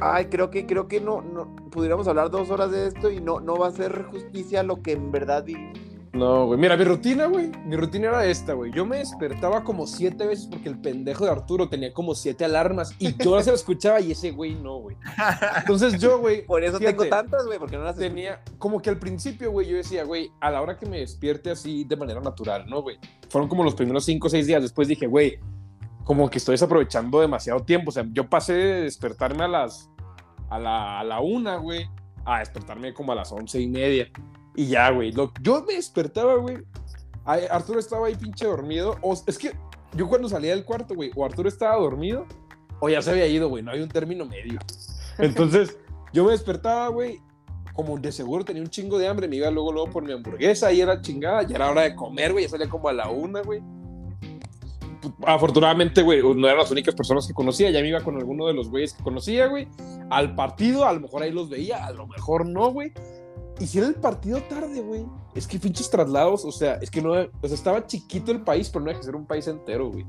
ay, 0.00 0.26
creo 0.26 0.50
que, 0.50 0.66
creo 0.66 0.86
que 0.86 1.00
no, 1.00 1.20
no, 1.22 1.54
pudiéramos 1.70 2.06
hablar 2.06 2.30
dos 2.30 2.50
horas 2.50 2.70
de 2.70 2.86
esto 2.88 3.10
y 3.10 3.20
no, 3.20 3.40
no 3.40 3.56
va 3.56 3.68
a 3.68 3.72
ser 3.72 4.04
justicia 4.04 4.62
lo 4.62 4.82
que 4.82 4.92
en 4.92 5.10
verdad 5.10 5.44
vivimos. 5.44 5.78
No, 6.12 6.46
güey. 6.46 6.58
Mira, 6.58 6.76
mi 6.76 6.84
rutina, 6.84 7.26
güey. 7.26 7.52
Mi 7.64 7.76
rutina 7.76 8.08
era 8.08 8.26
esta, 8.26 8.54
güey. 8.54 8.72
Yo 8.72 8.84
me 8.84 8.96
despertaba 8.96 9.62
como 9.62 9.86
siete 9.86 10.26
veces 10.26 10.46
porque 10.46 10.68
el 10.68 10.78
pendejo 10.78 11.24
de 11.24 11.30
Arturo 11.30 11.68
tenía 11.68 11.92
como 11.92 12.16
siete 12.16 12.44
alarmas 12.44 12.92
y 12.98 13.16
yo 13.16 13.40
se 13.40 13.50
lo 13.50 13.56
escuchaba 13.56 14.00
y 14.00 14.12
ese 14.12 14.32
güey 14.32 14.56
no, 14.56 14.78
güey. 14.78 14.96
Entonces 15.58 16.00
yo, 16.00 16.18
güey. 16.18 16.44
Por 16.46 16.64
eso 16.64 16.78
fíjate, 16.78 16.96
tengo 16.96 17.08
tantas, 17.08 17.46
güey, 17.46 17.58
porque 17.60 17.76
no 17.76 17.84
las 17.84 17.96
tenía 17.96 18.42
como 18.58 18.82
que 18.82 18.90
al 18.90 18.98
principio, 18.98 19.52
güey, 19.52 19.68
yo 19.68 19.76
decía, 19.76 20.02
güey, 20.04 20.32
a 20.40 20.50
la 20.50 20.60
hora 20.60 20.76
que 20.76 20.86
me 20.86 20.98
despierte 20.98 21.50
así 21.50 21.84
de 21.84 21.96
manera 21.96 22.20
natural, 22.20 22.68
¿no, 22.68 22.82
güey? 22.82 22.98
Fueron 23.28 23.48
como 23.48 23.62
los 23.62 23.74
primeros 23.74 24.04
cinco 24.04 24.26
o 24.26 24.30
seis 24.30 24.46
días. 24.48 24.62
Después 24.62 24.88
dije, 24.88 25.06
güey, 25.06 25.38
como 26.04 26.28
que 26.28 26.38
estoy 26.38 26.54
desaprovechando 26.54 27.20
demasiado 27.20 27.60
tiempo. 27.60 27.90
O 27.90 27.92
sea, 27.92 28.04
yo 28.10 28.28
pasé 28.28 28.54
de 28.54 28.82
despertarme 28.82 29.44
a 29.44 29.48
las 29.48 29.88
a 30.48 30.58
la, 30.58 30.98
a 30.98 31.04
la 31.04 31.20
una, 31.20 31.56
güey, 31.56 31.88
a 32.24 32.40
despertarme 32.40 32.92
como 32.92 33.12
a 33.12 33.14
las 33.14 33.30
once 33.30 33.60
y 33.60 33.68
media. 33.68 34.08
Y 34.56 34.66
ya, 34.66 34.90
güey, 34.90 35.12
lo- 35.12 35.32
yo 35.40 35.64
me 35.66 35.74
despertaba, 35.74 36.34
güey. 36.36 36.58
Arturo 37.24 37.78
estaba 37.78 38.08
ahí 38.08 38.14
pinche 38.16 38.46
dormido. 38.46 38.96
O, 39.02 39.14
es 39.26 39.38
que 39.38 39.52
yo 39.94 40.08
cuando 40.08 40.28
salía 40.28 40.50
del 40.50 40.64
cuarto, 40.64 40.94
güey, 40.94 41.10
o 41.14 41.24
Arturo 41.24 41.48
estaba 41.48 41.76
dormido 41.76 42.26
o 42.80 42.88
ya 42.88 43.02
se 43.02 43.10
había 43.10 43.26
ido, 43.26 43.48
güey. 43.48 43.62
No 43.62 43.70
hay 43.70 43.80
un 43.80 43.88
término 43.88 44.24
medio. 44.24 44.58
Entonces, 45.18 45.78
yo 46.12 46.24
me 46.24 46.32
despertaba, 46.32 46.88
güey, 46.88 47.20
como 47.74 47.98
de 47.98 48.10
seguro 48.10 48.44
tenía 48.44 48.62
un 48.62 48.68
chingo 48.70 48.98
de 48.98 49.06
hambre, 49.06 49.28
me 49.28 49.36
iba 49.36 49.50
luego, 49.50 49.72
luego 49.72 49.90
por 49.90 50.02
mi 50.04 50.12
hamburguesa, 50.12 50.72
y 50.72 50.80
era 50.80 51.00
chingada, 51.00 51.42
ya 51.44 51.56
era 51.56 51.70
hora 51.70 51.82
de 51.82 51.94
comer, 51.94 52.32
güey, 52.32 52.44
ya 52.44 52.50
salía 52.50 52.68
como 52.68 52.88
a 52.88 52.92
la 52.92 53.08
una, 53.08 53.42
güey. 53.42 53.62
Afortunadamente, 55.26 56.02
güey, 56.02 56.20
no 56.22 56.46
eran 56.46 56.58
las 56.58 56.70
únicas 56.70 56.94
personas 56.94 57.26
que 57.26 57.32
conocía, 57.32 57.70
ya 57.70 57.80
me 57.80 57.88
iba 57.88 58.00
con 58.00 58.16
alguno 58.16 58.46
de 58.46 58.54
los 58.54 58.68
güeyes 58.70 58.92
que 58.94 59.02
conocía, 59.02 59.46
güey. 59.46 59.68
Al 60.10 60.34
partido, 60.34 60.84
a 60.84 60.92
lo 60.92 61.00
mejor 61.00 61.22
ahí 61.22 61.30
los 61.32 61.48
veía, 61.48 61.84
a 61.86 61.92
lo 61.92 62.06
mejor 62.06 62.46
no, 62.46 62.70
güey. 62.70 62.92
Y 63.60 63.66
si 63.66 63.78
era 63.78 63.86
el 63.86 63.94
partido 63.94 64.40
tarde, 64.42 64.80
güey, 64.80 65.04
es 65.34 65.46
que 65.46 65.58
pinches 65.58 65.88
traslados, 65.90 66.44
o 66.44 66.50
sea, 66.50 66.74
es 66.76 66.90
que 66.90 67.00
no, 67.02 67.12
o 67.12 67.46
sea, 67.46 67.54
estaba 67.54 67.86
chiquito 67.86 68.32
el 68.32 68.40
país, 68.42 68.68
pero 68.70 68.84
no 68.84 68.88
deja 68.88 69.00
de 69.00 69.04
ser 69.06 69.14
un 69.16 69.26
país 69.26 69.46
entero, 69.46 69.90
güey. 69.90 70.06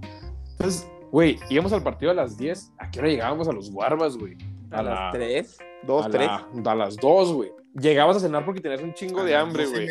Entonces, 0.52 0.88
güey, 1.12 1.38
íbamos 1.50 1.74
al 1.74 1.84
partido 1.84 2.12
a 2.12 2.16
las 2.16 2.38
10, 2.38 2.72
¿a 2.80 2.90
qué 2.90 3.00
hora 3.00 3.10
llegábamos 3.10 3.48
a 3.48 3.52
los 3.52 3.70
Guarbas, 3.72 4.18
güey? 4.18 4.38
A 4.72 4.82
la- 4.82 4.90
las 4.94 5.14
tres, 5.14 5.58
dos, 5.84 6.06
a 6.06 6.10
tres. 6.10 6.28
la- 6.28 6.72
a 6.72 6.76
las 6.76 6.96
2, 6.96 7.34
güey. 7.34 7.52
llegabas 7.74 8.18
a 8.18 8.20
cenar 8.20 8.44
porque 8.46 8.60
tenías 8.62 8.82
un 8.82 8.94
chingo 8.94 9.24
de 9.24 9.34
A 9.36 9.42
hambre, 9.42 9.66
güey. 9.66 9.88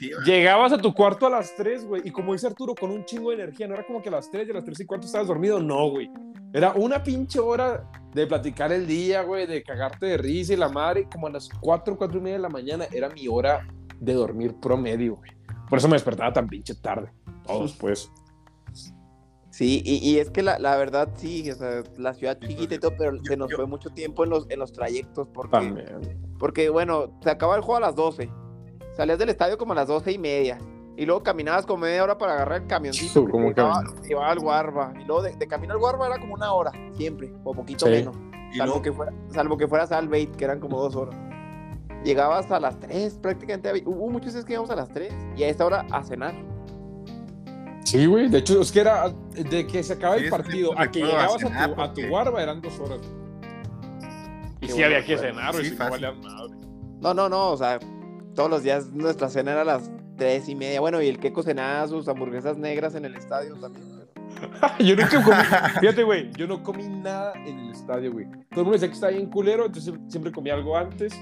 iba. 0.00 0.22
Llegabas 0.24 0.72
a 0.72 0.78
tu 0.78 0.92
cuarto 0.94 1.26
a 1.26 1.30
las 1.30 1.54
3, 1.56 1.84
güey. 1.86 2.02
Y 2.04 2.10
como 2.10 2.32
dice 2.32 2.46
Arturo, 2.48 2.74
con 2.74 2.90
un 2.90 3.04
chingo 3.04 3.30
de 3.30 3.36
energía. 3.36 3.68
No 3.68 3.74
era 3.74 3.86
como 3.86 4.02
que 4.02 4.08
a 4.08 4.12
las 4.12 4.28
3 4.30 4.48
y 4.48 4.50
a 4.50 4.54
las 4.54 4.64
3 4.64 4.80
y 4.80 4.84
cuarto 4.84 5.06
estabas 5.06 5.28
dormido. 5.28 5.60
No, 5.60 5.90
güey. 5.90 6.10
Era 6.52 6.72
una 6.74 7.02
pinche 7.04 7.38
hora 7.38 7.88
de 8.14 8.26
platicar 8.26 8.72
el 8.72 8.86
día, 8.86 9.22
güey. 9.22 9.46
De 9.46 9.62
cagarte 9.62 10.06
de 10.06 10.16
risa 10.16 10.52
y 10.54 10.56
la 10.56 10.68
madre. 10.68 11.08
Como 11.12 11.26
a 11.26 11.30
las 11.30 11.48
4, 11.60 11.96
4 11.96 12.18
y 12.18 12.20
media 12.20 12.36
de 12.36 12.42
la 12.42 12.48
mañana. 12.48 12.86
Era 12.92 13.08
mi 13.10 13.28
hora 13.28 13.66
de 14.00 14.12
dormir 14.14 14.54
promedio, 14.60 15.16
güey. 15.16 15.30
Por 15.68 15.78
eso 15.78 15.88
me 15.88 15.94
despertaba 15.94 16.32
tan 16.32 16.46
pinche 16.48 16.74
tarde. 16.74 17.10
Todos, 17.46 17.74
pues. 17.74 18.10
Sí, 19.50 19.82
y, 19.84 19.98
y 19.98 20.18
es 20.18 20.30
que 20.30 20.42
la, 20.42 20.58
la 20.58 20.76
verdad 20.76 21.10
sí, 21.14 21.48
o 21.48 21.54
sea, 21.54 21.84
la 21.96 22.12
ciudad 22.12 22.40
chiquita 22.40 22.74
y 22.74 22.78
todo, 22.80 22.92
pero 22.98 23.16
se 23.22 23.36
nos 23.36 23.52
fue 23.54 23.66
mucho 23.66 23.88
tiempo 23.90 24.24
en 24.24 24.30
los, 24.30 24.50
en 24.50 24.58
los 24.58 24.72
trayectos 24.72 25.28
porque, 25.32 25.50
También. 25.52 26.34
porque, 26.40 26.70
bueno, 26.70 27.16
se 27.22 27.30
acaba 27.30 27.54
el 27.54 27.62
juego 27.62 27.76
a 27.76 27.80
las 27.80 27.94
12, 27.94 28.28
salías 28.96 29.16
del 29.16 29.28
estadio 29.28 29.56
como 29.56 29.72
a 29.72 29.76
las 29.76 29.86
12 29.86 30.10
y 30.10 30.18
media, 30.18 30.58
y 30.96 31.06
luego 31.06 31.22
caminabas 31.22 31.66
como 31.66 31.78
media 31.84 32.02
hora 32.04 32.16
para 32.18 32.34
agarrar 32.34 32.62
el 32.62 32.68
camioncito 32.68 33.12
Su, 33.12 33.24
que 33.26 33.30
¿cómo 33.32 33.52
te 33.54 33.62
llevaba, 34.08 34.30
al 34.30 34.38
Guarba, 34.38 34.92
y 35.00 35.04
luego 35.04 35.22
de, 35.22 35.34
de 35.36 35.46
camino 35.46 35.72
al 35.74 35.78
Guarba 35.80 36.06
era 36.06 36.18
como 36.18 36.34
una 36.34 36.52
hora, 36.52 36.72
siempre, 36.96 37.32
o 37.44 37.52
poquito 37.54 37.86
Sí. 37.86 37.92
menos, 37.92 38.16
salvo, 38.56 38.80
que 38.82 38.92
fuera, 38.92 39.12
salvo 39.28 39.56
que 39.56 39.66
fueras 39.68 39.90
al 39.92 40.08
Bait, 40.08 40.34
que 40.36 40.44
eran 40.44 40.60
como 40.60 40.80
dos 40.80 40.94
horas. 40.96 41.16
Llegabas 42.04 42.50
a 42.50 42.60
las 42.60 42.78
3 42.80 43.18
prácticamente, 43.18 43.68
había- 43.70 43.82
hubo 43.86 44.08
muchos 44.10 44.32
días 44.34 44.44
que 44.44 44.52
íbamos 44.52 44.70
a 44.70 44.76
las 44.76 44.88
3, 44.90 45.12
y 45.36 45.42
a 45.42 45.48
esta 45.48 45.64
hora 45.64 45.86
a 45.90 46.02
cenar. 46.04 46.34
Sí, 47.84 48.06
güey. 48.06 48.28
De 48.28 48.38
hecho, 48.38 48.60
es 48.60 48.72
que 48.72 48.80
era 48.80 49.08
de 49.08 49.66
que 49.66 49.82
se 49.82 49.92
acaba 49.92 50.16
Sí, 50.18 50.24
el 50.24 50.30
partido 50.30 50.72
a 50.78 50.90
que 50.90 51.02
a 51.02 51.06
llegabas 51.06 51.44
a 51.44 51.74
tu, 51.74 51.80
a 51.82 51.92
tu 51.92 52.08
guarba 52.08 52.42
eran 52.42 52.60
dos 52.60 52.78
horas. 52.80 52.98
Y 54.60 54.68
sí 54.68 54.82
había 54.82 55.04
que 55.04 55.18
cenar, 55.18 55.52
güey. 55.52 55.66
Sí. 55.70 55.76
No, 57.00 57.12
no, 57.14 57.28
no, 57.28 57.50
o 57.50 57.56
sea, 57.56 57.78
todos 58.34 58.48
los 58.50 58.62
días 58.62 58.90
nuestra 58.92 59.28
cena 59.28 59.52
era 59.52 59.60
a 59.60 59.64
las 59.64 59.90
tres 60.16 60.48
y 60.48 60.54
media. 60.54 60.80
Bueno, 60.80 61.02
y 61.02 61.08
el 61.08 61.18
que 61.18 61.32
cenaba 61.42 61.86
sus 61.88 62.08
hamburguesas 62.08 62.56
negras 62.56 62.94
en 62.94 63.04
el 63.04 63.14
estadio 63.16 63.54
también. 63.56 63.84
pero- 63.90 64.04
yo 64.78 64.96
nunca 64.96 65.22
comí, 65.22 65.36
fíjate, 65.80 66.02
güey, 66.02 66.30
yo 66.32 66.46
no 66.46 66.62
comí 66.62 66.88
nada 66.88 67.32
en 67.46 67.58
el 67.58 67.70
estadio, 67.72 68.12
güey. 68.12 68.26
Todo 68.50 68.60
el 68.60 68.64
mundo 68.64 68.72
decía 68.72 68.88
que 68.88 68.94
estaba 68.94 69.12
bien 69.12 69.26
culero, 69.30 69.66
entonces 69.66 69.94
siempre 70.08 70.32
comía 70.32 70.54
algo 70.54 70.76
antes 70.76 71.14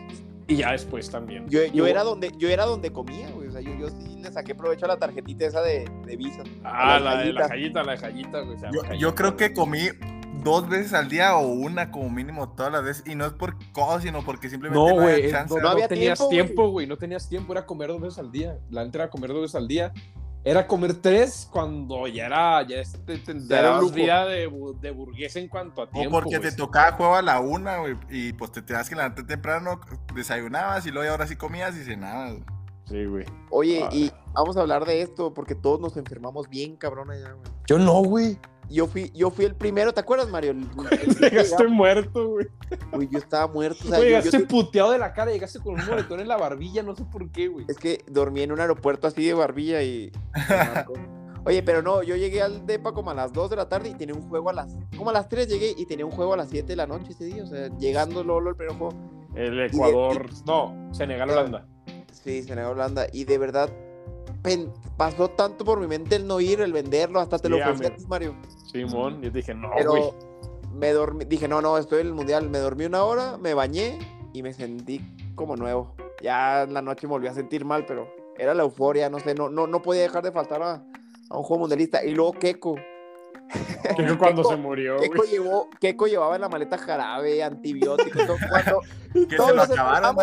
y 0.49 0.57
ya 0.57 0.73
después 0.73 1.11
también. 1.11 1.49
Yo, 1.49 1.65
yo 1.67 1.87
era 1.87 2.03
donde, 2.03 2.33
yo 2.37 2.49
era 2.49 2.65
donde 2.65 2.93
comía, 2.93 3.31
güey. 3.31 3.49
O 3.49 3.53
sea, 3.53 3.61
yo, 3.61 3.75
yo 3.79 3.89
sí 3.89 4.17
le 4.21 4.31
saqué 4.33 4.55
provecho 4.55 4.85
a 4.87 4.89
la 4.89 4.99
tarjetita 4.99 5.47
esa 5.47 5.63
de, 5.63 5.91
de 6.05 6.17
Visa. 6.17 6.43
Ah, 6.65 6.99
la 6.99 7.19
de 7.19 7.33
la 7.33 7.47
gallitas. 7.47 7.49
jallita, 7.49 7.83
la 7.85 7.97
jallita, 7.97 8.41
güey. 8.41 8.99
Yo, 8.99 9.15
creo 9.15 9.37
que 9.37 9.53
comí 9.53 9.89
dos 10.43 10.69
veces 10.69 10.93
al 10.93 11.09
día 11.09 11.37
o 11.37 11.47
una 11.47 11.91
como 11.91 12.11
mínimo 12.11 12.49
todas 12.51 12.73
las 12.73 12.85
veces. 12.85 13.05
Y 13.07 13.15
no 13.15 13.27
es 13.27 13.33
por 13.33 13.57
cosas, 13.73 14.03
sino 14.03 14.25
porque 14.25 14.49
simplemente 14.51 14.79
No, 14.93 14.97
no, 14.97 15.03
había 15.09 15.17
es- 15.17 15.31
chance. 15.33 15.55
no, 15.55 15.61
No 15.61 15.69
había 15.71 15.89
tenías 15.89 16.29
tiempo, 16.29 16.69
güey. 16.71 16.87
no 16.87 16.97
tenías 16.99 17.29
tiempo, 17.29 17.53
era 17.53 17.67
comer 17.67 17.89
dos 17.89 18.01
veces 18.01 18.19
al 18.19 18.31
día. 18.33 18.59
La 18.71 18.85
neta 18.85 18.99
era 18.99 19.11
comer 19.11 19.31
dos 19.31 19.43
veces 19.43 19.55
al 19.57 19.69
día. 19.69 19.93
Era 20.45 20.67
comer 20.67 20.95
tres 20.95 21.49
cuando 21.53 22.09
ya 22.09 22.27
era, 22.27 22.67
ya 22.67 22.79
este, 22.81 23.21
Ya 23.49 23.61
era 23.61 23.79
lujo. 23.81 23.95
vida 23.95 24.27
de, 24.27 24.51
de 24.81 24.91
burgués 24.91 25.37
en 25.37 25.47
cuanto 25.47 25.83
a 25.83 25.85
O 25.85 25.89
tiempo. 25.89 26.11
porque 26.19 26.39
güey. 26.39 26.51
te 26.51 26.57
tocaba 26.57 26.93
juego 26.97 27.15
a 27.15 27.23
la 27.23 27.39
una, 27.39 27.79
güey. 27.79 27.97
Y 28.11 28.33
pues 28.33 28.51
te 28.51 28.61
tenías 28.61 28.89
que 28.89 28.97
levantar 28.97 29.25
temprano, 29.25 29.81
desayunabas 30.17 30.85
y 30.87 30.91
luego 30.91 31.11
ahora 31.13 31.29
sí 31.29 31.37
comías 31.37 31.77
y 31.77 31.85
cenabas. 31.85 32.35
Sí, 32.87 33.05
güey. 33.05 33.25
Oye, 33.51 33.85
Ah. 33.85 33.89
y 33.93 34.11
vamos 34.33 34.57
a 34.57 34.63
hablar 34.63 34.85
de 34.85 35.01
esto 35.03 35.33
porque 35.33 35.55
todos 35.55 35.81
nos 35.81 35.97
enfermamos 35.97 36.49
bien, 36.49 36.75
cabrón, 36.77 37.13
allá, 37.13 37.33
güey. 37.33 37.47
Yo 37.69 37.79
no, 37.79 38.03
güey. 38.03 38.37
Yo 38.73 38.87
fui, 38.87 39.11
yo 39.15 39.31
fui 39.31 39.45
el 39.45 39.55
primero, 39.55 39.93
¿te 39.93 40.01
acuerdas, 40.01 40.29
Mario? 40.29 40.55
Llegaste 41.21 41.67
muerto, 41.69 42.29
güey. 42.29 42.47
Güey, 42.93 43.09
yo 43.11 43.19
estaba 43.19 43.47
muerto. 43.53 43.79
O 43.85 43.89
sea, 43.89 43.99
Güey, 43.99 44.11
yo- 44.11 44.17
yo 44.17 44.23
llegaste 44.25 44.39
te- 44.41 44.47
puteado 44.47 44.91
de 44.93 44.99
la 44.99 45.13
cara, 45.13 45.31
llegaste 45.31 45.59
con 45.61 45.75
un 45.79 45.87
moretón 45.87 46.21
en 46.21 46.29
la 46.29 46.37
barbilla, 46.39 46.83
no 46.83 46.97
sé 46.97 47.05
por 47.05 47.31
qué, 47.31 47.49
güey. 47.49 47.67
Es 47.69 47.77
que 47.77 48.03
dormí 48.09 48.43
en 48.43 48.53
un 48.53 48.61
aeropuerto 48.61 49.07
así 49.07 49.25
de 49.27 49.35
barbilla 49.35 49.83
y. 49.83 50.11
Oye, 51.45 51.63
pero 51.65 51.83
no, 51.83 52.03
yo 52.05 52.15
llegué 52.15 52.41
al 52.41 52.65
DEPA 52.67 52.93
como 52.93 53.11
a 53.11 53.15
las 53.15 53.33
2 53.33 53.51
de 53.51 53.57
la 53.57 53.69
tarde 53.69 53.89
y 53.89 53.95
tenía 53.95 54.15
un 54.15 54.23
juego 54.29 54.51
a 54.51 54.53
las. 54.53 54.77
Como 54.97 55.11
a 55.11 55.13
las 55.13 55.29
3 55.29 55.49
llegué 55.49 55.75
y 55.77 55.87
tenía 55.87 56.07
un 56.07 56.13
juego 56.13 56.35
a 56.35 56.37
las 56.37 56.49
7 56.51 56.67
de 56.69 56.77
la 56.77 56.87
noche 56.87 57.11
ese 57.11 57.25
día. 57.25 57.43
O 57.43 57.47
sea, 57.49 57.69
llegando 57.79 58.23
Lolo 58.23 58.51
el 58.51 58.57
primer 58.57 58.77
juego. 58.77 58.95
El 59.35 59.59
Ecuador, 59.61 60.31
no, 60.47 60.89
Senegal, 60.93 61.31
Holanda. 61.31 61.67
Sí, 62.13 62.43
Senegal 62.45 62.73
Holanda. 62.73 63.07
Y 63.13 63.25
de 63.25 63.39
verdad, 63.39 63.71
pasó 64.97 65.29
tanto 65.31 65.65
por 65.65 65.81
mi 65.81 65.87
mente 65.87 66.17
el 66.17 66.27
no 66.27 66.41
ir, 66.41 66.61
el 66.61 66.73
venderlo. 66.73 67.21
Hasta 67.21 67.39
te 67.39 67.49
Sí, 67.49 67.55
lo 67.55 67.59
ofrecí 67.59 67.85
a 67.87 67.97
ti, 67.97 68.05
Mario. 68.07 68.35
Simón, 68.71 69.21
yo 69.23 69.31
dije, 69.31 69.55
no, 69.55 69.71
Pero 69.77 69.91
güey. 69.91 70.05
me 70.75 70.93
dormí. 70.93 71.25
Dije, 71.25 71.49
no, 71.49 71.61
no, 71.61 71.79
estoy 71.79 72.01
en 72.01 72.09
el 72.09 72.15
mundial. 72.15 72.49
Me 72.51 72.59
dormí 72.59 72.85
una 72.85 73.05
hora, 73.05 73.37
me 73.39 73.55
bañé 73.55 73.99
y 74.33 74.43
me 74.43 74.53
sentí 74.53 75.01
como 75.35 75.57
nuevo. 75.57 75.95
Ya 76.23 76.63
en 76.63 76.75
la 76.75 76.83
noche 76.83 77.07
me 77.07 77.13
volví 77.13 77.27
a 77.29 77.35
sentir 77.35 77.65
mal, 77.65 77.85
pero 77.87 78.09
era 78.39 78.55
la 78.55 78.63
euforia, 78.63 79.11
no 79.11 79.19
sé, 79.21 79.35
no, 79.35 79.49
no, 79.51 79.67
no 79.67 79.83
podía 79.83 80.03
dejar 80.03 80.23
de 80.23 80.33
faltar 80.33 80.63
a, 80.63 80.75
a 81.31 81.37
un 81.37 81.43
juego 81.43 81.61
mundialista. 81.61 82.05
Y 82.05 82.15
luego 82.15 82.33
Keco. 82.33 82.77
Fue 83.97 84.17
cuando 84.19 84.45
se 84.45 84.57
murió, 84.57 84.97
güey. 84.97 85.31
llevó, 85.31 85.69
Keco 85.81 86.07
llevaba 86.07 86.37
en 86.37 86.41
la 86.41 86.49
maleta 86.49 86.79
jarabe, 86.79 87.43
antibióticos. 87.43 88.23
cuando 88.49 88.81
Que 89.29 89.37
se 89.37 89.55
lo 89.55 89.63
acabaron, 89.63 90.17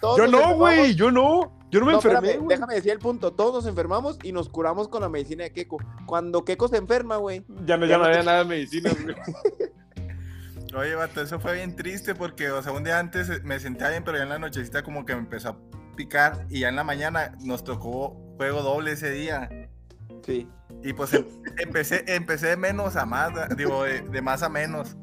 todos 0.00 0.16
Yo 0.16 0.26
no, 0.28 0.54
güey, 0.54 0.94
yo 0.94 1.10
no. 1.10 1.52
Yo 1.70 1.80
no 1.80 1.86
me 1.86 1.92
No, 1.92 1.98
enfermé, 1.98 2.18
espérame, 2.18 2.44
güey. 2.44 2.56
déjame 2.56 2.74
decir 2.74 2.92
el 2.92 2.98
punto. 2.98 3.32
Todos 3.32 3.52
nos 3.54 3.66
enfermamos 3.66 4.18
y 4.22 4.32
nos 4.32 4.48
curamos 4.48 4.88
con 4.88 5.00
la 5.02 5.08
medicina 5.08 5.44
de 5.44 5.52
Keco. 5.52 5.78
Cuando 6.06 6.44
Keco 6.44 6.68
se 6.68 6.76
enferma, 6.76 7.16
güey. 7.16 7.44
Ya 7.64 7.76
no, 7.76 7.86
ya 7.86 7.98
no 7.98 8.04
había 8.04 8.22
nada 8.22 8.38
de 8.38 8.44
medicina, 8.44 8.90
güey. 9.02 9.16
Oye, 10.76 10.94
vato, 10.94 11.22
eso 11.22 11.40
fue 11.40 11.54
bien 11.54 11.74
triste 11.76 12.14
porque, 12.14 12.50
o 12.50 12.62
sea, 12.62 12.72
un 12.72 12.84
día 12.84 12.98
antes 12.98 13.42
me 13.44 13.58
sentía 13.60 13.88
bien, 13.88 14.04
pero 14.04 14.18
ya 14.18 14.24
en 14.24 14.28
la 14.28 14.38
nochecita 14.38 14.82
como 14.82 15.06
que 15.06 15.14
me 15.14 15.20
empezó 15.20 15.48
a 15.50 15.56
picar 15.96 16.46
y 16.50 16.60
ya 16.60 16.68
en 16.68 16.76
la 16.76 16.84
mañana 16.84 17.34
nos 17.40 17.64
tocó 17.64 18.16
juego 18.36 18.62
doble 18.62 18.92
ese 18.92 19.10
día. 19.10 19.48
Sí. 20.24 20.48
Y 20.82 20.92
pues 20.92 21.14
em- 21.14 21.24
empecé, 21.58 22.04
empecé 22.08 22.48
de 22.48 22.56
menos 22.56 22.96
a 22.96 23.06
más, 23.06 23.30
digo, 23.56 23.84
de, 23.84 24.02
de 24.02 24.22
más 24.22 24.42
a 24.42 24.48
menos. 24.48 24.96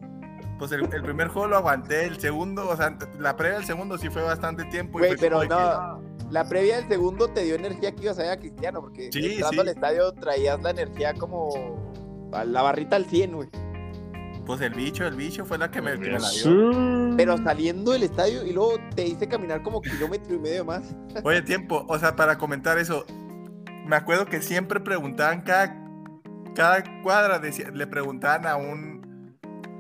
Pues 0.60 0.72
el, 0.74 0.82
el 0.94 1.02
primer 1.02 1.30
juego 1.30 1.48
lo 1.48 1.58
aguanté, 1.58 2.06
el 2.06 2.20
segundo, 2.20 2.70
o 2.70 2.78
sea, 2.78 2.96
la 3.20 3.36
previa 3.36 3.58
del 3.58 3.66
segundo 3.66 3.98
sí 3.98 4.10
fue 4.10 4.22
bastante 4.22 4.66
tiempo. 4.66 5.00
y 5.00 5.08
Güey, 5.08 5.18
pero 5.20 5.40
de 5.40 5.48
que- 5.48 5.54
no. 5.56 6.13
La 6.32 6.48
previa 6.48 6.78
del 6.78 6.88
segundo 6.88 7.28
te 7.28 7.44
dio 7.44 7.56
energía 7.56 7.92
que 7.94 8.04
ibas 8.04 8.18
a 8.20 8.26
ir 8.26 8.32
a 8.32 8.38
Cristiano, 8.38 8.82
porque 8.82 9.10
Sí, 9.12 9.20
entrando 9.34 9.50
sí. 9.54 9.60
al 9.60 9.68
estadio 9.68 10.12
traías 10.14 10.62
la 10.64 10.72
energía 10.72 11.14
como 11.14 12.30
a 12.34 12.44
la 12.44 12.62
barrita 12.64 12.96
al 12.96 13.06
100, 13.06 13.34
güey. 13.36 13.50
Pues 14.46 14.60
el 14.62 14.74
bicho, 14.74 15.06
el 15.08 15.16
bicho 15.16 15.46
fue 15.46 15.58
la 15.58 15.72
que 15.72 15.82
me, 15.82 15.92
que 15.94 16.10
me 16.12 16.20
la 16.20 16.30
dio. 16.32 17.16
Pero 17.16 17.38
saliendo 17.38 17.92
del 17.92 18.04
estadio 18.04 18.46
y 18.46 18.52
luego 18.52 18.74
te 18.96 19.06
hice 19.08 19.28
caminar 19.28 19.62
como 19.64 19.82
kilómetro 19.82 20.36
y 20.36 20.40
medio 20.40 20.66
más. 20.66 20.96
Oye, 21.24 21.42
tiempo, 21.44 21.86
o 21.88 21.98
sea, 22.00 22.16
para 22.16 22.38
comentar 22.38 22.78
eso, 22.78 23.06
me 23.86 23.96
acuerdo 23.96 24.26
que 24.26 24.42
siempre 24.42 24.80
preguntaban 24.82 25.42
cada, 25.44 25.78
cada 26.56 26.84
cuadra, 27.04 27.40
decía- 27.40 27.70
le 27.72 27.88
preguntaban 27.88 28.46
a 28.48 28.58
un 28.58 29.38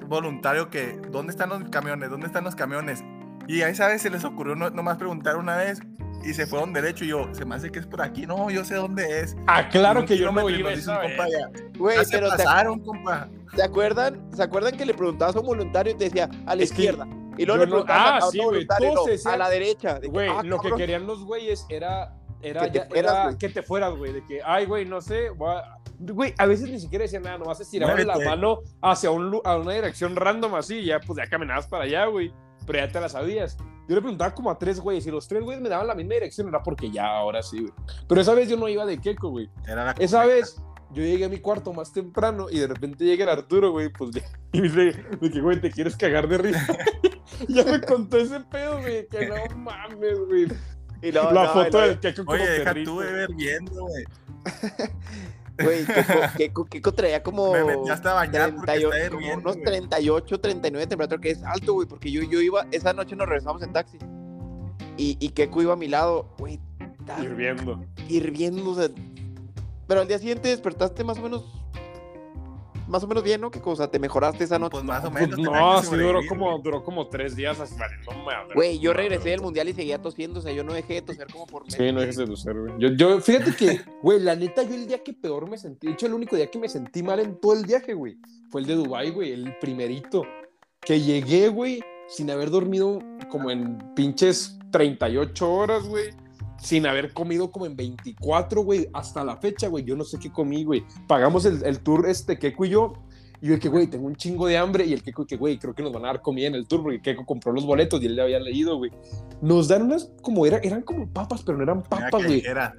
voluntario 0.08 0.69
que, 0.69 0.99
¿dónde 1.12 1.32
están 1.32 1.49
los 1.49 1.63
camiones? 1.69 2.10
¿Dónde 2.10 2.27
están 2.27 2.43
los 2.45 2.56
camiones? 2.56 3.03
Y 3.47 3.62
a 3.63 3.69
esa 3.69 3.88
vez 3.88 4.01
se 4.01 4.10
les 4.10 4.23
ocurrió 4.23 4.56
no, 4.56 4.69
nomás 4.69 4.97
preguntar 4.97 5.36
una 5.36 5.58
vez 5.58 5.82
y 6.23 6.33
se 6.33 6.45
fueron 6.47 6.73
derecho 6.73 7.05
y 7.05 7.09
yo, 7.09 7.27
se 7.33 7.45
me 7.45 7.55
hace 7.55 7.71
que 7.71 7.79
es 7.79 7.86
por 7.86 8.01
aquí, 8.01 8.25
no, 8.25 8.49
yo 8.49 8.63
sé 8.63 8.75
dónde 8.75 9.21
es. 9.21 9.36
Ah, 9.47 9.67
claro 9.69 10.05
que 10.05 10.17
yo 10.17 10.31
no 10.31 10.49
y 10.49 10.62
vez. 10.63 10.86
ya, 10.86 11.01
Güey, 11.77 11.97
"Ya 11.97 12.03
se 12.05 12.12
pero 12.17 12.29
te, 12.31 12.38
pasaron, 12.43 12.79
compa. 12.79 13.29
¿te 13.55 13.63
acuerdan? 13.63 14.29
¿Se 14.33 14.41
acuerdan 14.43 14.77
que 14.77 14.86
le 14.86 14.93
preguntabas 14.93 15.36
a 15.36 15.39
un 15.39 15.45
voluntario 15.47 15.93
y 15.93 15.97
te 15.97 16.05
decía 16.05 16.29
a 16.45 16.55
la 16.55 16.63
Es 16.63 16.71
que 16.71 16.81
izquierda? 16.83 17.07
Y 17.38 17.45
yo 17.45 17.47
luego 17.47 17.59
le 17.59 17.65
no- 17.65 17.71
preguntabas 17.71 18.05
ah, 18.05 18.13
a 18.13 18.17
otro 18.19 18.31
sí, 18.31 18.38
güey, 18.38 18.47
voluntario 18.47 18.93
todos 18.93 19.25
no, 19.25 19.31
a 19.31 19.38
la 19.38 19.49
derecha. 19.49 19.93
De 19.95 20.01
que, 20.01 20.07
Güey, 20.07 20.29
ah, 20.29 20.41
lo 20.43 20.59
que 20.59 20.71
querían 20.73 21.07
los 21.07 21.23
güeyes 21.25 21.65
era, 21.69 22.15
era, 22.41 22.62
Que 22.62 22.67
te 22.71 22.77
ya- 22.79 22.86
fueras, 22.88 23.36
que 23.38 23.49
te 23.49 23.63
fueras, 23.63 23.95
güey. 23.95 24.13
De 24.13 24.25
que, 24.25 24.39
ay, 24.45 24.65
güey, 24.65 24.86
no 24.86 25.01
sé. 25.01 25.29
voy 25.31 25.55
a- 25.55 25.77
Güey, 25.99 26.33
a 26.38 26.45
veces 26.47 26.69
ni 26.69 26.79
siquiera 26.79 27.03
decían 27.03 27.23
nada, 27.23 27.38
nomás 27.38 27.59
estiraban 27.62 27.95
la 28.05 28.13
Muévete. 28.15 28.29
mano 28.29 28.59
hacia 28.81 29.09
un, 29.12 29.39
a 29.43 29.55
una 29.55 29.71
dirección 29.73 30.15
random 30.15 30.55
así, 30.55 30.79
y 30.79 30.86
ya, 30.86 30.99
pues 30.99 31.17
ya 31.17 31.27
caminabas 31.29 31.67
para 31.67 31.86
allá, 31.86 32.05
güey. 32.07 32.33
Pero 32.65 32.80
ya 32.80 32.88
te 32.91 32.99
la 33.02 33.10
sabías. 33.10 33.58
Yo 33.88 33.95
le 33.95 34.02
preguntaba 34.02 34.34
como 34.34 34.49
a 34.49 34.58
tres 34.58 34.80
güeyes, 34.80 35.06
y 35.08 35.12
los 35.12 35.28
tres 35.28 35.43
güeyes 35.43 35.62
me 35.62 35.69
daban 35.69 35.88
la 35.88 35.95
misma 35.95 36.13
dirección, 36.13 36.47
era 36.47 36.63
porque 36.63 36.89
ya, 36.89 37.06
ahora 37.17 37.43
sí, 37.43 37.60
güey. 37.62 37.73
Pero 38.08 38.21
esa 38.21 38.34
vez 38.34 38.47
yo 38.49 38.56
no 38.58 38.67
iba 38.69 38.86
de 38.86 38.99
queco, 38.99 39.30
güey. 39.30 39.49
Era 39.67 39.84
la 39.86 39.91
Esa 39.99 40.21
correcta. 40.23 40.26
vez 40.45 40.62
yo 40.93 41.02
llegué 41.04 41.26
a 41.26 41.30
mi 41.30 41.39
cuarto 41.39 41.73
más 41.73 41.91
temprano 41.91 42.47
y 42.52 42.60
de 42.60 42.67
repente 42.67 43.04
llega 43.04 43.23
el 43.23 43.30
Arturo, 43.32 43.71
güey, 43.71 43.89
pues 43.91 44.12
ya- 44.12 44.21
y 44.54 44.62
me 44.62 44.67
dice, 44.69 45.04
de 45.19 45.32
que, 45.32 45.41
güey, 45.41 45.60
¿te 45.60 45.71
quieres 45.71 45.95
cagar 45.97 46.28
de 46.28 46.38
risa? 46.38 46.78
Ya 47.49 47.63
me 47.65 47.82
contó 47.82 48.17
ese 48.17 48.39
pedo, 48.41 48.80
güey, 48.80 49.08
que 49.08 49.26
no 49.28 49.36
mames, 49.58 50.19
güey. 50.28 50.47
Y 51.02 51.12
luego, 51.12 51.32
La 51.32 51.45
no, 51.45 51.54
foto 51.54 51.69
luego- 51.71 51.88
del 51.88 51.99
Keiko 51.99 52.26
como 52.26 52.36
Oye, 52.41 52.49
deja 52.49 52.63
perrito. 52.65 52.91
tú 52.91 52.99
de 52.99 53.12
ver 53.12 53.30
viendo, 53.36 53.82
güey. 53.82 54.04
Güey, 55.62 55.86
Keco- 55.86 56.68
Keco 56.68 56.92
traía 56.96 57.22
como 57.22 57.52
Me 57.54 57.63
metí 57.63 57.89
hasta 57.89 58.13
bañar 58.13 58.56
porque 58.56 58.72
38, 58.72 58.98
está 59.20 59.38
unos 59.38 59.54
güey. 59.56 59.66
38, 59.66 60.39
39 60.39 60.86
de 60.86 60.88
temperatura, 60.89 61.22
que 61.22 61.30
es 61.32 61.44
alto, 61.44 61.74
güey, 61.74 61.88
porque 61.88 62.12
yo, 62.12 62.24
yo 62.24 62.42
iba, 62.42 62.66
esa 62.72 62.94
noche 62.94 63.16
nos 63.16 63.28
regresamos 63.28 63.62
en 63.62 63.72
taxi. 63.74 63.98
Y, 64.98 65.18
y 65.20 65.30
Keco 65.30 65.62
iba 65.62 65.74
a 65.74 65.76
mi 65.76 65.88
lado, 65.88 66.34
güey, 66.38 66.60
Hirviendo. 67.22 67.84
hirviendo, 68.08 68.72
o 68.72 68.76
sea, 68.76 68.89
Pero 69.88 70.02
al 70.02 70.08
día 70.08 70.18
siguiente 70.20 70.50
despertaste 70.50 71.04
más 71.04 71.18
o 71.20 71.22
menos 71.22 71.44
más 72.88 73.04
o 73.04 73.08
menos 73.08 73.24
bien, 73.24 73.41
¿no? 73.41 73.50
¿Qué 73.52 73.62
cosa? 73.62 73.89
¿Te 73.89 74.00
mejoraste 74.00 74.43
esa 74.43 74.60
noche? 74.60 74.72
Pues 74.72 74.84
más 74.84 75.04
o 75.06 75.12
Pues 75.12 75.28
menos. 75.30 75.39
no, 75.39 75.82
sí 75.84 75.96
duró 75.96 76.19
como, 76.28 76.60
duró 76.60 76.84
como 76.84 77.08
tres 77.08 77.36
días 77.36 77.60
así, 77.60 77.76
vale, 77.80 77.96
no 78.10 78.24
mames. 78.24 78.54
Güey, 78.56 78.80
yo 78.80 78.93
regresé 78.93 79.30
del 79.30 79.41
mundial 79.41 79.69
y 79.69 79.74
seguía 79.74 80.02
tosiendo, 80.02 80.39
o 80.39 80.41
sea, 80.41 80.52
yo 80.52 80.63
no 80.63 80.74
dejé 80.74 80.96
de 80.96 81.02
toser 81.04 81.28
como 81.32 81.46
por 81.48 81.69
Sí, 81.72 81.91
no 81.91 82.00
dejes 82.02 82.17
de 82.17 82.26
toser, 82.26 82.54
güey. 82.60 82.74
Yo, 82.80 82.89
yo, 82.89 83.19
fíjate 83.22 83.56
que, 83.56 83.82
güey, 84.02 84.19
la 84.19 84.36
neta, 84.36 84.63
yo 84.63 84.76
el 84.76 84.88
día 84.88 85.04
que 85.04 85.13
peor 85.13 85.50
me 85.50 85.58
sentí, 85.58 85.88
de 85.88 85.93
hecho, 85.93 86.06
el 86.08 86.13
único 86.13 86.36
día 86.36 86.50
que 86.50 86.60
me 86.60 86.69
sentí 86.69 87.04
mal 87.04 87.19
en 87.19 87.39
todo 87.39 87.54
el 87.54 87.65
viaje, 87.65 87.93
güey, 87.93 88.17
fue 88.50 88.62
el 88.62 88.67
de 88.67 88.76
Dubai, 88.76 89.12
güey, 89.12 89.32
el 89.32 89.58
primerito. 89.60 90.24
Que 90.82 91.00
llegué, 91.00 91.48
güey, 91.48 91.82
sin 92.08 92.30
haber 92.30 92.50
dormido 92.50 93.00
como 93.30 93.50
en 93.50 93.78
pinches 93.96 94.60
38 94.72 95.50
horas, 95.52 95.84
güey. 95.88 96.10
Sin 96.63 96.88
haber 96.88 97.12
comido 97.12 97.52
como 97.52 97.65
en 97.65 97.76
24, 97.76 98.62
güey. 98.62 98.88
Hasta 98.93 99.23
la 99.26 99.36
fecha, 99.36 99.67
güey. 99.67 99.84
Yo 99.84 99.97
no 99.97 100.06
sé 100.06 100.17
qué 100.17 100.32
comí, 100.32 100.63
güey. 100.63 100.86
Pagamos 101.08 101.43
el, 101.45 101.62
el 101.65 101.80
tour, 101.80 102.08
este, 102.08 102.39
Keiko 102.39 102.63
y 102.63 102.69
yo. 102.69 102.93
Y 103.41 103.49
yo, 103.49 103.60
que, 103.60 103.67
güey, 103.67 103.88
tengo 103.88 104.08
un 104.08 104.15
chingo 104.15 104.47
de 104.47 104.58
hambre. 104.58 104.86
Y 104.86 104.93
el 104.93 105.04
Keiko, 105.04 105.28
que, 105.28 105.36
güey, 105.36 105.60
creo 105.60 105.76
que 105.76 105.84
nos 105.84 105.91
van 105.91 106.06
a 106.06 106.08
dar 106.08 106.21
comida 106.21 106.47
en 106.47 106.56
el 106.56 106.65
tour. 106.65 106.82
Porque 106.82 107.02
Keiko 107.02 107.26
compró 107.26 107.52
los 107.52 107.65
boletos 107.65 108.02
y 108.02 108.06
él 108.06 108.15
le 108.15 108.21
había 108.21 108.39
leído, 108.39 108.78
güey. 108.78 108.91
Nos 109.41 109.67
dan 109.67 109.82
unas, 109.82 110.10
como, 110.21 110.45
era, 110.45 110.60
eran 110.60 110.84
como 110.84 111.06
papas, 111.08 111.43
pero 111.43 111.58
no 111.58 111.63
eran 111.63 111.84
papas, 111.84 112.26
güey. 112.26 112.41
era. 112.45 112.73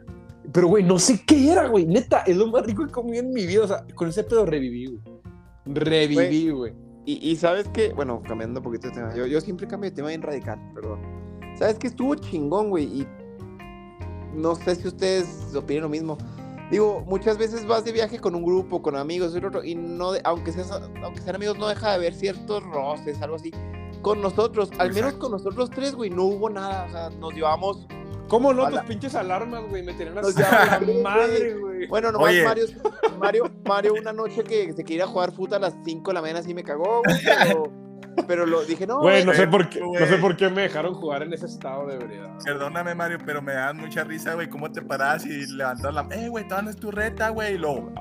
Pero, 0.51 0.69
güey, 0.69 0.83
no 0.83 0.99
sé 0.99 1.23
qué 1.27 1.53
era, 1.53 1.69
güey. 1.69 1.85
Neta, 1.85 2.21
es 2.21 2.37
lo 2.39 2.47
más 2.47 2.65
rico 2.65 2.87
que 2.87 2.93
comido 2.93 3.23
en 3.23 3.35
mi 3.35 3.45
vida. 3.45 3.65
O 3.65 3.69
sea, 3.69 3.85
con 3.95 4.09
ese 4.09 4.25
pedo 4.25 4.47
reviví, 4.47 4.87
güey. 4.87 5.01
Reviví, 5.67 6.49
güey. 6.49 6.73
Y, 7.05 7.31
y 7.31 7.37
sabes 7.37 7.69
que, 7.69 7.93
bueno, 7.93 8.23
cambiando 8.27 8.61
un 8.61 8.65
poquito 8.65 8.89
de 8.89 8.95
tema, 8.95 9.15
yo, 9.15 9.27
yo 9.27 9.41
siempre 9.43 9.67
cambio 9.67 9.91
de 9.91 9.97
tema 9.97 10.09
bien 10.09 10.23
radical, 10.23 10.59
perdón. 10.75 11.01
¿Sabes 11.59 11.79
que 11.79 11.89
Estuvo 11.89 12.15
chingón, 12.15 12.71
güey, 12.71 12.85
y 12.85 13.07
no 14.35 14.55
sé 14.55 14.75
si 14.77 14.89
ustedes 14.89 15.55
opinen 15.55 15.83
lo 15.85 15.89
mismo. 15.89 16.19
Digo, 16.71 17.05
muchas 17.07 17.37
veces 17.39 17.67
vas 17.67 17.85
de 17.85 17.93
viaje 17.93 18.19
con 18.19 18.35
un 18.35 18.43
grupo, 18.45 18.83
con 18.83 18.97
amigos, 18.97 19.33
y, 19.35 19.45
otro, 19.45 19.63
y 19.63 19.75
no, 19.75 20.13
de- 20.13 20.21
aunque, 20.25 20.51
seas, 20.53 20.71
aunque 21.03 21.21
sean 21.21 21.37
amigos, 21.37 21.59
no 21.59 21.69
deja 21.69 21.91
de 21.91 21.95
haber 21.95 22.15
ciertos 22.15 22.63
roces, 22.65 23.21
algo 23.23 23.37
así. 23.37 23.53
Con 24.03 24.21
nosotros, 24.23 24.71
al 24.79 24.89
menos 24.89 25.13
Exacto. 25.13 25.19
con 25.21 25.33
nosotros 25.33 25.71
tres, 25.71 25.95
güey, 25.95 26.11
no 26.11 26.25
hubo 26.25 26.51
nada, 26.51 26.87
o 26.87 26.91
sea, 26.91 27.11
nos 27.11 27.33
llevamos... 27.35 27.87
¿Cómo 28.29 28.55
no? 28.55 28.69
Tus 28.71 28.81
pinches 28.81 29.15
alarmas, 29.15 29.69
güey. 29.69 29.83
Me 29.83 29.93
tenían 29.93 30.17
así 30.17 30.33
la 30.41 30.81
madre, 31.03 31.55
güey. 31.59 31.87
Bueno, 31.87 32.11
nomás 32.11 32.31
Oye. 32.31 32.43
Mario, 32.43 32.65
Mario, 33.19 33.51
Mario 33.67 33.95
una 34.01 34.15
noche 34.15 34.43
que 34.43 34.73
se 34.73 34.83
quería 34.83 35.07
jugar 35.07 35.31
fútbol 35.31 35.57
a 35.57 35.59
las 35.59 35.75
5 35.85 36.11
de 36.11 36.15
la 36.15 36.23
mañana 36.23 36.39
así 36.41 36.55
me 36.55 36.65
cagó, 36.65 37.03
güey, 37.05 37.19
pero, 37.23 37.71
pero 38.27 38.47
lo 38.47 38.65
dije, 38.65 38.87
no, 38.87 39.01
Güey, 39.01 39.21
no 39.25 39.33
güey, 39.33 39.37
sé 39.39 39.47
por 39.49 39.69
qué, 39.69 39.81
güey. 39.81 40.01
no 40.01 40.07
sé 40.07 40.17
por 40.19 40.37
qué 40.37 40.49
me 40.51 40.63
dejaron 40.63 40.95
jugar 40.95 41.23
en 41.23 41.33
ese 41.33 41.47
estado 41.47 41.87
de 41.87 41.95
ebriedad. 41.97 42.31
Perdóname, 42.45 42.95
Mario, 42.95 43.19
pero 43.25 43.41
me 43.43 43.53
dan 43.55 43.77
mucha 43.77 44.05
risa, 44.05 44.35
güey. 44.35 44.49
¿Cómo 44.49 44.71
te 44.73 44.83
paras 44.83 45.25
y 45.27 45.47
levantas 45.53 45.93
la. 45.95 46.07
Eh, 46.11 46.29
güey, 46.29 46.45
todavía 46.45 46.65
no 46.65 46.71
es 46.71 46.77
tu 46.77 46.91
reta, 46.91 47.29
güey. 47.31 47.55
Y 47.55 47.59
Lo. 47.59 47.93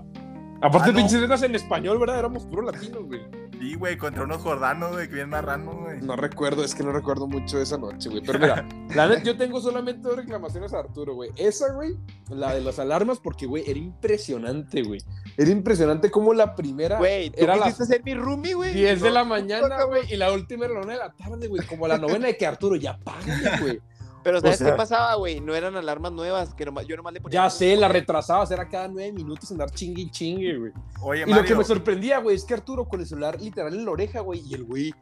Aparte, 0.61 0.89
Ah, 0.89 0.91
no. 0.93 0.97
pinches 0.97 1.19
letras 1.19 1.43
en 1.43 1.55
español, 1.55 1.99
¿verdad? 1.99 2.19
Éramos 2.19 2.45
puro 2.45 2.61
latinos, 2.61 3.03
güey. 3.05 3.21
Sí, 3.63 3.75
güey, 3.75 3.95
contra 3.95 4.23
unos 4.23 4.41
jordanos, 4.41 4.91
güey, 4.91 5.07
que 5.07 5.15
bien 5.15 5.29
marrano, 5.29 5.71
güey. 5.71 6.01
No 6.01 6.17
recuerdo, 6.17 6.65
es 6.65 6.75
que 6.75 6.83
no 6.83 6.91
recuerdo 6.91 7.27
mucho 7.27 7.61
esa 7.61 7.77
noche, 7.77 8.09
güey. 8.09 8.21
Pero 8.21 8.37
mira, 8.37 8.67
la 8.93 9.23
yo 9.23 9.37
tengo 9.37 9.61
solamente 9.61 10.01
dos 10.05 10.17
reclamaciones 10.17 10.73
a 10.73 10.79
Arturo, 10.79 11.13
güey. 11.13 11.29
Esa, 11.37 11.71
güey, 11.71 11.95
la 12.29 12.53
de 12.53 12.59
las 12.59 12.77
alarmas, 12.77 13.21
porque, 13.21 13.45
güey, 13.45 13.63
era 13.65 13.79
impresionante, 13.79 14.81
güey. 14.81 14.99
Era 15.37 15.49
impresionante 15.49 16.11
como 16.11 16.33
la 16.33 16.55
primera 16.55 16.97
Güey, 16.97 17.29
tú 17.29 17.41
era 17.41 17.57
quisiste 17.57 17.85
ser 17.85 18.03
mi 18.03 18.13
roomie, 18.13 18.53
güey. 18.53 18.73
10 18.73 19.01
de 19.01 19.07
No, 19.07 19.13
la 19.13 19.23
no, 19.23 19.29
mañana, 19.29 19.83
güey, 19.83 20.13
y 20.13 20.17
la 20.17 20.33
última 20.33 20.65
era 20.65 20.73
la 20.73 20.81
una 20.81 20.91
de 20.91 20.99
la 20.99 21.13
tarde, 21.13 21.47
güey. 21.47 21.65
Como 21.65 21.87
la 21.87 21.97
novena 21.97 22.27
de 22.27 22.35
que 22.35 22.45
Arturo, 22.45 22.75
ya 22.75 22.97
págale, 22.97 23.49
güey. 23.61 23.81
Pero 24.23 24.39
¿sabes 24.41 24.57
sea- 24.57 24.71
qué 24.71 24.77
pasaba, 24.77 25.15
güey? 25.15 25.39
No 25.41 25.53
eran 25.55 25.75
alarmas 25.75 26.11
nuevas, 26.11 26.53
que 26.53 26.65
nomás- 26.65 26.85
yo 26.87 26.95
nomás 26.95 27.13
le 27.13 27.21
ponía... 27.21 27.43
Ya 27.43 27.49
sé, 27.49 27.75
la 27.75 27.87
retrasabas, 27.87 28.49
era 28.51 28.67
cada 28.69 28.87
nueve 28.87 29.11
minutos 29.11 29.51
andar 29.51 29.69
chingue 29.71 30.03
y 30.03 30.11
chingue, 30.11 30.57
güey. 30.57 30.71
Oye, 31.01 31.23
Y 31.27 31.33
lo 31.33 31.43
que 31.43 31.55
me 31.55 31.63
sorprendía, 31.63 32.19
güey, 32.19 32.35
es 32.35 32.45
que 32.45 32.53
Arturo 32.53 32.85
con 32.87 32.99
el 33.01 33.05
celular 33.05 33.41
literal 33.41 33.73
en 33.73 33.85
la 33.85 33.91
oreja, 33.91 34.21
güey, 34.21 34.41
y 34.45 34.53
el 34.53 34.63
güey 34.63 34.93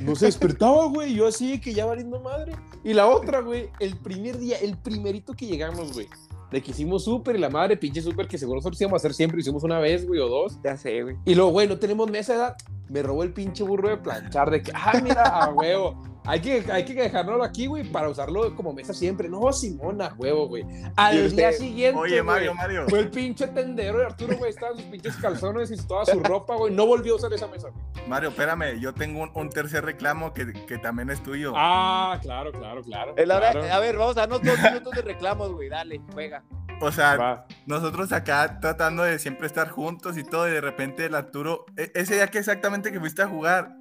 no 0.00 0.16
se 0.16 0.26
despertaba, 0.26 0.86
güey. 0.86 1.14
Yo 1.14 1.26
así 1.28 1.60
que 1.60 1.72
ya 1.72 1.86
valiendo 1.86 2.20
madre. 2.20 2.52
Y 2.82 2.92
la 2.94 3.06
otra, 3.06 3.40
güey, 3.40 3.70
el 3.78 3.96
primer 3.98 4.38
día, 4.38 4.58
el 4.58 4.76
primerito 4.76 5.32
que 5.34 5.46
llegamos, 5.46 5.92
güey, 5.92 6.08
de 6.50 6.62
que 6.62 6.70
hicimos 6.72 7.04
súper 7.04 7.36
y 7.36 7.38
la 7.38 7.50
madre, 7.50 7.76
pinche 7.76 8.00
súper, 8.02 8.26
que 8.28 8.38
seguro 8.38 8.58
nosotros 8.58 8.80
íbamos 8.80 8.98
a 8.98 9.00
hacer 9.00 9.14
siempre, 9.14 9.40
hicimos 9.40 9.62
una 9.64 9.78
vez, 9.78 10.06
güey, 10.06 10.20
o 10.20 10.28
dos. 10.28 10.58
Ya 10.64 10.76
sé, 10.76 11.02
güey. 11.02 11.16
Y 11.24 11.34
luego, 11.34 11.50
güey, 11.52 11.68
no 11.68 11.78
tenemos 11.78 12.10
mesa 12.10 12.32
de 12.32 12.38
edad. 12.38 12.56
Me 12.88 13.02
robó 13.02 13.24
el 13.24 13.32
pinche 13.32 13.64
burro 13.64 13.88
de 13.88 13.96
planchar, 13.96 14.48
de 14.50 14.62
que, 14.62 14.70
ah, 14.74 14.92
mira, 15.02 15.22
a 15.24 15.48
huevo. 15.50 16.15
Hay 16.26 16.40
que, 16.40 16.64
hay 16.72 16.84
que 16.84 16.94
dejarlo 16.94 17.42
aquí, 17.44 17.66
güey, 17.66 17.84
para 17.84 18.08
usarlo 18.08 18.54
como 18.56 18.72
mesa 18.72 18.92
siempre. 18.92 19.28
No, 19.28 19.52
Simona, 19.52 20.12
huevo, 20.16 20.48
güey. 20.48 20.64
Al 20.96 21.34
día 21.34 21.52
siguiente, 21.52 21.98
Oye, 22.00 22.14
güey, 22.20 22.22
Mario, 22.24 22.54
Mario. 22.54 22.86
fue 22.88 23.00
el 23.00 23.10
pinche 23.10 23.46
tendero 23.48 23.98
de 23.98 24.06
Arturo, 24.06 24.36
güey. 24.36 24.50
Estaban 24.50 24.76
sus 24.76 24.84
pinches 24.86 25.16
calzones 25.16 25.70
y 25.70 25.76
toda 25.86 26.04
su 26.04 26.18
ropa, 26.20 26.56
güey. 26.56 26.74
No 26.74 26.86
volvió 26.86 27.14
a 27.14 27.16
usar 27.16 27.32
esa 27.32 27.46
mesa, 27.46 27.68
güey. 27.68 28.08
Mario, 28.08 28.30
espérame. 28.30 28.78
Yo 28.80 28.92
tengo 28.94 29.22
un, 29.22 29.30
un 29.34 29.50
tercer 29.50 29.84
reclamo 29.84 30.32
que, 30.32 30.52
que 30.52 30.78
también 30.78 31.10
es 31.10 31.22
tuyo. 31.22 31.52
Ah, 31.56 32.18
claro, 32.22 32.52
claro, 32.52 32.82
claro. 32.82 33.14
Claro. 33.14 33.62
A 33.72 33.78
ver, 33.78 33.96
vamos 33.96 34.16
a 34.16 34.20
darnos 34.20 34.42
dos 34.42 34.58
minutos 34.62 34.92
de 34.94 35.02
reclamos, 35.02 35.52
güey. 35.52 35.68
Dale, 35.68 36.00
juega. 36.12 36.42
O 36.80 36.92
sea, 36.92 37.16
Va. 37.16 37.46
nosotros 37.66 38.12
acá 38.12 38.58
tratando 38.60 39.02
de 39.02 39.18
siempre 39.18 39.46
estar 39.46 39.70
juntos 39.70 40.18
y 40.18 40.24
todo, 40.24 40.46
y 40.46 40.50
de 40.50 40.60
repente 40.60 41.06
el 41.06 41.14
Arturo, 41.14 41.64
e- 41.76 41.90
ese 41.94 42.16
día 42.16 42.26
que 42.28 42.38
exactamente 42.38 42.92
que 42.92 43.00
fuiste 43.00 43.22
a 43.22 43.26
jugar, 43.28 43.76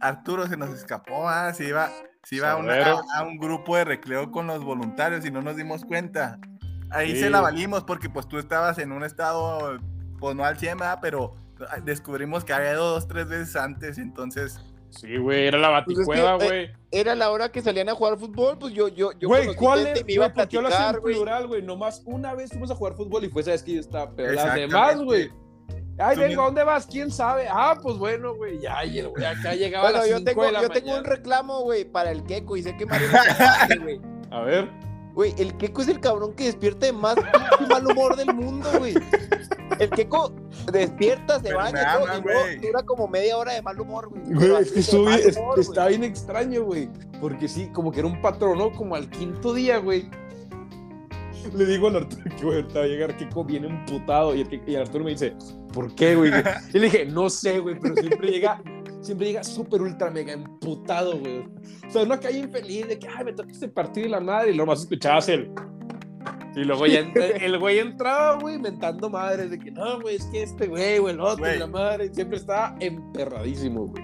Arturo 0.00 0.46
se 0.46 0.56
nos 0.56 0.70
escapó, 0.70 1.28
ah, 1.28 1.52
se 1.54 1.64
iba, 1.68 1.90
se 2.22 2.36
iba 2.36 2.52
a, 2.52 2.56
una- 2.56 2.72
Sabero. 2.72 3.00
a- 3.14 3.18
a 3.18 3.22
un 3.22 3.38
grupo 3.38 3.76
de 3.76 3.84
recreo 3.84 4.30
con 4.30 4.46
los 4.46 4.62
voluntarios 4.64 5.24
y 5.24 5.30
no 5.30 5.42
nos 5.42 5.56
dimos 5.56 5.84
cuenta. 5.84 6.38
Ahí 6.90 7.12
Sí. 7.12 7.20
se 7.20 7.30
la 7.30 7.40
valimos 7.40 7.84
porque 7.84 8.08
pues 8.08 8.28
tú 8.28 8.38
estabas 8.38 8.78
en 8.78 8.92
un 8.92 9.02
estado, 9.04 9.78
pues 10.18 10.36
no 10.36 10.44
al 10.44 10.58
100, 10.58 10.78
¿verdad? 10.78 10.98
pero 11.02 11.34
descubrimos 11.84 12.44
que 12.44 12.52
había 12.52 12.72
ido 12.72 12.90
dos, 12.90 13.08
tres 13.08 13.28
veces 13.28 13.56
antes, 13.56 13.98
entonces... 13.98 14.60
Sí, 14.90 15.16
güey, 15.18 15.46
era 15.46 15.58
la 15.58 15.84
Pues 15.84 15.98
es 15.98 16.06
que, 16.06 16.10
baticueva, 16.22 16.44
eh, 16.44 16.46
güey. 16.48 16.70
Era 16.90 17.14
la 17.14 17.30
hora 17.30 17.50
que 17.50 17.60
salían 17.60 17.88
a 17.88 17.94
jugar 17.94 18.18
fútbol, 18.18 18.56
pues 18.58 18.72
yo, 18.72 18.88
yo, 18.88 19.12
yo 19.18 19.28
Güey, 19.28 19.54
¿cuál 19.56 19.86
es? 19.88 20.04
me 20.06 20.12
iba 20.12 20.26
a 20.26 20.28
Güey, 20.28 20.36
¿Por 20.36 20.48
qué 20.48 20.56
hablas 20.58 20.72
en 20.72 20.78
platicar, 20.78 21.00
güey. 21.00 21.14
plural, 21.16 21.46
güey? 21.48 21.62
Nomás 21.62 22.02
una 22.06 22.34
vez 22.34 22.50
fuimos 22.50 22.70
a 22.70 22.74
jugar 22.74 22.94
fútbol 22.94 23.24
y 23.24 23.28
fue 23.28 23.42
esa 23.42 23.50
vez 23.50 23.62
que 23.62 23.74
yo 23.74 23.80
estaba, 23.80 24.10
pero 24.14 24.32
las 24.32 24.44
Exactamente. 24.44 24.74
demás, 24.74 25.02
güey. 25.02 25.30
Ay, 25.98 26.14
Tú 26.16 26.20
vengo. 26.22 26.42
¿a 26.42 26.44
dónde 26.46 26.64
vas? 26.64 26.86
¿Quién 26.86 27.10
sabe? 27.10 27.46
Ah, 27.50 27.78
pues 27.82 27.96
bueno, 27.96 28.34
güey. 28.34 28.60
Ya, 28.60 28.84
y 28.84 28.98
el 28.98 29.08
güey 29.08 29.24
acá 29.24 29.54
llegaba 29.54 29.88
a 29.88 29.92
Bueno, 29.92 29.98
las 30.00 30.08
yo 30.10 30.18
5 30.18 30.24
tengo, 30.30 30.44
de 30.44 30.52
la 30.52 30.62
yo 30.62 30.68
tengo 30.70 30.96
un 30.96 31.04
reclamo, 31.04 31.60
güey, 31.62 31.84
para 31.84 32.10
el 32.10 32.22
Keko 32.24 32.56
y 32.56 32.62
sé 32.62 32.76
que 32.76 32.84
Mario 32.86 33.08
no 33.10 33.18
se 33.22 33.34
sabe, 33.34 33.76
güey. 33.78 34.00
A 34.30 34.40
ver. 34.40 34.68
Güey, 35.14 35.34
el 35.38 35.56
Keko 35.56 35.80
es 35.80 35.88
el 35.88 35.98
cabrón 36.00 36.34
que 36.34 36.44
despierta 36.44 36.84
de 36.86 36.92
más 36.92 37.16
mal 37.70 37.86
humor 37.86 38.16
del 38.16 38.34
mundo, 38.34 38.68
güey. 38.78 38.94
El 39.78 39.88
Keko 39.90 40.30
despierta, 40.70 41.40
se 41.40 41.54
baña 41.54 41.98
y 42.18 42.22
luego 42.22 42.40
dura 42.62 42.82
como 42.82 43.08
media 43.08 43.38
hora 43.38 43.54
de 43.54 43.62
mal 43.62 43.80
humor, 43.80 44.10
güey. 44.10 44.22
Güey, 44.50 44.62
es 44.62 44.72
que 44.72 44.80
es- 44.80 44.94
güey. 44.94 45.60
está 45.60 45.86
bien 45.86 46.04
extraño, 46.04 46.64
güey. 46.64 46.90
Porque 47.20 47.48
sí, 47.48 47.70
como 47.72 47.90
que 47.90 48.00
era 48.00 48.08
un 48.08 48.20
patrón, 48.20 48.58
¿no? 48.58 48.70
Como 48.72 48.94
al 48.94 49.08
quinto 49.08 49.54
día, 49.54 49.78
güey. 49.78 50.10
Le 51.54 51.64
digo 51.66 51.88
al 51.88 51.96
Arturo 51.96 52.22
que, 52.24 52.44
güey, 52.44 52.56
ahorita 52.60 52.78
va 52.80 52.84
a 52.84 52.88
llegar 52.88 53.16
Kiko 53.16 53.44
bien 53.44 53.64
emputado. 53.64 54.34
Y 54.34 54.40
el, 54.42 54.48
Kiko- 54.48 54.64
y 54.68 54.74
el 54.74 54.82
Arturo 54.82 55.04
me 55.04 55.10
dice, 55.10 55.34
¿por 55.72 55.94
qué, 55.94 56.14
güey? 56.16 56.30
Y 56.74 56.78
le 56.78 56.84
dije, 56.86 57.06
no 57.06 57.28
sé, 57.30 57.58
güey, 57.60 57.78
pero 57.80 57.94
siempre 57.96 58.28
llega, 58.30 58.62
siempre 59.00 59.26
llega 59.28 59.44
súper 59.44 59.82
ultra 59.82 60.10
mega 60.10 60.32
emputado, 60.32 61.18
güey. 61.18 61.40
O 61.86 61.90
sea, 61.90 62.02
uno 62.02 62.18
cae 62.20 62.38
infeliz 62.38 62.88
de 62.88 62.98
que, 62.98 63.08
ay, 63.08 63.24
me 63.24 63.32
toca 63.32 63.50
este 63.50 63.68
partido 63.68 64.06
y 64.06 64.10
la 64.10 64.20
madre. 64.20 64.50
Y 64.50 64.54
lo 64.54 64.66
más 64.66 64.80
escuchabas 64.80 65.28
el. 65.28 65.50
Y 66.54 66.64
luego 66.64 66.86
ya 66.86 67.00
el 67.00 67.58
güey 67.58 67.78
entraba, 67.80 68.38
güey, 68.40 68.58
mentando 68.58 69.10
madres 69.10 69.50
de 69.50 69.58
que 69.58 69.70
no, 69.70 70.00
güey, 70.00 70.16
es 70.16 70.24
que 70.26 70.42
este 70.42 70.66
güey, 70.66 70.98
güey, 70.98 71.12
el 71.12 71.20
otro, 71.20 71.44
y 71.44 71.48
Güey. 71.50 71.58
la 71.58 71.66
madre. 71.66 72.10
Siempre 72.14 72.38
estaba 72.38 72.74
emperradísimo, 72.80 73.86
güey. 73.88 74.02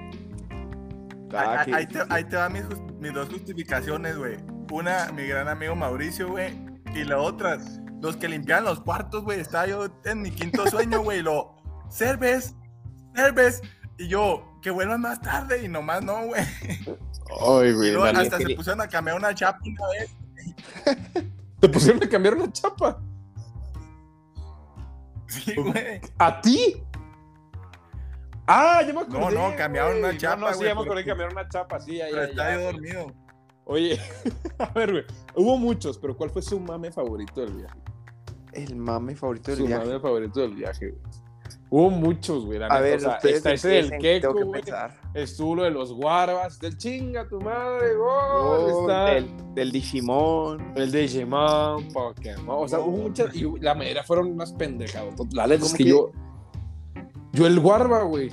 Ah, 1.34 1.64
ahí, 1.66 1.72
ahí 1.72 1.86
te, 1.86 1.98
ahí 2.10 2.24
te 2.24 2.36
van 2.36 2.52
mis, 2.52 2.62
mis 3.00 3.14
dos 3.14 3.28
justificaciones, 3.30 4.18
güey. 4.18 4.36
Una, 4.70 5.10
mi 5.12 5.24
gran 5.26 5.48
amigo 5.48 5.74
Mauricio, 5.74 6.28
güey. 6.28 6.50
Y 6.94 7.04
la 7.04 7.18
otra, 7.18 7.58
los 8.02 8.16
que 8.16 8.28
limpiaban 8.28 8.64
los 8.64 8.80
cuartos, 8.80 9.24
güey. 9.24 9.40
Estaba 9.40 9.66
yo 9.66 9.88
en 10.04 10.22
mi 10.22 10.30
quinto 10.30 10.66
sueño, 10.66 11.00
güey. 11.00 11.22
Lo, 11.22 11.56
cerves, 11.90 12.54
cerves. 13.14 13.62
Y 13.98 14.08
yo, 14.08 14.58
que 14.60 14.70
vuelvan 14.70 15.00
más 15.00 15.20
tarde. 15.20 15.64
Y 15.64 15.68
nomás 15.68 16.02
no, 16.02 16.26
güey. 16.26 16.42
Ay, 17.40 17.72
güey, 17.72 17.92
dale. 17.92 18.20
hasta 18.20 18.38
se 18.38 18.54
pusieron 18.54 18.80
a 18.80 18.88
cambiar 18.88 19.16
una 19.16 19.34
chapa 19.34 19.58
una 19.64 19.88
vez. 19.88 20.14
Te 21.60 21.68
pusieron 21.68 22.02
a 22.02 22.08
cambiar 22.08 22.34
una 22.34 22.52
chapa. 22.52 23.00
Sí, 25.28 25.54
güey. 25.54 26.00
¿A 26.18 26.40
ti? 26.42 26.82
Ah, 28.46 28.82
ya 28.86 28.92
me 28.92 29.00
acordé. 29.00 29.18
No, 29.18 29.30
no, 29.30 29.56
cambiaron 29.56 29.98
una 29.98 30.16
chapa, 30.16 30.36
No, 30.36 30.46
no, 30.48 30.52
sí, 30.52 30.58
güey, 30.58 30.68
ya 30.68 30.74
me 30.74 30.80
acordé 30.82 31.04
que 31.04 31.08
cambiaron 31.08 31.32
una 31.38 31.48
chapa, 31.48 31.80
sí, 31.80 31.96
ya, 31.96 32.06
Pero 32.10 32.22
estaba 32.24 32.52
yo 32.52 32.60
dormido. 32.60 33.21
Oye, 33.64 33.98
a 34.58 34.70
ver, 34.72 34.90
güey. 34.92 35.04
Hubo 35.36 35.56
muchos, 35.56 35.98
pero 35.98 36.16
¿cuál 36.16 36.30
fue 36.30 36.42
su 36.42 36.58
mame 36.60 36.90
favorito 36.92 37.40
del 37.40 37.54
viaje? 37.54 37.78
El 38.52 38.76
mame 38.76 39.14
favorito 39.16 39.50
del 39.52 39.60
Su 39.60 39.66
viaje. 39.66 39.86
mame 39.86 40.00
favorito 40.00 40.40
del 40.40 40.54
viaje, 40.54 40.90
güey. 40.90 41.00
Hubo 41.70 41.88
muchos, 41.90 42.44
güey. 42.44 42.58
la 42.58 42.66
A 42.66 42.80
ver, 42.80 42.98
o 42.98 43.00
sea, 43.00 43.16
está 43.22 43.52
ese 43.52 43.68
del 43.68 43.96
Keiko, 43.98 44.34
que 44.34 44.44
güey. 44.44 44.62
Estuvo 45.14 45.54
lo 45.56 45.62
de 45.64 45.70
los 45.70 45.92
guarbas, 45.94 46.58
del 46.58 46.76
chinga 46.76 47.26
tu 47.28 47.40
madre, 47.40 47.94
gol. 47.94 48.08
Oh, 48.10 48.80
está 48.82 49.04
del, 49.14 49.30
del 49.54 49.72
Digimon. 49.72 50.72
el 50.76 50.90
de 50.92 51.00
Digimon, 51.00 51.88
Pokémon. 51.88 52.64
O 52.64 52.68
sea, 52.68 52.78
hubo 52.80 52.98
muchas. 52.98 53.34
Y 53.34 53.44
la 53.60 53.74
mayoría 53.74 54.02
fueron 54.02 54.32
unas 54.32 54.52
pendejadas. 54.52 55.14
La 55.32 55.46
neta 55.46 55.64
es 55.64 55.72
que- 55.72 55.84
yo. 55.84 56.10
Yo 57.32 57.46
el 57.46 57.58
guarba, 57.58 58.02
güey. 58.02 58.30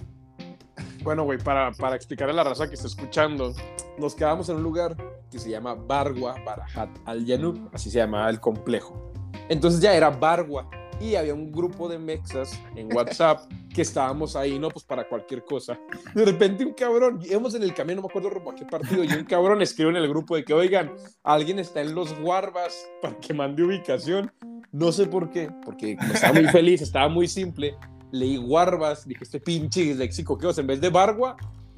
Bueno, 1.03 1.23
güey, 1.23 1.39
para, 1.39 1.71
para 1.71 1.95
explicarle 1.95 2.33
a 2.33 2.35
la 2.35 2.43
raza 2.43 2.67
que 2.67 2.75
está 2.75 2.87
escuchando, 2.87 3.53
nos 3.97 4.15
quedamos 4.15 4.49
en 4.49 4.57
un 4.57 4.63
lugar 4.63 4.95
que 5.31 5.39
se 5.39 5.49
llama 5.49 5.75
Bargua 5.75 6.35
Barahat 6.45 6.89
al 7.05 7.25
Yanub, 7.25 7.69
así 7.73 7.89
se 7.89 7.99
llamaba 7.99 8.29
el 8.29 8.39
complejo. 8.39 9.11
Entonces 9.47 9.81
ya 9.81 9.93
era 9.93 10.09
Bargua 10.09 10.69
y 10.99 11.15
había 11.15 11.33
un 11.33 11.51
grupo 11.51 11.87
de 11.87 11.97
mexas 11.97 12.59
en 12.75 12.93
WhatsApp 12.95 13.49
que 13.73 13.81
estábamos 13.81 14.35
ahí, 14.35 14.59
¿no? 14.59 14.69
Pues 14.69 14.83
para 14.83 15.07
cualquier 15.07 15.43
cosa. 15.45 15.79
De 16.13 16.25
repente 16.25 16.65
un 16.65 16.73
cabrón, 16.73 17.19
íbamos 17.23 17.55
en 17.55 17.63
el 17.63 17.73
camino, 17.73 17.97
no 17.97 18.01
me 18.03 18.07
acuerdo 18.09 18.29
rumbo 18.29 18.51
a 18.51 18.55
qué 18.55 18.65
partido, 18.65 19.03
y 19.03 19.13
un 19.13 19.25
cabrón 19.25 19.61
escribió 19.61 19.91
en 19.91 19.97
el 19.97 20.09
grupo 20.09 20.35
de 20.35 20.43
que, 20.43 20.53
oigan, 20.53 20.91
alguien 21.23 21.59
está 21.59 21.81
en 21.81 21.95
los 21.95 22.17
guarbas 22.19 22.89
para 23.01 23.17
que 23.17 23.33
mande 23.33 23.63
ubicación. 23.63 24.31
No 24.71 24.91
sé 24.91 25.07
por 25.07 25.31
qué, 25.31 25.49
porque 25.65 25.97
estaba 26.13 26.33
muy 26.33 26.47
feliz, 26.47 26.81
estaba 26.81 27.09
muy 27.09 27.27
simple. 27.27 27.75
Leí 28.11 28.37
guarbas, 28.37 29.07
dije, 29.07 29.23
este 29.23 29.39
pinche 29.39 29.93
léxico, 29.95 30.37
¿qué 30.37 30.49
En 30.57 30.67
vez 30.67 30.81
de 30.81 30.89
bargua, 30.89 31.35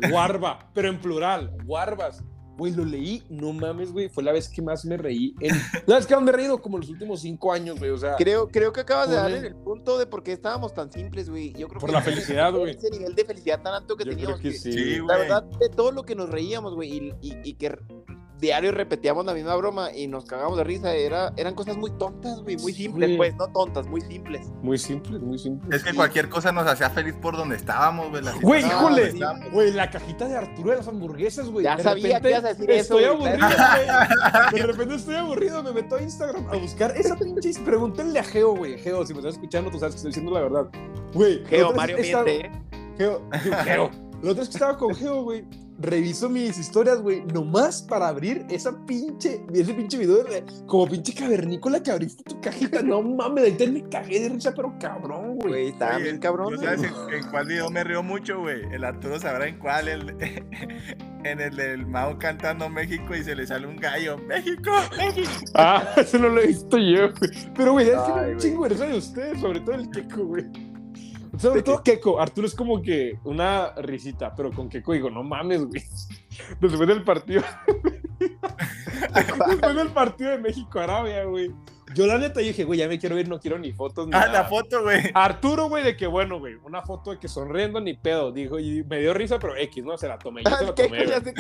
guarba, 0.10 0.70
pero 0.74 0.88
en 0.90 1.00
plural, 1.00 1.56
guarbas. 1.66 2.24
Güey, 2.58 2.74
lo 2.74 2.86
leí, 2.86 3.24
no 3.30 3.54
mames, 3.54 3.92
güey, 3.92 4.08
fue 4.08 4.22
la 4.24 4.32
vez 4.34 4.48
que 4.48 4.62
más 4.62 4.86
me 4.86 4.96
reí. 4.96 5.34
En... 5.40 5.56
La 5.88 5.96
vez 5.96 6.06
que 6.06 6.16
me 6.18 6.30
he 6.30 6.34
reído 6.34 6.62
como 6.62 6.78
los 6.78 6.90
últimos 6.90 7.22
cinco 7.22 7.52
años, 7.52 7.80
güey, 7.80 7.90
o 7.90 7.98
sea. 7.98 8.16
Creo, 8.18 8.50
creo 8.50 8.72
que 8.72 8.82
acabas 8.82 9.10
de 9.10 9.16
dar 9.16 9.32
el- 9.32 9.38
en 9.38 9.46
el 9.46 9.56
punto 9.56 9.98
de 9.98 10.06
por 10.06 10.22
qué 10.22 10.32
estábamos 10.34 10.72
tan 10.74 10.92
simples, 10.92 11.30
güey. 11.30 11.54
Yo 11.54 11.68
creo 11.68 11.80
Por 11.80 11.90
que 11.90 11.96
la 11.96 12.02
felicidad, 12.02 12.54
güey. 12.54 12.72
Ese 12.76 12.92
nivel 12.92 13.16
de 13.16 13.26
felicidad 13.26 13.62
tan 13.64 13.74
alto 13.74 13.96
que 13.96 14.04
Yo 14.04 14.12
creo 14.12 14.16
teníamos. 14.36 14.42
que 14.42 14.50
que- 14.52 14.58
sí. 14.58 14.74
Sí, 14.74 14.96
La 14.98 15.02
güey. 15.04 15.18
verdad, 15.22 15.44
de 15.60 15.70
todo 15.70 15.92
lo 15.92 16.04
que 16.04 16.14
nos 16.14 16.30
reíamos, 16.30 16.76
güey, 16.76 16.92
y, 16.92 17.30
y- 17.30 17.38
y 17.44 17.54
que 17.56 17.76
diario 18.42 18.72
repetíamos 18.72 19.24
la 19.26 19.34
misma 19.34 19.56
broma 19.56 19.94
y 19.94 20.08
nos 20.08 20.26
cagamos 20.26 20.58
de 20.58 20.64
risa, 20.64 20.94
era, 20.96 21.32
eran 21.38 21.54
cosas 21.54 21.78
muy 21.78 21.92
tontas, 21.92 22.42
güey, 22.42 22.58
muy 22.58 22.74
simples, 22.74 23.12
Sí. 23.12 23.16
pues, 23.18 23.36
no 23.36 23.48
tontas, 23.48 23.88
muy 23.88 24.02
simples. 24.02 24.48
Muy 24.62 24.78
simple, 24.78 25.20
muy 25.20 25.38
simple. 25.38 25.76
Es 25.76 25.84
que 25.84 25.94
cualquier 25.94 26.28
cosa 26.28 26.52
nos 26.52 26.66
hacía 26.68 26.90
feliz 26.90 27.14
por 27.22 27.38
donde 27.38 27.56
estábamos, 27.56 28.10
güey. 28.10 28.24
Güey, 28.42 28.66
híjole, 28.66 29.14
güey, 29.54 29.72
la 29.72 29.90
cajita 29.90 30.28
de 30.28 30.36
Arturo 30.38 30.72
de 30.72 30.78
las 30.78 30.88
hamburguesas, 30.88 31.50
güey. 31.50 31.64
Ya 31.64 31.76
De 31.78 31.84
sabía 31.84 32.18
repente 32.20 32.22
que 32.24 32.30
ibas 32.32 32.44
a 32.44 32.48
decir 32.50 32.72
eso, 32.72 33.00
Estoy 33.00 33.04
aburrido, 33.06 33.38
güey. 34.52 34.62
De 34.62 34.68
repente 34.68 34.96
estoy 34.96 35.16
aburrido, 35.16 35.64
me 35.64 35.72
meto 35.72 35.96
a 35.96 36.02
Instagram 36.02 36.48
a 36.50 36.58
buscar 36.58 36.92
esa 36.98 37.16
pinche. 37.16 37.52
Pregúntenle 37.64 38.20
a 38.20 38.24
Geo, 38.24 38.56
güey. 38.56 38.78
Geo, 38.80 39.06
si 39.06 39.14
me 39.14 39.20
estás 39.20 39.36
escuchando, 39.36 39.70
tú 39.70 39.78
sabes 39.78 39.94
que 39.94 39.98
estoy 39.98 40.10
diciendo 40.10 40.32
la 40.32 40.42
verdad. 40.42 40.68
Güey, 41.14 41.46
Geo, 41.46 41.74
Mario 41.74 41.98
miente, 42.00 42.46
¿eh? 42.48 42.52
Geo, 42.98 43.22
Geo. 43.64 43.92
La 44.24 44.32
otra 44.32 44.42
vez 44.42 44.50
que 44.50 44.56
estaba 44.56 44.78
con 44.78 44.94
Geo, 44.96 45.24
güey, 45.24 45.46
reviso 45.82 46.30
mis 46.30 46.58
historias, 46.58 47.02
güey, 47.02 47.24
nomás 47.26 47.82
para 47.82 48.08
abrir 48.08 48.46
esa 48.50 48.86
pinche, 48.86 49.44
ese 49.54 49.74
pinche 49.74 49.98
video 49.98 50.24
de 50.24 50.44
como 50.68 50.88
pinche 50.88 51.14
cavernícola 51.14 51.82
que 51.82 51.92
abriste 51.92 52.24
tu 52.24 52.40
cajita. 52.42 52.82
No 52.82 53.02
mames, 53.02 53.46
ahí 53.46 53.52
te 53.54 53.68
me 53.68 53.88
cagué 53.90 54.22
de 54.22 54.30
risa, 54.30 54.54
pero 54.56 54.74
cabrón, 54.80 55.36
güey. 55.38 55.50
Güey, 55.50 55.68
estaba 55.70 55.98
bien 55.98 56.20
cabrón. 56.20 56.54
¿tú 56.54 56.62
güey. 56.62 56.68
¿Sabes 56.68 56.92
en, 56.92 57.14
en 57.14 57.32
cuál 57.32 57.48
video 57.48 57.70
me 57.70 57.84
río 57.84 58.04
mucho, 58.04 58.40
güey? 58.40 58.62
El 58.72 58.84
Arturo 58.84 59.20
sabrá 59.20 59.48
en 59.48 59.58
cuál. 59.60 59.88
El, 59.88 60.16
en 61.24 61.40
el 61.40 61.56
del 61.56 61.86
Mao 61.86 62.18
cantando 62.18 62.70
México 62.70 63.16
y 63.16 63.24
se 63.24 63.36
le 63.36 63.46
sale 63.46 63.68
un 63.68 63.78
gallo. 63.78 64.18
¡México! 64.18 64.72
¡México! 64.98 65.30
Ah, 65.56 65.84
eso 65.98 66.18
no 66.18 66.30
lo 66.30 66.42
he 66.42 66.48
visto 66.48 66.78
yo, 66.78 67.12
güey. 67.14 67.32
Pero, 67.56 67.74
güey, 67.74 67.90
es 67.90 68.00
que 68.00 68.12
un 68.12 68.38
chingo 68.38 68.64
de 68.64 68.70
risa 68.70 68.86
de 68.86 68.98
ustedes, 68.98 69.40
sobre 69.40 69.60
todo 69.62 69.76
el 69.76 69.90
Keko, 69.90 70.26
güey. 70.26 70.71
Sobre 71.38 71.62
todo 71.64 71.82
Keko. 71.84 72.20
Arturo 72.20 72.46
es 72.48 72.56
como 72.56 72.82
que 72.82 73.18
una 73.24 73.72
risita, 73.76 74.34
pero 74.36 74.52
con 74.52 74.70
Keko 74.70 74.94
digo, 74.94 75.10
no 75.10 75.24
mames, 75.24 75.66
güey. 75.66 75.82
Después 76.60 76.88
del 76.88 77.04
partido. 77.04 77.44
Después 79.50 79.76
del 79.76 79.90
partido 79.90 80.32
de 80.32 80.38
México-Arabia, 80.40 81.24
güey. 81.26 81.52
Yo, 81.94 82.06
la 82.08 82.18
neta, 82.18 82.40
dije, 82.40 82.64
güey, 82.64 82.80
ya 82.80 82.88
me 82.88 82.98
quiero 82.98 83.20
ir, 83.20 83.28
no 83.28 83.38
quiero 83.38 83.60
ni 83.60 83.74
fotos 83.74 84.08
ni 84.08 84.14
Ah, 84.16 84.22
nada. 84.22 84.32
la 84.32 84.44
foto, 84.46 84.82
güey. 84.82 85.12
Arturo, 85.14 85.68
güey, 85.68 85.84
de 85.84 85.98
que 85.98 86.08
bueno, 86.08 86.40
güey, 86.40 86.56
una 86.64 86.82
foto 86.84 87.12
de 87.12 87.20
que 87.20 87.28
sonriendo 87.28 87.82
ni 87.82 87.96
pedo, 87.96 88.32
dijo, 88.32 88.60
y 88.60 88.82
me 88.86 89.02
dio 89.02 89.14
risa, 89.14 89.40
pero 89.40 89.58
X, 89.58 89.84
¿no? 89.84 89.98
Se 89.98 90.08
la 90.08 90.18
tomé, 90.18 90.42
yo 90.42 90.56
se 90.56 90.66
la 90.68 90.74
¿Qué 90.76 90.84
tomé, 90.86 91.04
cuál- 91.06 91.34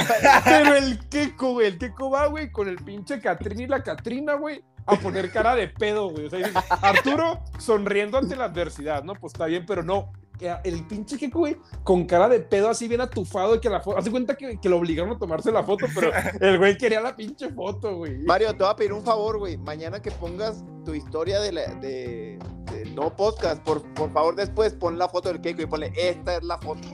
Pero 0.43 0.75
el 0.75 0.99
Keko, 1.07 1.53
güey, 1.53 1.67
el 1.67 1.77
Keko 1.77 2.09
va, 2.09 2.25
güey, 2.27 2.51
con 2.51 2.67
el 2.67 2.75
pinche 2.75 3.21
Catrín 3.21 3.61
y 3.61 3.67
la 3.67 3.81
Catrina, 3.81 4.33
güey, 4.33 4.61
a 4.85 4.95
poner 4.95 5.31
cara 5.31 5.55
de 5.55 5.67
pedo, 5.67 6.09
güey. 6.09 6.25
O 6.25 6.29
sea, 6.29 6.39
dices, 6.39 6.55
Arturo 6.69 7.39
sonriendo 7.59 8.17
ante 8.17 8.35
la 8.35 8.45
adversidad, 8.45 9.03
¿no? 9.03 9.13
Pues 9.13 9.33
está 9.33 9.45
bien, 9.45 9.65
pero 9.65 9.83
no. 9.83 10.11
que 10.37 10.53
El 10.63 10.85
pinche 10.87 11.17
Keko, 11.17 11.39
güey, 11.39 11.57
con 11.83 12.05
cara 12.05 12.27
de 12.27 12.39
pedo 12.39 12.69
así 12.69 12.87
bien 12.87 13.01
atufado 13.01 13.55
y 13.55 13.59
que 13.59 13.69
la 13.69 13.79
foto. 13.81 13.97
Hace 13.97 14.11
cuenta 14.11 14.35
que, 14.35 14.59
que 14.59 14.69
lo 14.69 14.77
obligaron 14.77 15.13
a 15.13 15.17
tomarse 15.19 15.51
la 15.51 15.63
foto, 15.63 15.85
pero 15.93 16.11
el 16.39 16.57
güey 16.57 16.77
quería 16.77 17.01
la 17.01 17.15
pinche 17.15 17.49
foto, 17.49 17.97
güey. 17.97 18.17
Mario, 18.19 18.51
te 18.55 18.63
voy 18.63 18.73
a 18.73 18.75
pedir 18.75 18.93
un 18.93 19.03
favor, 19.03 19.37
güey. 19.37 19.57
Mañana 19.57 20.01
que 20.01 20.11
pongas 20.11 20.63
tu 20.83 20.95
historia 20.95 21.39
de, 21.39 21.51
la, 21.51 21.61
de, 21.75 22.39
de 22.71 22.85
no 22.95 23.15
podcast, 23.15 23.61
por, 23.63 23.83
por 23.93 24.11
favor, 24.11 24.35
después 24.35 24.73
pon 24.73 24.97
la 24.97 25.07
foto 25.07 25.29
del 25.29 25.39
Keiko 25.41 25.61
y 25.61 25.65
ponle, 25.67 25.93
esta 25.95 26.37
es 26.37 26.43
la 26.43 26.57
foto. 26.57 26.87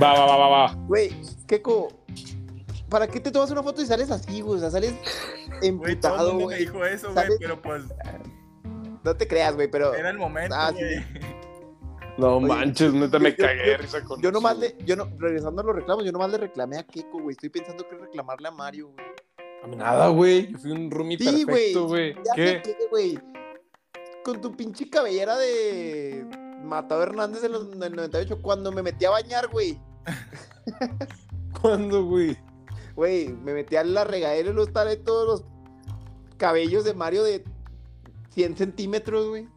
Va, 0.00 0.12
va, 0.14 0.26
va, 0.26 0.36
va, 0.36 0.48
va. 0.48 0.74
Güey, 0.86 1.10
Keiko, 1.46 1.88
¿para 2.90 3.06
qué 3.06 3.20
te 3.20 3.30
tomas 3.30 3.50
una 3.50 3.62
foto 3.62 3.80
y 3.82 3.86
sales 3.86 4.10
así, 4.10 4.40
güey? 4.40 4.58
O 4.58 4.60
sea, 4.60 4.70
sales 4.70 4.92
Güey, 5.60 5.68
emputado, 5.68 6.32
mundo 6.34 6.38
me 6.38 6.44
güey. 6.44 6.58
dijo 6.58 6.84
eso, 6.84 7.12
güey. 7.14 7.26
Pero 7.38 7.62
pues 7.62 7.84
No 9.04 9.16
te 9.16 9.26
creas, 9.26 9.54
güey, 9.54 9.68
pero 9.70 9.94
era 9.94 10.10
el 10.10 10.18
momento, 10.18 10.54
Ah, 10.58 10.70
sí. 10.76 10.82
güey. 10.82 11.30
No 12.18 12.36
Oye, 12.36 12.46
manches, 12.48 12.92
neta 12.92 13.18
me 13.18 13.30
yo- 13.30 13.36
yo- 13.38 13.46
cagué 13.46 13.62
de 13.70 13.76
risa 13.78 14.02
con 14.04 14.20
yo 14.20 14.30
nomás 14.30 14.56
güey. 14.58 14.74
le, 14.78 14.84
yo 14.84 14.96
no, 14.96 15.08
regresando 15.18 15.62
a 15.62 15.64
los 15.64 15.74
reclamos, 15.76 16.04
yo 16.04 16.12
nomás 16.12 16.30
le 16.30 16.36
reclamé 16.38 16.76
a 16.78 16.82
Keiko, 16.86 17.20
güey. 17.22 17.32
Estoy 17.32 17.48
pensando 17.48 17.88
que 17.88 17.96
reclamarle 17.96 18.48
a 18.48 18.50
Mario, 18.50 18.88
güey. 18.88 19.06
A 19.62 19.66
mí 19.66 19.76
Nada, 19.76 20.08
güey. 20.08 20.52
Yo 20.52 20.58
fui 20.58 20.70
un 20.72 20.90
roomie 20.90 21.16
Sí, 21.18 21.44
perfecto, 21.46 21.86
güey. 21.86 22.14
Ya 22.14 22.34
¿Qué? 22.34 22.62
güey. 22.90 23.18
Con 24.24 24.40
tu 24.40 24.54
pinche 24.54 24.90
cabellera 24.90 25.36
de 25.38 26.26
Matado 26.62 27.02
Hernández 27.02 27.42
en 27.44 27.52
los- 27.52 27.72
en 27.72 27.82
el 27.82 27.94
98, 27.96 28.42
cuando 28.42 28.70
me 28.72 28.82
metí 28.82 29.04
a 29.06 29.10
bañar, 29.10 29.48
güey. 29.48 29.80
¿Cuándo, 31.60 32.04
güey? 32.04 32.36
Güey, 33.00 33.28
me 33.30 33.54
metí 33.54 33.76
a 33.76 33.82
la 33.82 34.04
regadera 34.04 34.50
y 34.50 34.52
los 34.52 34.74
talé 34.74 34.98
todos 34.98 35.26
los 35.26 35.44
cabellos 36.36 36.84
de 36.84 36.92
Mario 36.92 37.22
de 37.22 37.42
100 38.34 38.58
centímetros, 38.58 39.26
güey. 39.30 39.48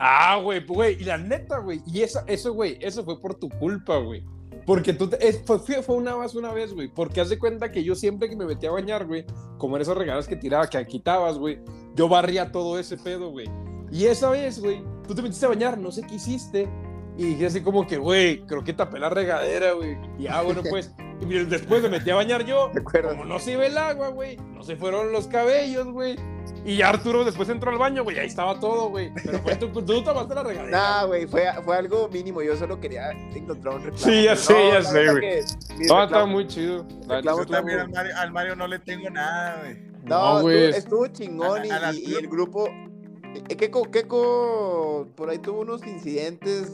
Ah, 0.00 0.40
güey, 0.42 0.66
güey, 0.66 1.00
y 1.00 1.04
la 1.04 1.16
neta, 1.16 1.58
güey, 1.58 1.80
y 1.86 2.00
esa, 2.02 2.24
eso, 2.26 2.52
güey, 2.52 2.78
eso 2.80 3.04
fue 3.04 3.20
por 3.20 3.36
tu 3.36 3.48
culpa, 3.48 3.98
güey. 3.98 4.24
Porque 4.66 4.92
tú, 4.92 5.06
te- 5.08 5.24
es- 5.24 5.40
fue, 5.46 5.60
fue 5.60 5.94
una 5.94 6.16
vez, 6.16 6.34
una 6.34 6.52
vez, 6.52 6.74
güey, 6.74 6.88
porque 6.88 7.20
haz 7.20 7.28
de 7.28 7.38
cuenta 7.38 7.70
que 7.70 7.84
yo 7.84 7.94
siempre 7.94 8.28
que 8.28 8.34
me 8.34 8.44
metí 8.44 8.66
a 8.66 8.72
bañar, 8.72 9.06
güey, 9.06 9.24
como 9.56 9.76
en 9.76 9.82
esas 9.82 9.96
regalas 9.96 10.26
que 10.26 10.34
tiraba, 10.34 10.66
que 10.68 10.84
quitabas, 10.84 11.38
güey, 11.38 11.60
yo 11.94 12.08
barría 12.08 12.50
todo 12.50 12.76
ese 12.76 12.96
pedo, 12.96 13.30
güey. 13.30 13.48
Y 13.92 14.06
esa 14.06 14.30
vez, 14.30 14.58
güey, 14.60 14.82
tú 15.06 15.14
te 15.14 15.22
metiste 15.22 15.46
a 15.46 15.50
bañar, 15.50 15.78
no 15.78 15.92
sé 15.92 16.02
qué 16.02 16.16
hiciste, 16.16 16.68
y 17.16 17.22
dije 17.26 17.46
así 17.46 17.60
como 17.60 17.86
que, 17.86 17.98
güey, 17.98 18.44
creo 18.46 18.64
que 18.64 18.72
tapé 18.72 18.98
la 18.98 19.10
regadera, 19.10 19.74
güey. 19.74 19.96
Y 20.18 20.26
ah, 20.26 20.42
bueno, 20.42 20.62
pues, 20.68 20.92
después 21.26 21.82
me 21.82 21.88
metí 21.88 22.10
a 22.10 22.14
bañar 22.16 22.44
yo, 22.44 22.70
como 23.10 23.24
no 23.24 23.38
se 23.38 23.52
iba 23.52 23.66
el 23.66 23.76
agua, 23.78 24.08
güey, 24.08 24.36
no 24.54 24.62
se 24.62 24.76
fueron 24.76 25.12
los 25.12 25.26
cabellos, 25.28 25.86
güey. 25.88 26.16
Y 26.64 26.76
ya 26.76 26.90
Arturo 26.90 27.24
después 27.24 27.48
entró 27.48 27.70
al 27.70 27.78
baño, 27.78 28.02
güey, 28.04 28.18
ahí 28.18 28.26
estaba 28.26 28.58
todo, 28.60 28.88
güey. 28.90 29.10
Pero 29.24 29.38
fue 29.38 29.56
tú, 29.56 29.68
tú 29.70 30.02
tapaste 30.02 30.34
la 30.34 30.42
regadera. 30.42 30.70
Nah, 30.78 31.04
güey, 31.06 31.26
fue, 31.26 31.46
fue 31.64 31.76
algo 31.76 32.08
mínimo. 32.08 32.42
Yo 32.42 32.54
solo 32.56 32.78
quería 32.80 33.12
encontrar 33.34 33.76
un 33.76 33.84
reclamo. 33.84 34.04
Sí, 34.12 34.24
ya 34.24 34.36
sé, 34.36 34.68
ya 34.72 34.82
sé, 34.82 35.10
güey. 35.10 35.40
No, 35.40 35.76
reclamo- 35.78 36.04
estaba 36.04 36.26
muy 36.26 36.46
chido. 36.46 36.86
Reclamo 37.08 37.38
Yo 37.38 37.46
también 37.46 37.78
al 37.80 37.88
Mario, 37.90 38.12
al 38.16 38.32
Mario 38.32 38.56
no 38.56 38.66
le 38.66 38.78
tengo 38.78 39.08
nada, 39.08 39.60
güey. 39.62 39.76
No, 40.04 40.40
güey. 40.42 40.64
estuvo, 40.70 41.04
estuvo 41.04 41.06
chingón 41.08 41.64
y, 41.64 41.70
A- 41.70 41.76
a 41.76 41.80
las- 41.80 41.96
y- 41.96 42.10
y 42.10 42.14
el 42.14 42.28
grupo. 42.28 42.66
eh, 42.68 43.56
Keiko, 43.56 43.90
Keiko 43.90 45.08
por 45.14 45.30
ahí 45.30 45.38
tuvo 45.38 45.60
unos 45.60 45.86
incidentes 45.86 46.70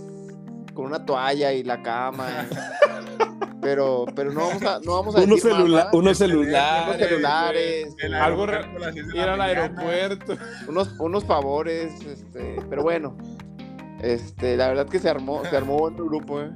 con 0.74 0.86
una 0.86 1.04
toalla 1.04 1.52
y 1.52 1.62
la 1.62 1.82
cama. 1.82 2.26
pero, 3.66 4.04
pero 4.14 4.32
no 4.32 4.42
vamos 4.46 4.62
a, 4.62 4.78
no 4.78 4.92
vamos 4.92 5.16
a 5.16 5.18
Unos, 5.18 5.42
decir 5.42 5.50
más, 5.50 5.60
celula- 5.60 5.76
¿verdad? 5.78 5.90
unos 5.94 6.02
Unos 6.04 6.18
celulares. 6.18 7.08
celulares, 7.08 7.94
El 7.98 8.14
Algo 8.14 8.44
Ir 8.44 9.20
al 9.22 9.40
aeropuerto. 9.40 10.36
unos, 10.68 10.94
unos 11.00 11.24
favores, 11.24 12.00
este, 12.06 12.58
pero 12.70 12.84
bueno. 12.84 13.16
Este, 14.00 14.56
la 14.56 14.68
verdad 14.68 14.86
que 14.88 15.00
se 15.00 15.08
armó, 15.10 15.44
se 15.44 15.56
armó 15.56 15.78
buen 15.78 15.96
grupo, 15.96 16.40
eh. 16.42 16.52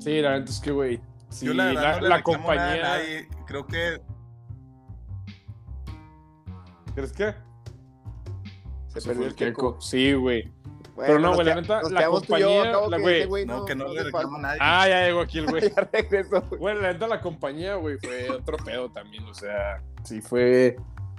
Sí, 0.00 0.20
la 0.20 0.38
neta 0.38 0.50
es 0.50 0.60
que, 0.60 0.70
güey. 0.70 1.00
Sí, 1.30 1.46
Yo 1.46 1.54
la 1.54 1.72
la, 1.72 1.80
verdad 1.80 2.00
no 2.02 2.08
la 2.08 2.22
compañía. 2.22 2.82
nadie. 2.82 3.28
Creo 3.46 3.66
que 3.66 4.02
¿Crees 6.94 7.12
que? 7.12 7.34
Se 8.88 9.00
Se 9.00 9.08
perdió 9.08 9.26
el 9.28 9.34
Keiko. 9.34 9.80
Sí, 9.80 10.12
güey. 10.12 10.52
Bueno, 11.00 11.14
Pero 11.14 11.18
no, 11.18 11.34
güey, 11.34 11.46
la 11.46 11.54
neta, 11.54 11.82
la 11.90 12.02
yo, 12.02 12.10
compañía, 12.10 12.62
acabo 12.68 12.90
la 12.90 12.96
que 12.98 13.26
güey- 13.28 13.46
no, 13.46 13.64
que 13.64 13.74
no 13.74 13.88
le 13.88 14.00
hace 14.00 14.04
reclamo 14.04 14.36
a 14.36 14.40
nadie. 14.40 14.58
Ah, 14.60 14.86
ya 14.88 15.06
llegó 15.06 15.20
aquí 15.20 15.38
el 15.38 15.46
güey. 15.46 15.62
Ya 15.76 15.88
regresó, 15.92 16.42
güey. 16.42 16.60
Bueno, 16.60 16.80
la 16.82 16.92
neta, 16.92 17.08
la 17.08 17.20
compañía, 17.22 17.74
güey, 17.76 17.96
fue 17.98 18.28
otro 18.30 18.58
pedo 18.58 18.90
también. 18.90 19.24
O 19.24 19.32
sea, 19.34 19.82
sí 20.04 20.20
fue. 20.20 20.76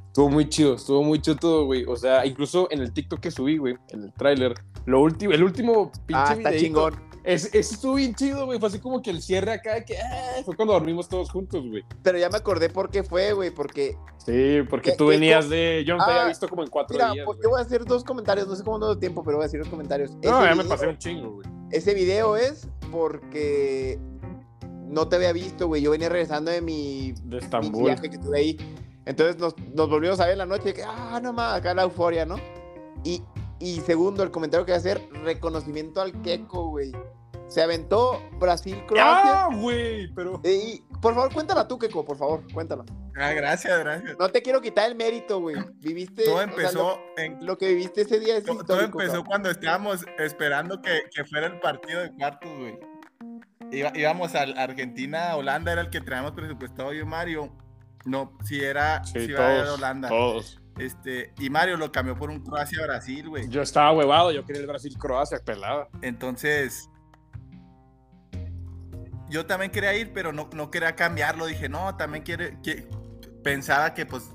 Estuvo 0.07 0.29
muy 0.29 0.47
chido, 0.49 0.75
estuvo 0.75 1.01
muy 1.03 1.19
chido 1.19 1.37
todo, 1.37 1.65
güey. 1.65 1.85
O 1.87 1.95
sea, 1.95 2.25
incluso 2.25 2.67
en 2.69 2.81
el 2.81 2.93
TikTok 2.93 3.19
que 3.21 3.31
subí, 3.31 3.57
güey, 3.57 3.77
en 3.89 4.03
el 4.03 4.13
tráiler, 4.13 4.53
lo 4.85 5.01
último, 5.01 5.33
el 5.33 5.43
último 5.43 5.91
pinche 6.05 6.21
Ah, 6.21 6.33
está 6.37 6.49
videíto, 6.49 6.65
chingón. 6.65 7.10
Ese, 7.23 7.47
ese 7.57 7.75
estuvo 7.75 7.93
bien 7.95 8.15
chido, 8.15 8.45
güey. 8.47 8.59
Fue 8.59 8.69
así 8.69 8.79
como 8.79 9.01
que 9.01 9.11
el 9.11 9.21
cierre 9.21 9.51
acá 9.53 9.83
que 9.85 9.97
ah, 9.97 10.41
fue 10.43 10.55
cuando 10.55 10.73
dormimos 10.73 11.07
todos 11.07 11.29
juntos, 11.29 11.63
güey. 11.67 11.83
Pero 12.01 12.17
ya 12.17 12.29
me 12.29 12.37
acordé 12.37 12.69
por 12.69 12.89
qué 12.89 13.03
fue, 13.03 13.33
güey, 13.33 13.51
porque 13.51 13.95
Sí, 14.17 14.59
porque 14.69 14.91
¿Qué- 14.91 14.97
tú 14.97 15.05
qué 15.05 15.11
venías 15.11 15.49
de. 15.49 15.83
Yo 15.85 15.97
no 15.97 16.05
te 16.05 16.11
Ah, 16.11 16.15
había 16.15 16.27
visto 16.29 16.47
como 16.49 16.63
en 16.63 16.69
cuatro 16.69 16.95
Mira, 16.95 17.11
días. 17.11 17.25
pues, 17.25 17.39
yo 17.43 17.49
voy 17.49 17.59
a 17.59 17.63
hacer 17.63 17.85
dos 17.85 18.03
comentarios, 18.03 18.47
no 18.47 18.55
sé 18.55 18.63
cómo 18.63 18.77
no 18.79 18.87
doy 18.87 18.97
tiempo, 18.99 19.23
pero 19.23 19.37
voy 19.37 19.43
a 19.43 19.47
decir 19.47 19.59
dos 19.59 19.69
comentarios. 19.69 20.11
No, 20.23 20.39
Ese 20.43 20.49
ya 20.49 20.55
me 20.55 20.63
pasé 20.65 20.87
un 20.87 20.97
chingo, 20.97 21.31
güey. 21.31 21.47
ese 21.71 21.93
video 21.93 22.35
es 22.37 22.67
porque 22.91 23.99
no 24.87 25.07
te 25.07 25.15
había 25.15 25.31
visto, 25.33 25.67
güey. 25.67 25.81
Yo 25.81 25.91
venía 25.91 26.09
regresando 26.09 26.51
de 26.51 26.61
mi, 26.61 27.13
De 27.23 27.37
mi 27.37 27.37
Estambul. 27.37 27.83
viaje 27.85 28.09
que 28.09 28.17
tuve 28.17 28.37
ahí. 28.39 28.57
Entonces 29.05 29.37
nos, 29.39 29.55
nos 29.73 29.89
volvimos 29.89 30.19
a 30.19 30.25
ver 30.25 30.33
en 30.33 30.37
la 30.39 30.45
noche. 30.45 30.73
Que, 30.73 30.83
ah, 30.83 31.19
no 31.21 31.33
más, 31.33 31.57
acá 31.57 31.73
la 31.73 31.83
euforia, 31.83 32.25
¿no? 32.25 32.35
Y, 33.03 33.23
y 33.61 33.79
segundo, 33.81 34.23
el 34.23 34.31
comentario 34.31 34.65
que 34.65 34.71
voy 34.71 34.77
a 34.77 34.79
hacer: 34.79 35.01
reconocimiento 35.23 36.01
al 36.01 36.19
Keco, 36.21 36.69
güey. 36.69 36.91
Se 37.47 37.61
aventó 37.61 38.21
Brasil-Croacia. 38.39 39.43
¡Ah, 39.45 39.49
güey! 39.53 40.07
Pero. 40.13 40.39
Y, 40.45 40.81
por 41.01 41.13
favor, 41.13 41.33
cuéntala 41.33 41.67
tú, 41.67 41.77
Keco, 41.77 42.05
por 42.05 42.15
favor, 42.17 42.41
cuéntala. 42.53 42.85
Ah, 43.17 43.33
gracias, 43.33 43.77
gracias. 43.79 44.15
No 44.17 44.29
te 44.29 44.41
quiero 44.41 44.61
quitar 44.61 44.89
el 44.89 44.95
mérito, 44.95 45.41
güey. 45.41 45.57
Viviste. 45.81 46.23
Todo 46.23 46.35
o 46.35 46.37
sea, 46.37 46.47
empezó 46.47 46.99
en 47.17 47.39
lo, 47.39 47.45
lo 47.47 47.57
que 47.57 47.67
viviste 47.67 48.01
ese 48.01 48.21
día 48.21 48.37
es 48.37 48.45
Todo, 48.45 48.63
todo 48.63 48.79
empezó 48.79 49.07
cabrón. 49.07 49.25
cuando 49.25 49.49
estábamos 49.51 50.05
esperando 50.17 50.81
que, 50.81 51.01
que 51.13 51.25
fuera 51.25 51.47
el 51.47 51.59
partido 51.59 51.99
de 51.99 52.11
cuartos, 52.13 52.49
güey. 52.57 52.79
Iba- 53.69 53.91
íbamos 53.95 54.33
a 54.35 54.43
Argentina, 54.43 55.35
Holanda 55.35 55.73
era 55.73 55.81
el 55.81 55.89
que 55.89 55.99
traíamos 55.99 56.31
presupuestado 56.31 56.93
yo 56.93 57.05
Mario. 57.05 57.51
No, 58.05 58.31
si 58.45 58.61
era, 58.63 59.03
Sí, 59.03 59.25
si 59.25 59.31
iba 59.31 59.45
a 59.45 59.63
todos. 59.63 59.77
Holanda. 59.77 60.07
Todos. 60.07 60.60
Este, 60.77 61.33
y 61.39 61.49
Mario 61.49 61.77
lo 61.77 61.91
cambió 61.91 62.15
por 62.17 62.29
un 62.29 62.39
Croacia-Brasil, 62.43 63.29
güey. 63.29 63.47
Yo 63.49 63.61
estaba 63.61 63.91
huevado, 63.91 64.31
yo 64.31 64.45
quería 64.45 64.61
el 64.61 64.67
Brasil-Croacia, 64.67 65.39
pelada. 65.45 65.87
Entonces, 66.01 66.89
yo 69.29 69.45
también 69.45 69.71
quería 69.71 69.95
ir, 69.95 70.11
pero 70.13 70.33
no, 70.33 70.49
no 70.53 70.71
quería 70.71 70.95
cambiarlo. 70.95 71.45
Dije, 71.45 71.69
no, 71.69 71.95
también 71.95 72.23
quiere, 72.23 72.57
que 72.63 72.87
pensaba 73.43 73.93
que 73.93 74.05
pues 74.05 74.29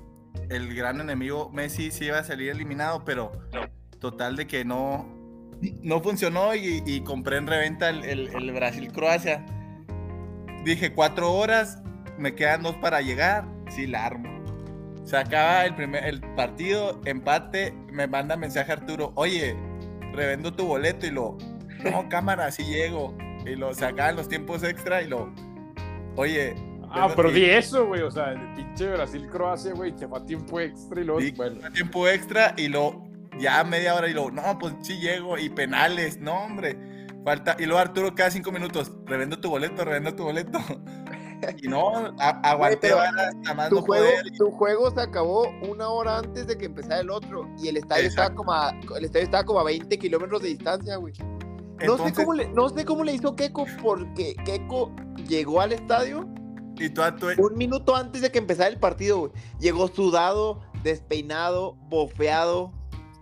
el 0.49 0.73
gran 0.75 0.99
enemigo 1.01 1.49
Messi 1.51 1.91
sí 1.91 2.05
iba 2.05 2.19
a 2.19 2.23
salir 2.23 2.49
eliminado, 2.49 3.03
pero 3.03 3.31
total 3.99 4.35
de 4.35 4.47
que 4.47 4.63
no, 4.63 5.07
no 5.81 6.01
funcionó 6.01 6.55
y, 6.55 6.83
y 6.85 7.01
compré 7.01 7.37
en 7.37 7.47
reventa 7.47 7.89
el, 7.89 8.03
el- 8.05 8.27
el 8.35 8.51
Brasil-Croacia. 8.53 9.45
Dije, 10.63 10.93
cuatro 10.93 11.33
horas, 11.33 11.81
me 12.17 12.35
quedan 12.35 12.63
dos 12.63 12.75
para 12.77 13.01
llegar, 13.01 13.45
sí 13.69 13.87
la 13.87 14.05
armo. 14.05 14.36
Se 15.07 15.15
acaba 15.15 15.65
el, 15.65 15.73
primer, 15.73 16.03
el 16.05 16.19
partido, 16.35 16.99
empate, 17.05 17.71
me 17.93 18.07
manda 18.07 18.35
mensaje 18.35 18.73
Arturo, 18.73 19.13
oye, 19.15 19.55
revendo 20.11 20.53
tu 20.53 20.65
boleto 20.65 21.05
y 21.07 21.11
lo, 21.11 21.37
no, 21.89 22.07
cámara, 22.09 22.51
sí 22.51 22.63
llego. 22.65 23.17
Y 23.45 23.55
lo 23.55 23.73
sacaban 23.73 24.17
los 24.17 24.27
tiempos 24.27 24.63
extra 24.63 25.01
y 25.01 25.07
lo, 25.07 25.33
oye, 26.17 26.55
Ah, 26.89 27.09
Pero- 27.15 27.29
y- 27.31 27.33
di 27.33 27.45
eso, 27.45 27.85
güey. 27.85 28.01
O 28.01 28.09
sea, 28.11 28.31
el 28.31 28.53
pinche 28.53 28.89
Brasil-Croacia, 28.89 29.73
güey, 29.73 29.93
se 29.97 30.07
fue 30.07 30.19
a 30.19 30.25
tiempo 30.25 30.59
extra 30.59 31.01
y 31.01 31.03
luego. 31.03 31.19
di 31.21 31.31
Bueno. 31.31 31.69
tiempo 31.73 32.07
extra 32.07 32.53
y 32.57 32.67
lo, 32.69 33.03
ya 33.39 33.61
media 33.65 33.93
hora 33.93 34.07
y 34.07 34.13
lo, 34.13 34.31
no, 34.31 34.57
pues 34.57 34.73
sí 34.81 34.97
llego 34.99 35.37
y 35.37 35.49
penales, 35.49 36.17
no, 36.19 36.33
hombre. 36.45 36.77
Falta, 37.25 37.57
y 37.59 37.65
luego 37.65 37.79
Arturo 37.79 38.15
cada 38.15 38.31
cinco 38.31 38.53
minutos, 38.53 38.93
revendo 39.05 39.37
tu 39.39 39.49
boleto, 39.49 39.83
revendo 39.83 40.15
tu 40.15 40.23
boleto. 40.23 40.59
Y 41.63 41.67
no, 41.67 41.89
a- 42.19 42.39
aguanté 42.43 42.91
más 43.55 43.69
Tu 43.69 43.75
no 43.75 43.81
juego, 43.81 44.05
poder. 44.05 44.37
tu 44.37 44.51
juego 44.51 44.91
se 44.91 45.01
acabó 45.01 45.47
una 45.69 45.89
hora 45.89 46.19
antes 46.19 46.47
de 46.47 46.57
que 46.57 46.65
empezara 46.65 47.01
el 47.01 47.09
otro. 47.09 47.47
Y 47.59 47.67
el 47.67 47.77
estadio, 47.77 48.07
estaba 48.07 48.33
como, 48.33 48.51
a, 48.53 48.71
el 48.95 49.05
estadio 49.05 49.25
estaba 49.25 49.43
como 49.45 49.59
a 49.59 49.63
20 49.63 49.97
kilómetros 49.97 50.41
de 50.41 50.49
distancia, 50.49 50.95
güey. 50.97 51.13
No, 51.85 51.97
sé 51.97 52.11
cómo 52.11 52.33
le, 52.33 52.47
no 52.49 52.69
sé 52.69 52.85
cómo 52.85 53.03
le 53.03 53.13
hizo 53.13 53.35
Keco 53.35 53.65
porque 53.83 54.35
Keco 54.45 54.91
llegó 55.27 55.61
al 55.61 55.73
estadio 55.73 56.27
y 56.79 56.89
tú, 56.89 57.01
tú, 57.19 57.27
un 57.37 57.55
minuto 57.55 57.95
antes 57.95 58.21
de 58.21 58.31
que 58.31 58.39
empezara 58.39 58.69
el 58.69 58.79
partido, 58.79 59.19
güey. 59.19 59.31
Llegó 59.59 59.87
sudado, 59.87 60.61
despeinado, 60.83 61.75
bofeado, 61.89 62.71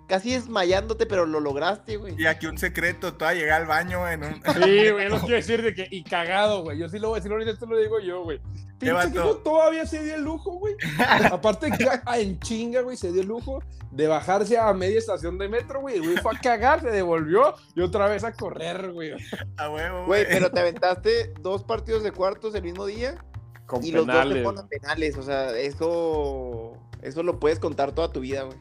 casi 0.08 0.32
desmayándote, 0.34 1.06
pero 1.06 1.26
lo 1.26 1.40
lograste, 1.40 1.98
güey. 1.98 2.16
y 2.18 2.26
aquí 2.26 2.48
un 2.48 2.58
secreto, 2.58 3.14
tú 3.14 3.26
llegué 3.26 3.52
al 3.52 3.66
baño 3.66 4.08
en 4.10 4.24
un... 4.24 4.34
Sí, 4.54 4.90
güey, 4.92 5.10
no 5.10 5.20
quiero 5.20 5.36
decir 5.36 5.62
de 5.62 5.74
que. 5.74 5.88
Y 5.90 6.04
cagado, 6.04 6.64
güey. 6.64 6.78
Yo 6.78 6.90
sí 6.90 7.00
lo 7.00 7.10
voy 7.10 7.18
a 7.18 7.20
decir 7.20 7.32
ahorita, 7.32 7.52
esto 7.52 7.66
lo 7.66 7.78
digo 7.78 8.00
yo, 8.00 8.24
güey. 8.24 8.40
Pinche? 8.80 9.08
Kiko 9.12 9.38
todavía 9.38 9.86
se 9.86 10.04
dio 10.04 10.16
el 10.16 10.24
lujo, 10.24 10.52
güey. 10.60 10.76
Aparte, 11.32 11.72
que 11.72 11.88
en 12.20 12.40
chinga, 12.40 12.82
güey, 12.82 12.98
se 12.98 13.12
dio 13.12 13.22
el 13.22 13.28
lujo 13.28 13.64
de 13.92 14.08
bajarse 14.08 14.58
a 14.58 14.74
media 14.74 15.00
estación 15.00 15.38
de 15.38 15.48
metro, 15.48 15.80
güey. 15.82 16.00
Güey 16.00 16.18
fue 16.18 16.36
a 16.36 16.40
cagar, 16.40 16.82
se 16.82 16.92
devolvió 16.92 17.56
y 17.74 17.82
otra 17.82 18.08
vez 18.08 18.24
a 18.26 18.34
correr, 18.34 18.92
güey. 18.92 19.14
A 19.58 19.70
huevo, 19.70 20.06
Güey, 20.06 20.26
pero 20.28 20.52
te 20.52 20.60
aventaste 20.60 21.34
dos 21.40 21.64
partidos 21.64 22.04
de 22.04 22.12
cuartos 22.12 22.54
el 22.56 22.64
mismo 22.64 22.86
día 22.86 23.18
Con 23.66 23.84
y 23.84 23.92
los 23.92 24.06
dos 24.06 24.14
te 24.16 24.22
penales. 24.22 24.44
ponen 24.44 24.68
penales. 24.68 25.18
O 25.18 25.24
sea, 25.24 25.58
eso, 25.58 26.74
eso 27.02 27.24
lo 27.24 27.40
puedes 27.40 27.60
contar 27.60 27.94
toda 27.94 28.12
tu 28.12 28.20
vida, 28.20 28.44
güey. 28.44 28.58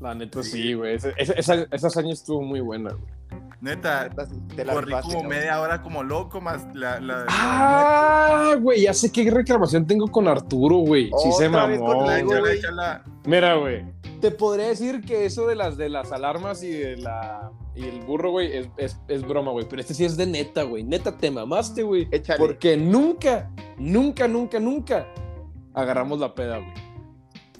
La 0.00 0.14
neta, 0.14 0.42
sí, 0.42 0.74
güey. 0.74 0.94
Ese- 0.94 1.14
Esa, 1.16 1.66
esa 1.70 1.86
hazaña 1.88 2.12
estuvo 2.12 2.42
muy 2.42 2.60
buena, 2.60 2.90
güey. 2.90 3.18
Neta, 3.60 4.04
Neta, 4.08 4.26
sí, 4.26 4.36
te 4.54 4.64
la 4.64 4.72
corrí 4.72 4.92
como 4.92 5.02
cabrón. 5.14 5.28
media 5.28 5.60
hora 5.60 5.82
como 5.82 6.04
loco, 6.04 6.40
más 6.40 6.64
la... 6.74 7.00
la- 7.00 7.26
Ah, 7.28 8.54
güey, 8.60 8.82
ya 8.82 8.94
sé 8.94 9.10
qué 9.10 9.28
reclamación 9.30 9.84
tengo 9.86 10.06
con 10.06 10.28
Arturo, 10.28 10.76
güey. 10.76 11.10
Sí 11.22 11.32
se 11.36 11.48
mamó. 11.48 11.76
conmigo, 11.84 12.04
la- 12.06 12.22
güey. 12.22 12.40
güey. 12.40 12.58
échala- 12.60 13.02
Mira, 13.24 13.56
güey. 13.56 13.84
Te 14.20 14.30
podría 14.30 14.68
decir 14.68 15.00
que 15.00 15.24
eso 15.26 15.46
de 15.48 15.54
las 15.56 15.76
de 15.76 15.88
las 15.88 16.12
alarmas 16.12 16.62
y 16.62 16.70
de 16.70 16.96
la 16.98 17.50
y 17.74 17.84
el 17.84 18.00
burro, 18.00 18.30
güey, 18.32 18.56
es, 18.56 18.68
es, 18.76 19.00
es 19.08 19.22
broma, 19.26 19.50
güey. 19.52 19.66
Pero 19.68 19.80
este 19.80 19.94
sí 19.94 20.04
es 20.04 20.16
de 20.16 20.26
neta, 20.26 20.62
güey. 20.64 20.82
Neta, 20.84 21.16
te 21.16 21.30
mamaste, 21.30 21.82
güey. 21.82 22.08
Échale. 22.10 22.38
Porque 22.38 22.76
nunca, 22.76 23.50
nunca, 23.76 24.26
nunca, 24.28 24.58
nunca 24.60 25.06
agarramos 25.74 26.18
la 26.20 26.34
peda, 26.34 26.58
güey. 26.58 26.72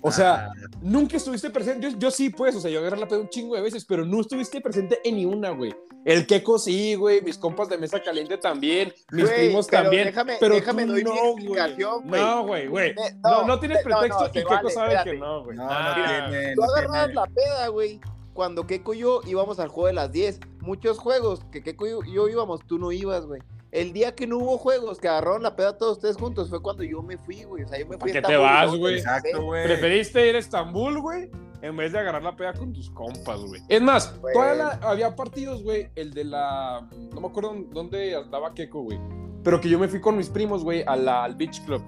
O 0.03 0.13
sea, 0.13 0.51
Ah, 0.51 0.53
nunca 0.81 1.17
estuviste 1.17 1.51
presente. 1.51 1.91
Yo, 1.91 1.99
yo 1.99 2.11
sí, 2.11 2.31
pues, 2.31 2.55
o 2.57 2.61
sea, 2.61 2.71
yo 2.71 2.79
agarré 2.81 2.97
la 2.99 3.09
peda 3.09 3.19
un 3.21 3.29
chingo 3.29 3.55
de 3.57 3.63
veces, 3.63 3.85
pero 3.85 4.05
no 4.05 4.21
estuviste 4.21 4.61
presente 4.61 5.01
en 5.05 5.17
ni 5.17 5.25
una, 5.25 5.51
güey. 5.51 5.75
El 6.05 6.27
Keko 6.27 6.59
sí, 6.59 6.95
güey. 6.95 7.21
Mis 7.23 7.37
compas 7.37 7.69
de 7.69 7.77
mesa 7.79 8.01
caliente 8.03 8.39
también. 8.39 8.93
Mis 9.11 9.25
Güey, 9.27 9.47
primos 9.49 9.67
pero 9.69 9.83
también. 9.83 10.07
déjame- 10.09 10.37
pero 10.39 10.55
déjame 10.55 10.85
tú 10.87 10.93
doy 10.93 11.05
mi 11.05 11.11
no, 11.11 11.15
güey. 11.17 11.33
explicación, 11.33 12.09
güey. 12.09 12.21
No, 12.23 12.47
güey, 12.47 12.67
güey. 12.69 12.95
No, 13.25 13.47
no 13.47 13.59
tienes 13.61 13.85
no, 13.85 13.91
no, 13.91 13.99
pretexto 13.99 14.27
y 14.27 14.31
Keko 14.31 14.49
vale, 14.51 14.71
sabe 14.71 14.87
espérate. 14.89 15.11
que 15.11 15.19
no, 15.19 15.45
güey. 15.45 15.57
no, 15.57 15.67
Ah, 15.69 15.95
no 15.99 16.31
tiene, 16.31 16.55
Tú 16.55 16.61
no 16.61 16.67
agarrabas 16.73 17.15
la 17.15 17.27
peda, 17.27 17.69
güey. 17.69 18.01
Cuando 18.33 18.67
Keiko 18.69 18.95
y 18.95 18.99
yo 18.99 19.21
íbamos 19.27 19.59
al 19.59 19.67
juego 19.69 19.89
de 19.89 19.95
las 19.95 20.13
10. 20.13 20.39
Muchos 20.61 20.99
juegos 21.01 21.45
que 21.51 21.61
Keiko 21.65 21.87
y 22.05 22.13
yo 22.15 22.29
íbamos, 22.29 22.61
tú 22.67 22.79
no 22.79 22.93
ibas, 22.93 23.27
güey. 23.27 23.43
El 23.71 23.93
día 23.93 24.15
que 24.15 24.27
no 24.27 24.39
hubo 24.39 24.57
juegos, 24.59 24.99
que 24.99 25.09
agarraron 25.09 25.43
la 25.43 25.55
peda 25.55 25.77
todos 25.77 25.99
ustedes 25.99 26.17
juntos, 26.17 26.49
fue 26.49 26.63
cuando 26.63 26.83
yo 26.85 27.03
me 27.03 27.19
fui, 27.19 27.45
güey. 27.45 27.65
O 27.65 27.69
sea, 27.69 27.79
yo 27.79 27.87
me 27.87 27.99
fui 27.99 28.11
¿Para 28.13 28.21
a 28.21 28.23
qué 28.23 28.29
te 28.29 28.37
vas, 28.37 28.75
güey? 28.75 28.97
Exacto, 28.97 29.43
güey. 29.43 29.65
Preferiste 29.65 30.27
ir 30.29 30.37
a 30.37 30.39
Estambul, 30.39 31.01
güey, 31.01 31.31
en 31.61 31.77
vez 31.77 31.93
de 31.93 31.99
agarrar 31.99 32.23
la 32.23 32.35
peda 32.35 32.55
con 32.55 32.73
tus 32.73 32.89
compas, 32.91 33.41
güey. 33.41 33.61
Es 33.69 33.83
más, 33.83 34.15
todavía 34.33 34.55
la- 34.55 34.79
había 34.83 35.15
partidos, 35.15 35.63
güey, 35.63 35.91
el 35.97 36.13
de 36.15 36.25
la... 36.25 36.89
No 37.13 37.21
me 37.21 37.29
acuerdo 37.29 37.55
dónde 37.71 38.17
andaba 38.17 38.55
Keko, 38.55 38.83
güey. 38.85 38.99
Pero 39.45 39.61
que 39.61 39.69
yo 39.69 39.79
me 39.79 39.89
fui 39.89 40.01
con 40.01 40.17
mis 40.17 40.29
primos, 40.31 40.65
güey, 40.65 40.83
al 40.87 41.35
Beach 41.35 41.63
Club. 41.65 41.83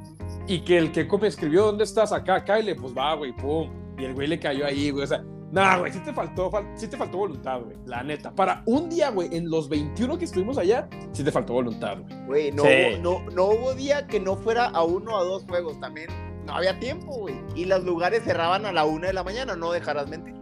Y 0.46 0.60
que 0.60 0.78
el 0.78 0.92
Keko 0.92 1.18
me 1.18 1.28
escribió, 1.28 1.64
¿dónde 1.66 1.84
estás? 1.84 2.12
Acá, 2.12 2.44
Kyle. 2.44 2.74
Pues 2.76 2.96
va, 2.96 3.14
güey, 3.14 3.32
pum. 3.32 3.70
Y 3.98 4.04
el 4.04 4.14
güey 4.14 4.28
le 4.28 4.38
cayó 4.38 4.66
ahí, 4.66 4.90
güey. 4.90 5.04
O 5.04 5.06
sea, 5.06 5.22
nah, 5.52 5.78
güey, 5.78 5.92
sí 5.92 5.98
te 6.00 6.12
faltó, 6.12 6.50
fal- 6.50 6.70
sí 6.76 6.86
te 6.88 6.96
faltó 6.96 7.18
voluntad, 7.18 7.60
güey. 7.60 7.76
La 7.86 8.02
neta. 8.02 8.30
Para 8.32 8.62
un 8.66 8.88
día, 8.88 9.10
güey, 9.10 9.34
en 9.36 9.50
los 9.50 9.68
21 9.68 10.18
que 10.18 10.24
estuvimos 10.24 10.58
allá, 10.58 10.88
sí 11.12 11.22
te 11.24 11.32
faltó 11.32 11.54
voluntad, 11.54 11.98
güey. 11.98 12.26
Güey, 12.26 12.52
no, 12.52 12.62
Sí. 12.64 12.98
no, 13.00 13.20
no 13.34 13.44
hubo 13.46 13.74
día 13.74 14.06
que 14.06 14.20
no 14.20 14.36
fuera 14.36 14.66
a 14.66 14.82
uno 14.84 15.14
o 15.14 15.18
a 15.18 15.24
dos 15.24 15.44
juegos 15.44 15.78
también. 15.80 16.08
No 16.46 16.54
había 16.54 16.78
tiempo, 16.80 17.12
güey. 17.18 17.34
Y 17.54 17.64
los 17.66 17.84
lugares 17.84 18.22
cerraban 18.24 18.66
a 18.66 18.72
la 18.72 18.84
una 18.84 19.08
de 19.08 19.12
la 19.12 19.22
mañana, 19.24 19.56
no 19.56 19.72
dejarás 19.72 20.08
mentir. 20.08 20.34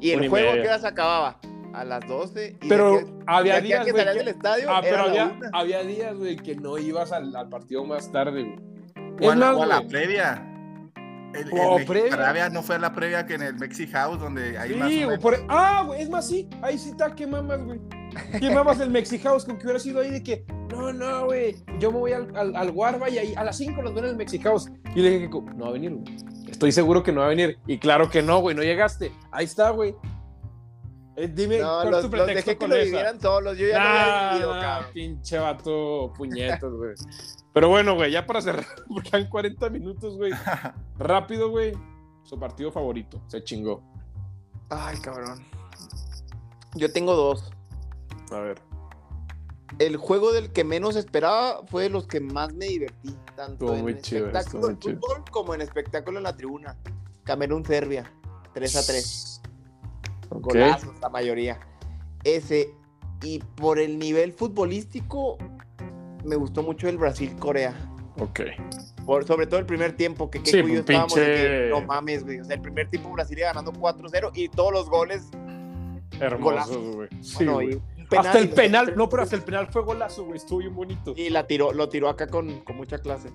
Y 0.00 0.10
el 0.12 0.28
juego, 0.28 0.48
¿a 0.48 0.52
media. 0.52 0.62
¿qué 0.62 0.68
hora 0.68 0.78
se 0.78 0.86
acababa? 0.88 1.38
A 1.74 1.84
las 1.84 2.06
12. 2.08 2.48
Y 2.48 2.52
de 2.52 2.68
Pero 2.68 3.00
había 3.26 3.60
días, 3.60 3.84
que 3.84 3.92
güey, 3.92 4.04
salías 4.04 4.24
que- 4.24 4.30
del 4.30 4.36
estadio, 4.36 4.68
Ah, 4.70 4.80
pero 4.82 4.98
había, 5.52 5.82
días, 5.82 6.16
güey, 6.16 6.36
que 6.36 6.54
no 6.56 6.78
ibas 6.78 7.12
al, 7.12 7.34
al 7.36 7.48
partido 7.48 7.84
más 7.84 8.10
tarde, 8.10 8.42
güey. 8.44 9.28
O 9.28 9.30
a, 9.30 9.36
la, 9.36 9.46
más, 9.46 9.56
o 9.56 9.62
a 9.62 9.66
la 9.66 9.76
güey. 9.78 9.88
previa. 9.88 10.44
El, 11.34 11.52
O 11.52 11.78
el 11.78 11.84
previa. 11.86 12.14
Arabia 12.14 12.48
no 12.48 12.62
fue 12.62 12.76
a 12.76 12.78
la 12.78 12.92
previa 12.94 13.26
que 13.26 13.34
en 13.34 13.42
el 13.42 13.54
Mexi 13.56 13.86
House, 13.88 14.18
donde 14.18 14.52
más 14.52 14.64
o 14.66 14.88
Sí, 14.88 15.00
menos- 15.00 15.18
por- 15.18 15.36
Ah, 15.48 15.82
güey, 15.86 16.00
es 16.02 16.08
más, 16.08 16.26
sí. 16.26 16.48
Ahí 16.62 16.78
sí 16.78 16.90
está, 16.90 17.14
qué 17.14 17.26
mamas, 17.26 17.62
güey. 17.64 17.80
¿Qué 18.40 18.50
mamas 18.50 18.80
el 18.80 18.90
Mexi 18.90 19.18
House? 19.18 19.44
Con 19.44 19.58
que 19.58 19.64
hubiera 19.64 19.78
sido 19.78 20.00
ahí 20.00 20.10
de 20.10 20.22
que, 20.22 20.44
no, 20.70 20.92
no, 20.92 21.26
güey, 21.26 21.56
yo 21.78 21.92
me 21.92 21.98
voy 21.98 22.12
al, 22.12 22.34
al, 22.34 22.56
al 22.56 22.72
Guarba 22.72 23.10
y 23.10 23.18
ahí 23.18 23.34
a 23.36 23.44
las 23.44 23.56
5 23.58 23.82
nos 23.82 23.94
ven 23.94 24.04
en 24.04 24.10
el 24.10 24.16
Mexi 24.16 24.38
House. 24.38 24.70
Y 24.94 25.02
le 25.02 25.10
dije, 25.10 25.28
no 25.28 25.64
va 25.64 25.68
a 25.68 25.72
venir, 25.72 25.92
güey. 25.92 26.16
Estoy 26.48 26.72
seguro 26.72 27.02
que 27.02 27.12
no 27.12 27.20
va 27.20 27.26
a 27.26 27.30
venir. 27.30 27.58
Y 27.66 27.78
claro 27.78 28.08
que 28.08 28.22
no, 28.22 28.38
güey, 28.40 28.56
no 28.56 28.62
llegaste. 28.62 29.12
Ahí 29.30 29.44
está, 29.44 29.70
güey. 29.70 29.94
Eh, 31.16 31.28
dime, 31.34 31.58
No, 31.58 31.80
¿cuál 31.82 31.90
los, 31.90 32.04
es 32.04 32.10
tu 32.10 32.16
los 32.16 32.24
pretexto 32.26 32.50
dejé 32.50 32.50
que 32.52 32.56
con 32.58 32.70
lo 32.70 32.76
esa? 32.76 32.84
vivieran 32.84 33.20
solos. 33.20 33.58
Yo 33.58 33.66
ya 33.68 33.78
no 33.78 33.88
había 33.88 34.06
Nah, 34.06 34.30
vivido, 34.32 34.54
nah, 34.54 34.60
cabrón. 34.60 34.90
pinche 34.94 35.38
vato, 35.38 36.12
puñetas, 36.16 36.62
güey. 36.72 36.94
Pero 37.58 37.70
bueno, 37.70 37.96
güey, 37.96 38.12
ya 38.12 38.24
para 38.24 38.40
cerrar, 38.40 38.64
porque 38.88 39.10
han 39.16 39.28
40 39.28 39.68
minutos, 39.70 40.16
güey. 40.16 40.30
Rápido, 40.96 41.50
güey. 41.50 41.72
Su 42.22 42.38
partido 42.38 42.70
favorito, 42.70 43.20
se 43.26 43.42
chingó. 43.42 43.82
Ay, 44.70 44.96
cabrón. 44.98 45.44
Yo 46.76 46.92
tengo 46.92 47.16
dos. 47.16 47.50
A 48.30 48.38
ver. 48.38 48.62
El 49.80 49.96
juego 49.96 50.30
del 50.30 50.52
que 50.52 50.62
menos 50.62 50.94
esperaba 50.94 51.66
fue 51.66 51.82
de 51.82 51.90
los 51.90 52.06
que 52.06 52.20
más 52.20 52.54
me 52.54 52.66
divertí. 52.66 53.16
Tanto 53.34 53.64
Estuvo 53.64 53.74
en 53.74 53.82
muy 53.82 54.00
chido, 54.02 54.26
espectáculo 54.28 54.66
muy 54.68 54.78
chido. 54.78 55.00
fútbol 55.00 55.24
como 55.32 55.54
en 55.54 55.60
espectáculo 55.60 56.18
en 56.18 56.22
la 56.22 56.36
tribuna. 56.36 56.76
Camerún-Serbia. 57.24 58.08
3 58.54 58.76
a 58.76 58.86
3. 58.86 59.42
Ok. 60.28 60.44
Golazos, 60.44 61.00
la 61.00 61.08
mayoría. 61.08 61.58
Ese. 62.22 62.72
Y 63.20 63.40
por 63.40 63.80
el 63.80 63.98
nivel 63.98 64.32
futbolístico, 64.32 65.38
me 66.24 66.36
gustó 66.36 66.62
mucho 66.62 66.88
el 66.88 66.98
Brasil-Corea. 66.98 67.74
Ok. 68.20 68.40
Por, 69.06 69.24
sobre 69.24 69.46
todo 69.46 69.60
el 69.60 69.66
primer 69.66 69.92
tiempo, 69.92 70.30
que, 70.30 70.42
que 70.42 70.50
Sí, 70.50 70.60
un 70.60 70.70
estábamos 70.72 71.12
pinche- 71.14 71.24
que, 71.24 71.68
no 71.70 71.80
mames, 71.82 72.24
güey. 72.24 72.40
O 72.40 72.44
sea, 72.44 72.56
el 72.56 72.60
primer 72.62 72.88
tiempo 72.90 73.10
Brasil 73.10 73.38
iba 73.38 73.48
ganando 73.48 73.72
4-0 73.72 74.32
y 74.34 74.48
todos 74.48 74.72
los 74.72 74.90
goles. 74.90 75.28
Hermosos, 76.20 76.94
güey. 76.96 77.08
Sí, 77.20 77.44
bueno, 77.44 77.80
penal 78.10 78.26
hasta 78.26 78.38
el 78.38 78.48
penal, 78.50 78.94
no, 78.96 79.08
pero 79.08 79.22
hasta 79.22 79.36
el 79.36 79.42
penal 79.42 79.68
fue 79.70 79.82
golazo, 79.82 80.24
güey. 80.24 80.36
Estuvo 80.38 80.58
bien 80.58 80.74
bonito. 80.74 81.14
Y 81.16 81.30
la 81.30 81.46
tiró, 81.46 81.72
lo 81.72 81.88
tiró 81.88 82.08
acá 82.08 82.26
con, 82.26 82.60
con 82.60 82.76
mucha 82.76 82.98
clase. 82.98 83.30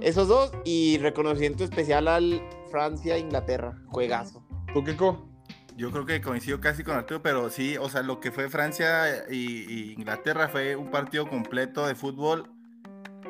Esos 0.00 0.28
dos 0.28 0.52
y 0.64 0.98
reconocimiento 0.98 1.64
especial 1.64 2.08
al 2.08 2.42
Francia-Inglaterra. 2.70 3.76
Juegazo. 3.88 4.42
¿Tú 4.72 4.82
qué 4.84 4.96
co? 4.96 5.28
Yo 5.76 5.90
creo 5.90 6.06
que 6.06 6.20
coincido 6.20 6.60
casi 6.60 6.84
con 6.84 6.96
Arturo, 6.96 7.20
pero 7.22 7.50
sí, 7.50 7.76
o 7.78 7.88
sea, 7.88 8.02
lo 8.02 8.20
que 8.20 8.30
fue 8.30 8.48
Francia 8.48 9.28
y, 9.30 9.92
Inglaterra 9.92 10.48
fue 10.48 10.76
un 10.76 10.90
partido 10.90 11.28
completo 11.28 11.86
de 11.86 11.94
fútbol, 11.96 12.50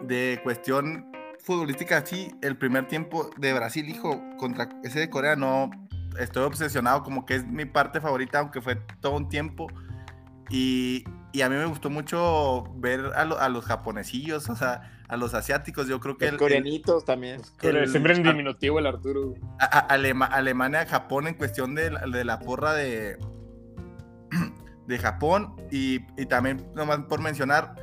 de 0.03 0.41
cuestión 0.43 1.07
futbolística, 1.41 2.05
sí, 2.05 2.35
el 2.43 2.57
primer 2.59 2.87
tiempo 2.87 3.31
de 3.39 3.55
Brasil, 3.55 3.89
hijo, 3.89 4.23
contra 4.37 4.69
ese 4.83 5.01
de 5.01 5.11
Corea, 5.11 5.37
no, 5.37 5.71
estoy 6.19 6.45
obsesionado, 6.45 7.03
como 7.03 7.25
que 7.25 7.37
es 7.37 7.47
mi 7.47 7.65
parte 7.65 8.01
favorita, 8.01 8.41
aunque 8.41 8.61
fue 8.61 8.77
todo 9.01 9.17
un 9.17 9.29
tiempo, 9.29 9.67
y, 10.51 11.05
y 11.33 11.41
a 11.41 11.49
mí 11.49 11.57
me 11.57 11.65
gustó 11.67 11.89
mucho 11.89 12.65
ver 12.77 13.07
a, 13.17 13.25
lo- 13.25 13.39
a 13.39 13.49
los 13.49 13.65
japonesillos, 13.65 14.51
o 14.51 14.57
sea, 14.57 14.94
a 15.15 15.17
los 15.17 15.33
asiáticos, 15.35 15.89
yo 15.89 15.99
creo 16.01 16.17
que 16.17 16.27
Los 16.27 16.29
el- 16.31 16.35
el- 16.35 16.39
coreanitos 16.39 17.05
también. 17.05 17.41
el- 17.63 17.89
Siempre 17.89 18.15
en 18.15 18.23
diminutivo 18.23 18.79
el 18.79 18.87
Arturo. 18.87 19.29
güey. 19.31 19.41
a- 19.59 19.65
a- 19.79 19.95
Alema- 19.95 20.27
Alemania, 20.27 20.85
Japón 20.87 21.27
en 21.27 21.35
cuestión 21.35 21.75
de, 21.75 21.91
la- 21.91 22.01
de 22.07 22.25
la 22.25 22.39
porra 22.41 22.75
de, 22.75 23.17
de 24.87 24.99
Japón 24.99 25.55
y, 25.71 26.01
y 26.21 26.27
también 26.27 26.67
nomás 26.75 26.99
por 27.09 27.21
mencionar, 27.23 27.75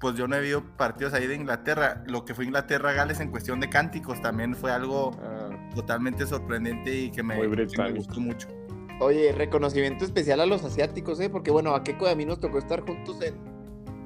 pues 0.00 0.16
yo 0.16 0.28
no 0.28 0.36
he 0.36 0.40
visto 0.40 0.62
partidos 0.76 1.14
ahí 1.14 1.26
de 1.26 1.34
Inglaterra, 1.34 2.02
lo 2.06 2.24
que 2.24 2.34
fue 2.34 2.44
Inglaterra-Gales 2.44 3.20
en 3.20 3.30
cuestión 3.30 3.60
de 3.60 3.70
cánticos 3.70 4.20
también 4.20 4.54
fue 4.54 4.70
algo 4.70 5.12
Ah, 5.22 5.70
totalmente 5.74 6.26
sorprendente 6.26 6.94
y 6.94 7.10
que 7.10 7.22
me, 7.22 7.40
que 7.40 7.78
me 7.82 7.92
gustó 7.92 8.20
mucho. 8.20 8.48
Oye, 9.00 9.32
reconocimiento 9.32 10.04
especial 10.04 10.40
a 10.40 10.46
los 10.46 10.62
asiáticos, 10.64 11.18
¿eh? 11.20 11.28
Porque 11.30 11.50
bueno, 11.50 11.74
a 11.74 11.82
Keiko 11.82 12.06
y 12.06 12.10
a 12.10 12.14
mí 12.14 12.24
nos 12.26 12.38
tocó 12.40 12.58
estar 12.58 12.82
juntos 12.82 13.20
en 13.22 13.34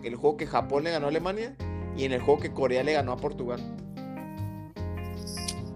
el 0.03 0.15
juego 0.17 0.37
que 0.37 0.47
Japón 0.47 0.85
le 0.85 0.93
ganó 0.93 1.07
a 1.07 1.09
Alemania 1.11 1.57
y 1.99 2.05
en 2.05 2.13
el 2.13 2.21
juego 2.23 2.41
que 2.41 2.53
Corea 2.53 2.83
le 2.83 2.95
ganó 2.95 3.13
a 3.13 3.17
Portugal. 3.17 3.61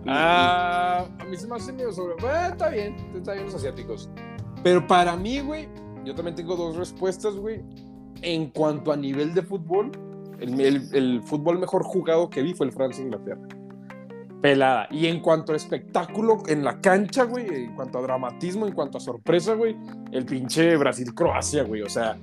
Ah, 0.06 1.06
a 1.18 1.24
mí 1.24 1.36
se 1.36 1.46
me 1.46 1.56
hace 1.56 1.72
medio 1.72 1.92
sobre. 1.92 2.14
Bueno, 2.20 2.48
está 2.48 2.68
bien, 2.70 2.96
está 3.14 3.32
bien 3.34 3.44
los 3.46 3.54
asiáticos. 3.54 4.08
Pero 4.62 4.86
para 4.86 5.16
mí, 5.16 5.40
güey, 5.40 5.68
yo 6.04 6.14
también 6.14 6.34
tengo 6.34 6.56
dos 6.56 6.76
respuestas, 6.76 7.34
güey. 7.36 7.62
En 8.22 8.50
cuanto 8.50 8.92
a 8.92 8.96
nivel 8.96 9.34
de 9.34 9.42
fútbol, 9.42 9.90
el, 10.40 10.60
el- 10.60 10.88
el 10.94 11.22
fútbol 11.22 11.58
mejor 11.58 11.82
jugado 11.84 12.30
que 12.30 12.42
vi 12.42 12.54
fue 12.54 12.66
el 12.66 12.72
Francia-Inglaterra. 12.72 13.40
Pelada. 14.40 14.88
Y 14.90 15.06
en 15.06 15.20
cuanto 15.20 15.52
a 15.52 15.56
espectáculo 15.56 16.42
en 16.48 16.64
la 16.64 16.80
cancha, 16.80 17.22
güey, 17.24 17.46
en 17.66 17.76
cuanto 17.76 17.98
a 17.98 18.02
dramatismo, 18.02 18.66
en 18.66 18.72
cuanto 18.72 18.98
a 18.98 19.00
sorpresa, 19.00 19.54
güey, 19.54 19.76
el 20.10 20.24
pinche 20.24 20.76
Brasil-Croacia, 20.76 21.62
güey. 21.62 21.82
O 21.82 21.88
sea, 21.88 22.16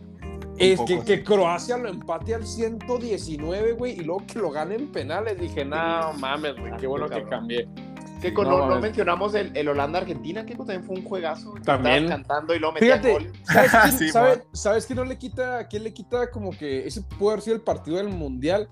es 0.60 0.82
que, 0.82 1.00
que 1.04 1.24
Croacia 1.24 1.78
lo 1.78 1.90
empate 1.90 2.36
al 2.36 2.46
119, 2.46 3.74
güey, 3.74 3.94
y 3.94 4.04
luego 4.04 4.26
que 4.28 4.40
lo 4.40 4.52
gane 4.52 4.76
en 4.76 4.92
penales. 4.92 5.40
Dije, 5.40 5.66
no 5.66 6.14
mames, 6.14 6.58
güey, 6.60 6.76
qué 6.78 6.88
bueno 6.88 7.08
que 7.08 7.24
cambié. 7.24 7.68
Que 8.22 8.34
con, 8.34 8.50
No, 8.50 8.68
no, 8.68 8.80
mencionamos 8.82 9.34
el, 9.34 9.56
el 9.56 9.70
Holanda-Argentina, 9.70 10.46
que 10.46 10.56
también 10.56 10.84
fue 10.84 10.98
un 10.98 11.06
juegazo. 11.06 11.54
También. 11.64 12.08
cantando 12.08 12.54
y 12.54 12.60
lo 12.60 12.74
metías 12.74 13.00
Fíjate, 13.00 13.14
gol. 13.14 13.34
¿sabes 13.44 13.72
quién, 13.84 13.98
Sí, 13.98 14.10
sabe-. 14.10 14.44
¿sabes 14.52 14.86
quién 14.86 14.98
no 14.98 15.06
le 15.06 15.18
quita? 15.18 15.68
¿Quién 15.70 15.84
le 15.84 15.94
quita 15.94 16.30
como 16.30 16.52
que 16.52 16.86
ese 16.86 17.02
puede 17.02 17.34
haber 17.34 17.44
sido 17.44 17.56
el 17.56 17.62
partido 17.62 17.98
del 17.98 18.10
mundial? 18.10 18.70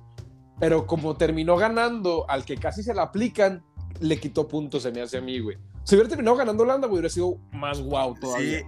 Pero 0.59 0.85
como 0.85 1.15
terminó 1.15 1.55
ganando 1.55 2.25
al 2.29 2.43
que 2.43 2.57
casi 2.57 2.83
se 2.83 2.93
la 2.93 3.03
aplican, 3.03 3.63
le 4.01 4.19
quitó 4.19 4.47
puntos, 4.47 4.83
se 4.83 4.91
me 4.91 5.01
hace 5.01 5.17
a 5.17 5.21
mí, 5.21 5.39
güey. 5.39 5.57
Si 5.83 5.95
hubiera 5.95 6.09
terminado 6.09 6.35
ganando 6.35 6.63
Holanda, 6.63 6.88
güey, 6.88 6.99
hubiera 6.99 7.13
sido 7.13 7.38
más 7.51 7.79
guau 7.79 8.15
todavía. 8.19 8.59
Sí, 8.59 8.65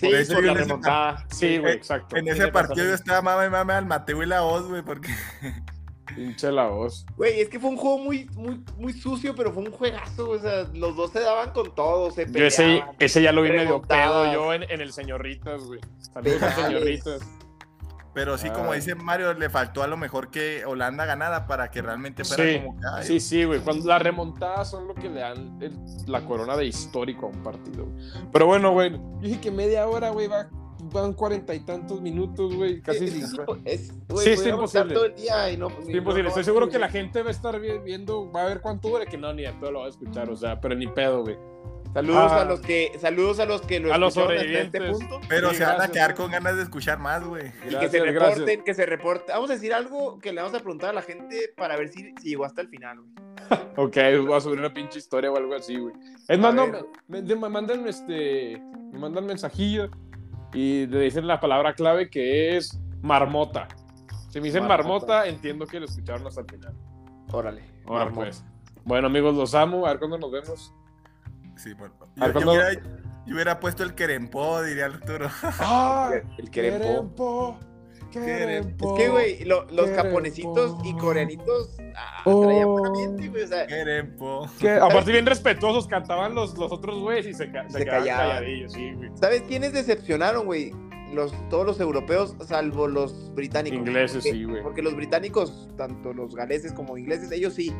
Sí, 0.00 0.10
de 0.10 0.20
hecho, 0.22 0.34
por 0.34 0.42
yo 0.44 0.46
la 0.46 0.52
en 0.52 0.58
ese- 0.58 0.68
remontada. 0.68 1.26
Sí, 1.30 1.58
güey, 1.58 1.72
Eh, 1.72 1.76
exacto. 1.76 2.16
en 2.16 2.28
ese 2.28 2.48
partido 2.48 2.86
yo 2.86 2.94
estaba 2.94 3.20
mame 3.22 3.50
mame 3.50 3.72
al 3.74 3.86
Mateo 3.86 4.22
y 4.22 4.26
la 4.26 4.40
voz, 4.42 4.68
güey, 4.68 4.82
porque 4.82 5.08
Pinche 6.16 6.50
la 6.50 6.66
voz. 6.68 7.04
Güey, 7.16 7.40
es 7.40 7.48
que 7.50 7.60
fue 7.60 7.68
un 7.70 7.76
juego 7.76 7.98
muy, 7.98 8.24
muy, 8.34 8.60
muy 8.78 8.92
sucio, 8.94 9.34
pero 9.36 9.52
fue 9.52 9.62
un 9.64 9.70
juegazo. 9.70 10.30
O 10.30 10.38
sea, 10.38 10.64
los 10.72 10.96
dos 10.96 11.12
se 11.12 11.20
daban 11.20 11.50
con 11.50 11.74
todo, 11.74 12.10
se 12.10 12.26
Yo 12.32 12.44
ese, 12.46 12.62
peleaban. 12.62 12.96
ese 12.98 13.22
ya 13.22 13.30
lo 13.30 13.42
vi 13.42 13.50
medio 13.50 13.82
pedo 13.82 14.32
yo 14.32 14.52
en, 14.54 14.62
en 14.64 14.80
el 14.80 14.92
señoritas, 14.92 15.62
güey. 15.64 15.80
Saludos 15.98 16.42
a 16.42 16.56
Penales. 16.56 17.04
Pero 18.18 18.36
sí, 18.36 18.50
como 18.50 18.72
dice 18.72 18.94
Mario, 18.96 19.32
le 19.34 19.48
faltó 19.48 19.82
a 19.82 19.86
lo 19.86 19.96
mejor 19.96 20.30
que 20.30 20.64
Holanda 20.66 21.06
ganara 21.06 21.46
para 21.46 21.70
que 21.70 21.80
realmente 21.82 22.24
fuera 22.24 22.44
Sí, 22.44 22.58
como 22.64 22.78
sí, 23.02 23.20
sí, 23.20 23.44
güey. 23.44 23.60
Cuando 23.60 23.86
las 23.86 24.02
remontadas 24.02 24.70
son 24.70 24.88
lo 24.88 24.94
que 24.94 25.08
le 25.08 25.20
dan 25.20 25.56
el- 25.62 25.78
la 26.06 26.24
corona 26.24 26.56
de 26.56 26.66
histórico 26.66 27.26
a 27.26 27.28
un 27.28 27.42
partido. 27.42 27.84
güey. 27.86 28.04
Pero 28.32 28.46
bueno, 28.46 28.72
güey. 28.72 28.90
Yo 28.92 29.20
dije 29.20 29.40
que 29.40 29.50
media 29.52 29.86
hora, 29.86 30.10
güey, 30.10 30.26
va, 30.26 30.48
van 30.92 31.12
cuarenta 31.12 31.54
y 31.54 31.60
tantos 31.60 32.00
minutos, 32.00 32.54
güey. 32.56 32.80
Casi 32.82 33.04
Es- 33.04 33.14
es 33.14 33.32
es- 33.64 33.86
Sí, 33.88 33.94
güey, 34.08 34.28
es 34.32 34.46
imposible. 34.46 34.94
todo 34.94 35.04
el 35.04 35.14
día 35.14 35.50
y 35.52 35.56
no. 35.56 35.68
Es 35.68 35.88
imposible. 35.88 36.28
Estoy 36.28 36.44
seguro 36.44 36.68
que 36.68 36.78
la 36.78 36.88
gente 36.88 37.22
va 37.22 37.28
a 37.28 37.32
estar 37.32 37.60
vi- 37.60 37.78
viendo, 37.78 38.30
va 38.32 38.42
a 38.42 38.46
ver 38.46 38.60
cuánto 38.60 38.88
dure, 38.88 39.06
que 39.06 39.16
no, 39.16 39.32
ni 39.32 39.44
a 39.44 39.58
todo 39.60 39.70
lo 39.70 39.80
va 39.80 39.86
a 39.86 39.90
escuchar, 39.90 40.28
o 40.30 40.36
sea, 40.36 40.60
pero 40.60 40.74
ni 40.74 40.86
pedo, 40.88 41.22
güey. 41.22 41.36
Saludos 41.94 42.32
Ah. 42.32 42.42
a 42.42 42.44
los 42.44 42.60
que, 42.60 42.92
saludos 43.00 43.40
a 43.40 43.44
los 43.46 43.62
que 43.62 43.80
lo 43.80 43.92
A 43.92 43.98
los 43.98 44.16
hasta 44.16 44.34
este 44.34 44.80
punto. 44.90 45.20
Pero 45.28 45.50
Sí, 45.50 45.56
se 45.56 45.64
van 45.64 45.80
a 45.80 45.88
quedar 45.88 46.14
con 46.14 46.30
ganas 46.30 46.56
de 46.56 46.62
escuchar 46.62 46.98
más, 46.98 47.24
güey. 47.24 47.46
Y 47.68 47.74
que 47.76 47.88
se 47.88 47.98
reporten, 48.00 48.14
gracias. 48.14 48.62
que 48.64 48.74
se 48.74 48.86
reporten. 48.86 49.34
Vamos 49.34 49.50
a 49.50 49.54
decir 49.54 49.72
algo 49.74 50.18
que 50.18 50.32
le 50.32 50.40
vamos 50.42 50.54
a 50.54 50.60
preguntar 50.60 50.90
a 50.90 50.92
la 50.92 51.02
gente 51.02 51.52
para 51.56 51.76
ver 51.76 51.88
si, 51.88 52.12
si 52.20 52.30
llegó 52.30 52.44
hasta 52.44 52.60
el 52.60 52.68
final, 52.68 52.98
güey. 53.00 53.12
Ok, 53.76 53.96
voy 54.26 54.32
a 54.36 54.40
subir 54.40 54.58
una 54.58 54.74
pinche 54.74 54.98
historia 54.98 55.30
o 55.30 55.36
algo 55.36 55.54
así, 55.54 55.76
güey. 55.78 55.94
Es 56.28 56.38
más, 56.38 56.52
no, 56.52 56.66
me, 57.06 57.22
me- 57.22 57.34
me 57.36 57.48
mandan 57.48 57.86
este. 57.86 58.60
Me 58.92 58.98
mandan 58.98 59.24
mensajillo 59.26 59.88
y 60.52 60.86
le 60.86 61.00
dicen 61.00 61.26
la 61.26 61.38
palabra 61.40 61.74
clave 61.74 62.10
que 62.10 62.56
es 62.56 62.78
marmota. 63.02 63.68
Si 64.30 64.40
me 64.40 64.46
dicen 64.48 64.66
marmota, 64.66 65.06
Marmota. 65.06 65.26
entiendo 65.28 65.64
que 65.66 65.78
lo 65.80 65.86
escucharon 65.86 66.26
hasta 66.26 66.40
el 66.42 66.46
final. 66.48 66.74
Órale. 67.32 67.62
Ahora 67.86 68.10
pues. 68.10 68.44
Bueno, 68.84 69.06
amigos, 69.06 69.34
los 69.34 69.54
amo. 69.54 69.86
A 69.86 69.90
ver 69.90 69.98
cuándo 70.00 70.18
nos 70.18 70.30
vemos. 70.32 70.74
Sí, 71.58 71.74
ver, 71.74 71.90
Yo, 72.16 72.50
hubiera, 72.50 72.72
yo 73.26 73.34
hubiera 73.34 73.60
puesto 73.60 73.82
el 73.82 73.94
querempó, 73.94 74.62
diría 74.62 74.86
Arturo. 74.86 75.28
¡Ah! 75.42 76.12
El 76.38 76.50
querempo. 76.50 77.58
Querempo. 78.12 78.96
Es 78.96 79.02
que, 79.02 79.08
güey, 79.10 79.44
lo- 79.44 79.64
los 79.66 79.86
Querempo. 79.86 80.02
japonesitos 80.02 80.76
y 80.84 80.94
coreanitos 80.96 81.76
ah, 81.94 82.22
Oh. 82.24 82.42
traían 82.46 82.68
buen 82.68 82.86
ambiente, 82.86 83.28
güey. 83.28 83.42
O 83.42 83.46
sea, 83.46 83.66
Querempo. 83.66 84.48
Que, 84.58 84.70
aparte, 84.70 85.12
bien 85.12 85.26
respetuosos, 85.26 85.86
cantaban 85.86 86.34
los, 86.34 86.56
los 86.56 86.72
otros 86.72 86.98
güeyes 87.00 87.26
y 87.26 87.34
se, 87.34 87.44
se 87.68 87.84
callaban. 87.84 88.28
calladillos, 88.28 88.72
sí, 88.72 88.92
güey. 88.94 89.10
¿sabes 89.14 89.42
quiénes 89.42 89.72
decepcionaron, 89.74 90.46
güey? 90.46 90.72
Los, 91.12 91.32
todos 91.50 91.66
los 91.66 91.80
europeos, 91.80 92.34
salvo 92.46 92.86
los 92.86 93.34
británicos. 93.34 93.78
Ingleses, 93.78 94.22
Porque- 94.24 94.30
sí, 94.30 94.44
güey. 94.44 94.62
Porque 94.62 94.80
los 94.82 94.94
británicos, 94.94 95.68
tanto 95.76 96.12
los 96.14 96.34
galeses 96.34 96.72
como 96.72 96.96
ingleses, 96.96 97.30
ellos 97.32 97.54
sí. 97.54 97.74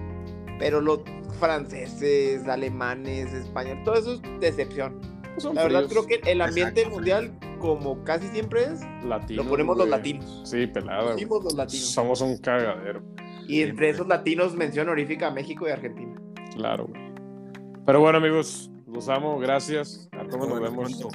Pero 0.59 0.81
los 0.81 1.01
franceses, 1.39 2.47
alemanes, 2.49 3.33
españoles, 3.33 3.85
todo 3.85 3.95
eso 3.95 4.15
es 4.15 4.23
decepción. 4.41 5.01
Son 5.39 5.55
La 5.55 5.63
verdad, 5.65 5.87
fríos. 5.87 6.07
creo 6.07 6.21
que 6.23 6.31
el 6.31 6.41
ambiente 6.41 6.81
Exacto, 6.81 6.97
mundial, 6.97 7.39
como 7.61 8.03
casi 8.03 8.27
siempre 8.29 8.65
es, 8.65 8.81
Latinos, 9.05 9.45
lo 9.45 9.51
ponemos 9.51 9.77
los 9.77 9.89
latinos. 9.89 10.43
Sí. 10.45 10.67
Pusimos 10.67 11.45
los 11.45 11.55
latinos. 11.55 11.87
Somos 11.87 12.21
un 12.21 12.37
cagadero. 12.39 13.03
Y 13.47 13.63
entre 13.63 13.91
esos 13.91 14.07
latinos, 14.09 14.55
mención 14.55 14.89
honorífica 14.89 15.29
a 15.29 15.31
México 15.31 15.67
y 15.69 15.71
Argentina. 15.71 16.21
Claro, 16.57 16.87
güey. 16.89 17.01
Pero 17.87 18.01
bueno, 18.01 18.19
amigos, 18.19 18.71
los 18.87 19.09
amo, 19.09 19.39
gracias. 19.39 20.09
A 20.13 20.25
todos 20.25 20.49
nos 20.49 20.61
Nos 20.61 20.61
vemos 20.61 20.93
pronto. 20.99 21.09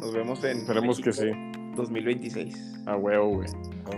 Nos 0.00 0.12
vemos 0.12 0.44
en 0.44 0.58
Esperemos 0.58 1.00
que 1.00 1.12
sí. 1.12 1.24
México 1.24 1.50
2026. 1.76 2.82
A 2.86 2.96
huevo, 2.96 3.28
güey. 3.36 3.48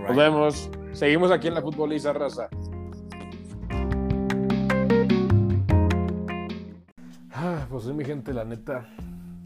Nos 0.06 0.16
vemos. 0.16 0.70
Seguimos 0.92 1.30
aquí 1.30 1.48
en 1.48 1.54
la 1.54 1.62
futboliza 1.62 2.12
raza. 2.12 2.48
Ah, 7.44 7.66
pues 7.68 7.86
mi 7.86 8.04
gente, 8.04 8.32
la 8.32 8.44
neta, 8.44 8.86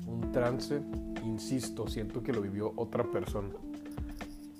un 0.07 0.31
trance, 0.31 0.83
insisto, 1.25 1.89
siento 1.89 2.23
que 2.23 2.31
lo 2.31 2.43
vivió 2.43 2.75
otra 2.77 3.05
persona. 3.05 3.49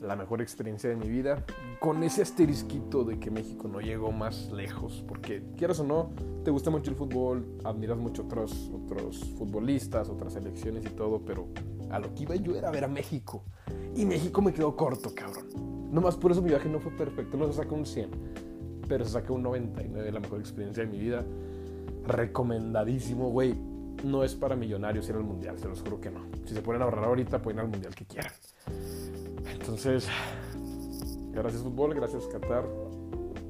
La 0.01 0.17
mejor 0.17 0.41
experiencia 0.41 0.89
de 0.89 0.97
mi 0.97 1.07
vida, 1.07 1.45
con 1.79 2.03
ese 2.03 2.23
asterisquito 2.23 3.05
de 3.05 3.19
que 3.19 3.31
México 3.31 3.69
no 3.69 3.83
llegó 3.83 4.11
más 4.11 4.51
lejos, 4.53 5.05
porque 5.07 5.43
quieras 5.55 5.81
o 5.81 5.85
no, 5.85 6.13
te 6.47 6.51
gusta 6.51 6.71
mucho 6.71 6.91
el 6.91 6.97
fútbol, 6.97 7.59
admiras 7.63 7.99
mucho 7.99 8.23
otros, 8.23 8.71
otros 8.73 9.23
futbolistas, 9.37 10.09
otras 10.09 10.33
selecciones 10.33 10.87
y 10.87 10.95
todo, 10.95 11.21
pero 11.21 11.47
a 11.91 11.99
lo 11.99 12.15
que 12.15 12.23
iba 12.23 12.37
yo 12.37 12.57
era 12.57 12.71
ver 12.71 12.85
a 12.85 12.89
México. 12.89 13.45
Y 13.95 14.07
México 14.07 14.41
me 14.41 14.55
quedó 14.55 14.75
corto, 14.75 15.15
cabrón. 15.15 15.91
Nomás 15.93 16.17
por 16.17 16.33
eso 16.33 16.41
mi 16.41 16.49
viaje 16.49 16.71
no 16.71 16.81
fue 16.81 16.93
perfecto, 16.93 17.37
no 17.37 17.47
se 17.49 17.59
saca 17.59 17.75
un 17.75 17.85
100, 17.85 18.11
pero 18.89 19.05
se 19.05 19.11
saca 19.11 19.31
un 19.35 19.43
99, 19.43 20.11
la 20.11 20.21
mejor 20.21 20.41
experiencia 20.41 20.87
de 20.87 20.91
mi 20.91 20.99
vida. 20.99 21.23
Recomendadísimo, 22.07 23.31
güey. 23.31 23.55
No 24.05 24.23
es 24.23 24.35
para 24.35 24.57
millonarios 24.57 25.09
ir 25.09 25.17
al 25.17 25.25
mundial, 25.25 25.59
se 25.59 25.69
los 25.69 25.81
juro 25.81 26.01
que 26.01 26.11
no. 26.11 26.21
Si 26.45 26.55
se 26.55 26.63
pueden 26.63 26.83
ahorrar 26.83 27.05
ahorita, 27.05 27.41
pueden 27.41 27.59
ir 27.59 27.65
al 27.65 27.71
mundial 27.71 27.95
que 27.95 28.05
quieran. 28.05 28.33
Entonces, 29.53 30.09
gracias 31.33 31.63
fútbol, 31.63 31.95
gracias 31.95 32.27
Qatar. 32.27 32.67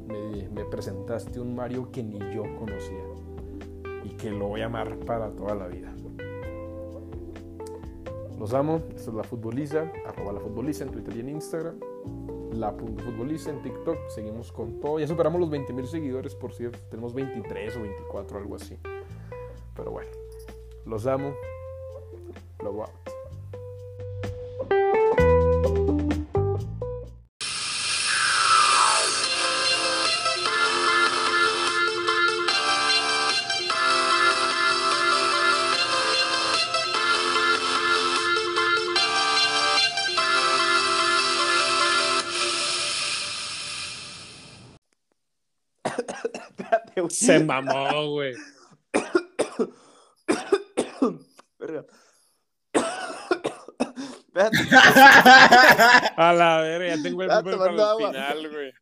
Me, 0.08 0.64
presentaste 0.64 1.40
un 1.40 1.54
Mario 1.54 1.90
que 1.90 2.02
ni 2.02 2.18
yo 2.34 2.42
conocía 2.56 3.04
y 4.04 4.10
que 4.10 4.30
lo 4.30 4.48
voy 4.48 4.62
a 4.62 4.66
amar 4.66 4.96
para 5.00 5.30
toda 5.30 5.54
la 5.54 5.68
vida. 5.68 5.94
Los 8.38 8.54
amo, 8.54 8.82
esta 8.94 9.10
es 9.10 9.16
la 9.16 9.24
futboliza, 9.24 9.90
arroba 10.06 10.34
la 10.34 10.40
futboliza 10.40 10.84
en 10.84 10.90
Twitter 10.90 11.16
y 11.16 11.20
en 11.20 11.28
Instagram, 11.30 11.78
la 12.56 12.76
punto 12.76 13.04
futboliza 13.04 13.50
en 13.50 13.62
TikTok, 13.62 14.08
seguimos 14.08 14.50
con 14.52 14.80
todo, 14.80 14.98
ya 14.98 15.06
superamos 15.06 15.40
los 15.40 15.50
20 15.50 15.72
mil 15.72 15.86
seguidores 15.86 16.34
por 16.34 16.52
cierto, 16.52 16.78
tenemos 16.90 17.14
23 17.14 17.76
o 17.76 17.82
24, 17.82 18.38
algo 18.38 18.56
así. 18.56 18.78
Pero 19.74 19.90
bueno, 19.90 20.10
los 20.86 21.06
amo, 21.06 21.34
love 22.62 22.80
out. 22.80 23.15
Se 47.26 47.40
mamó, 47.44 48.10
güey. 48.10 48.34
Verga. 51.58 51.84
A 56.16 56.32
la 56.32 56.60
verga, 56.60 56.94
ya 56.96 57.02
tengo 57.02 57.22
el 57.22 57.30
Ah, 57.30 57.42
tomando 57.42 57.98
para 57.98 58.08
el 58.08 58.14
final, 58.14 58.50
güey. 58.50 58.72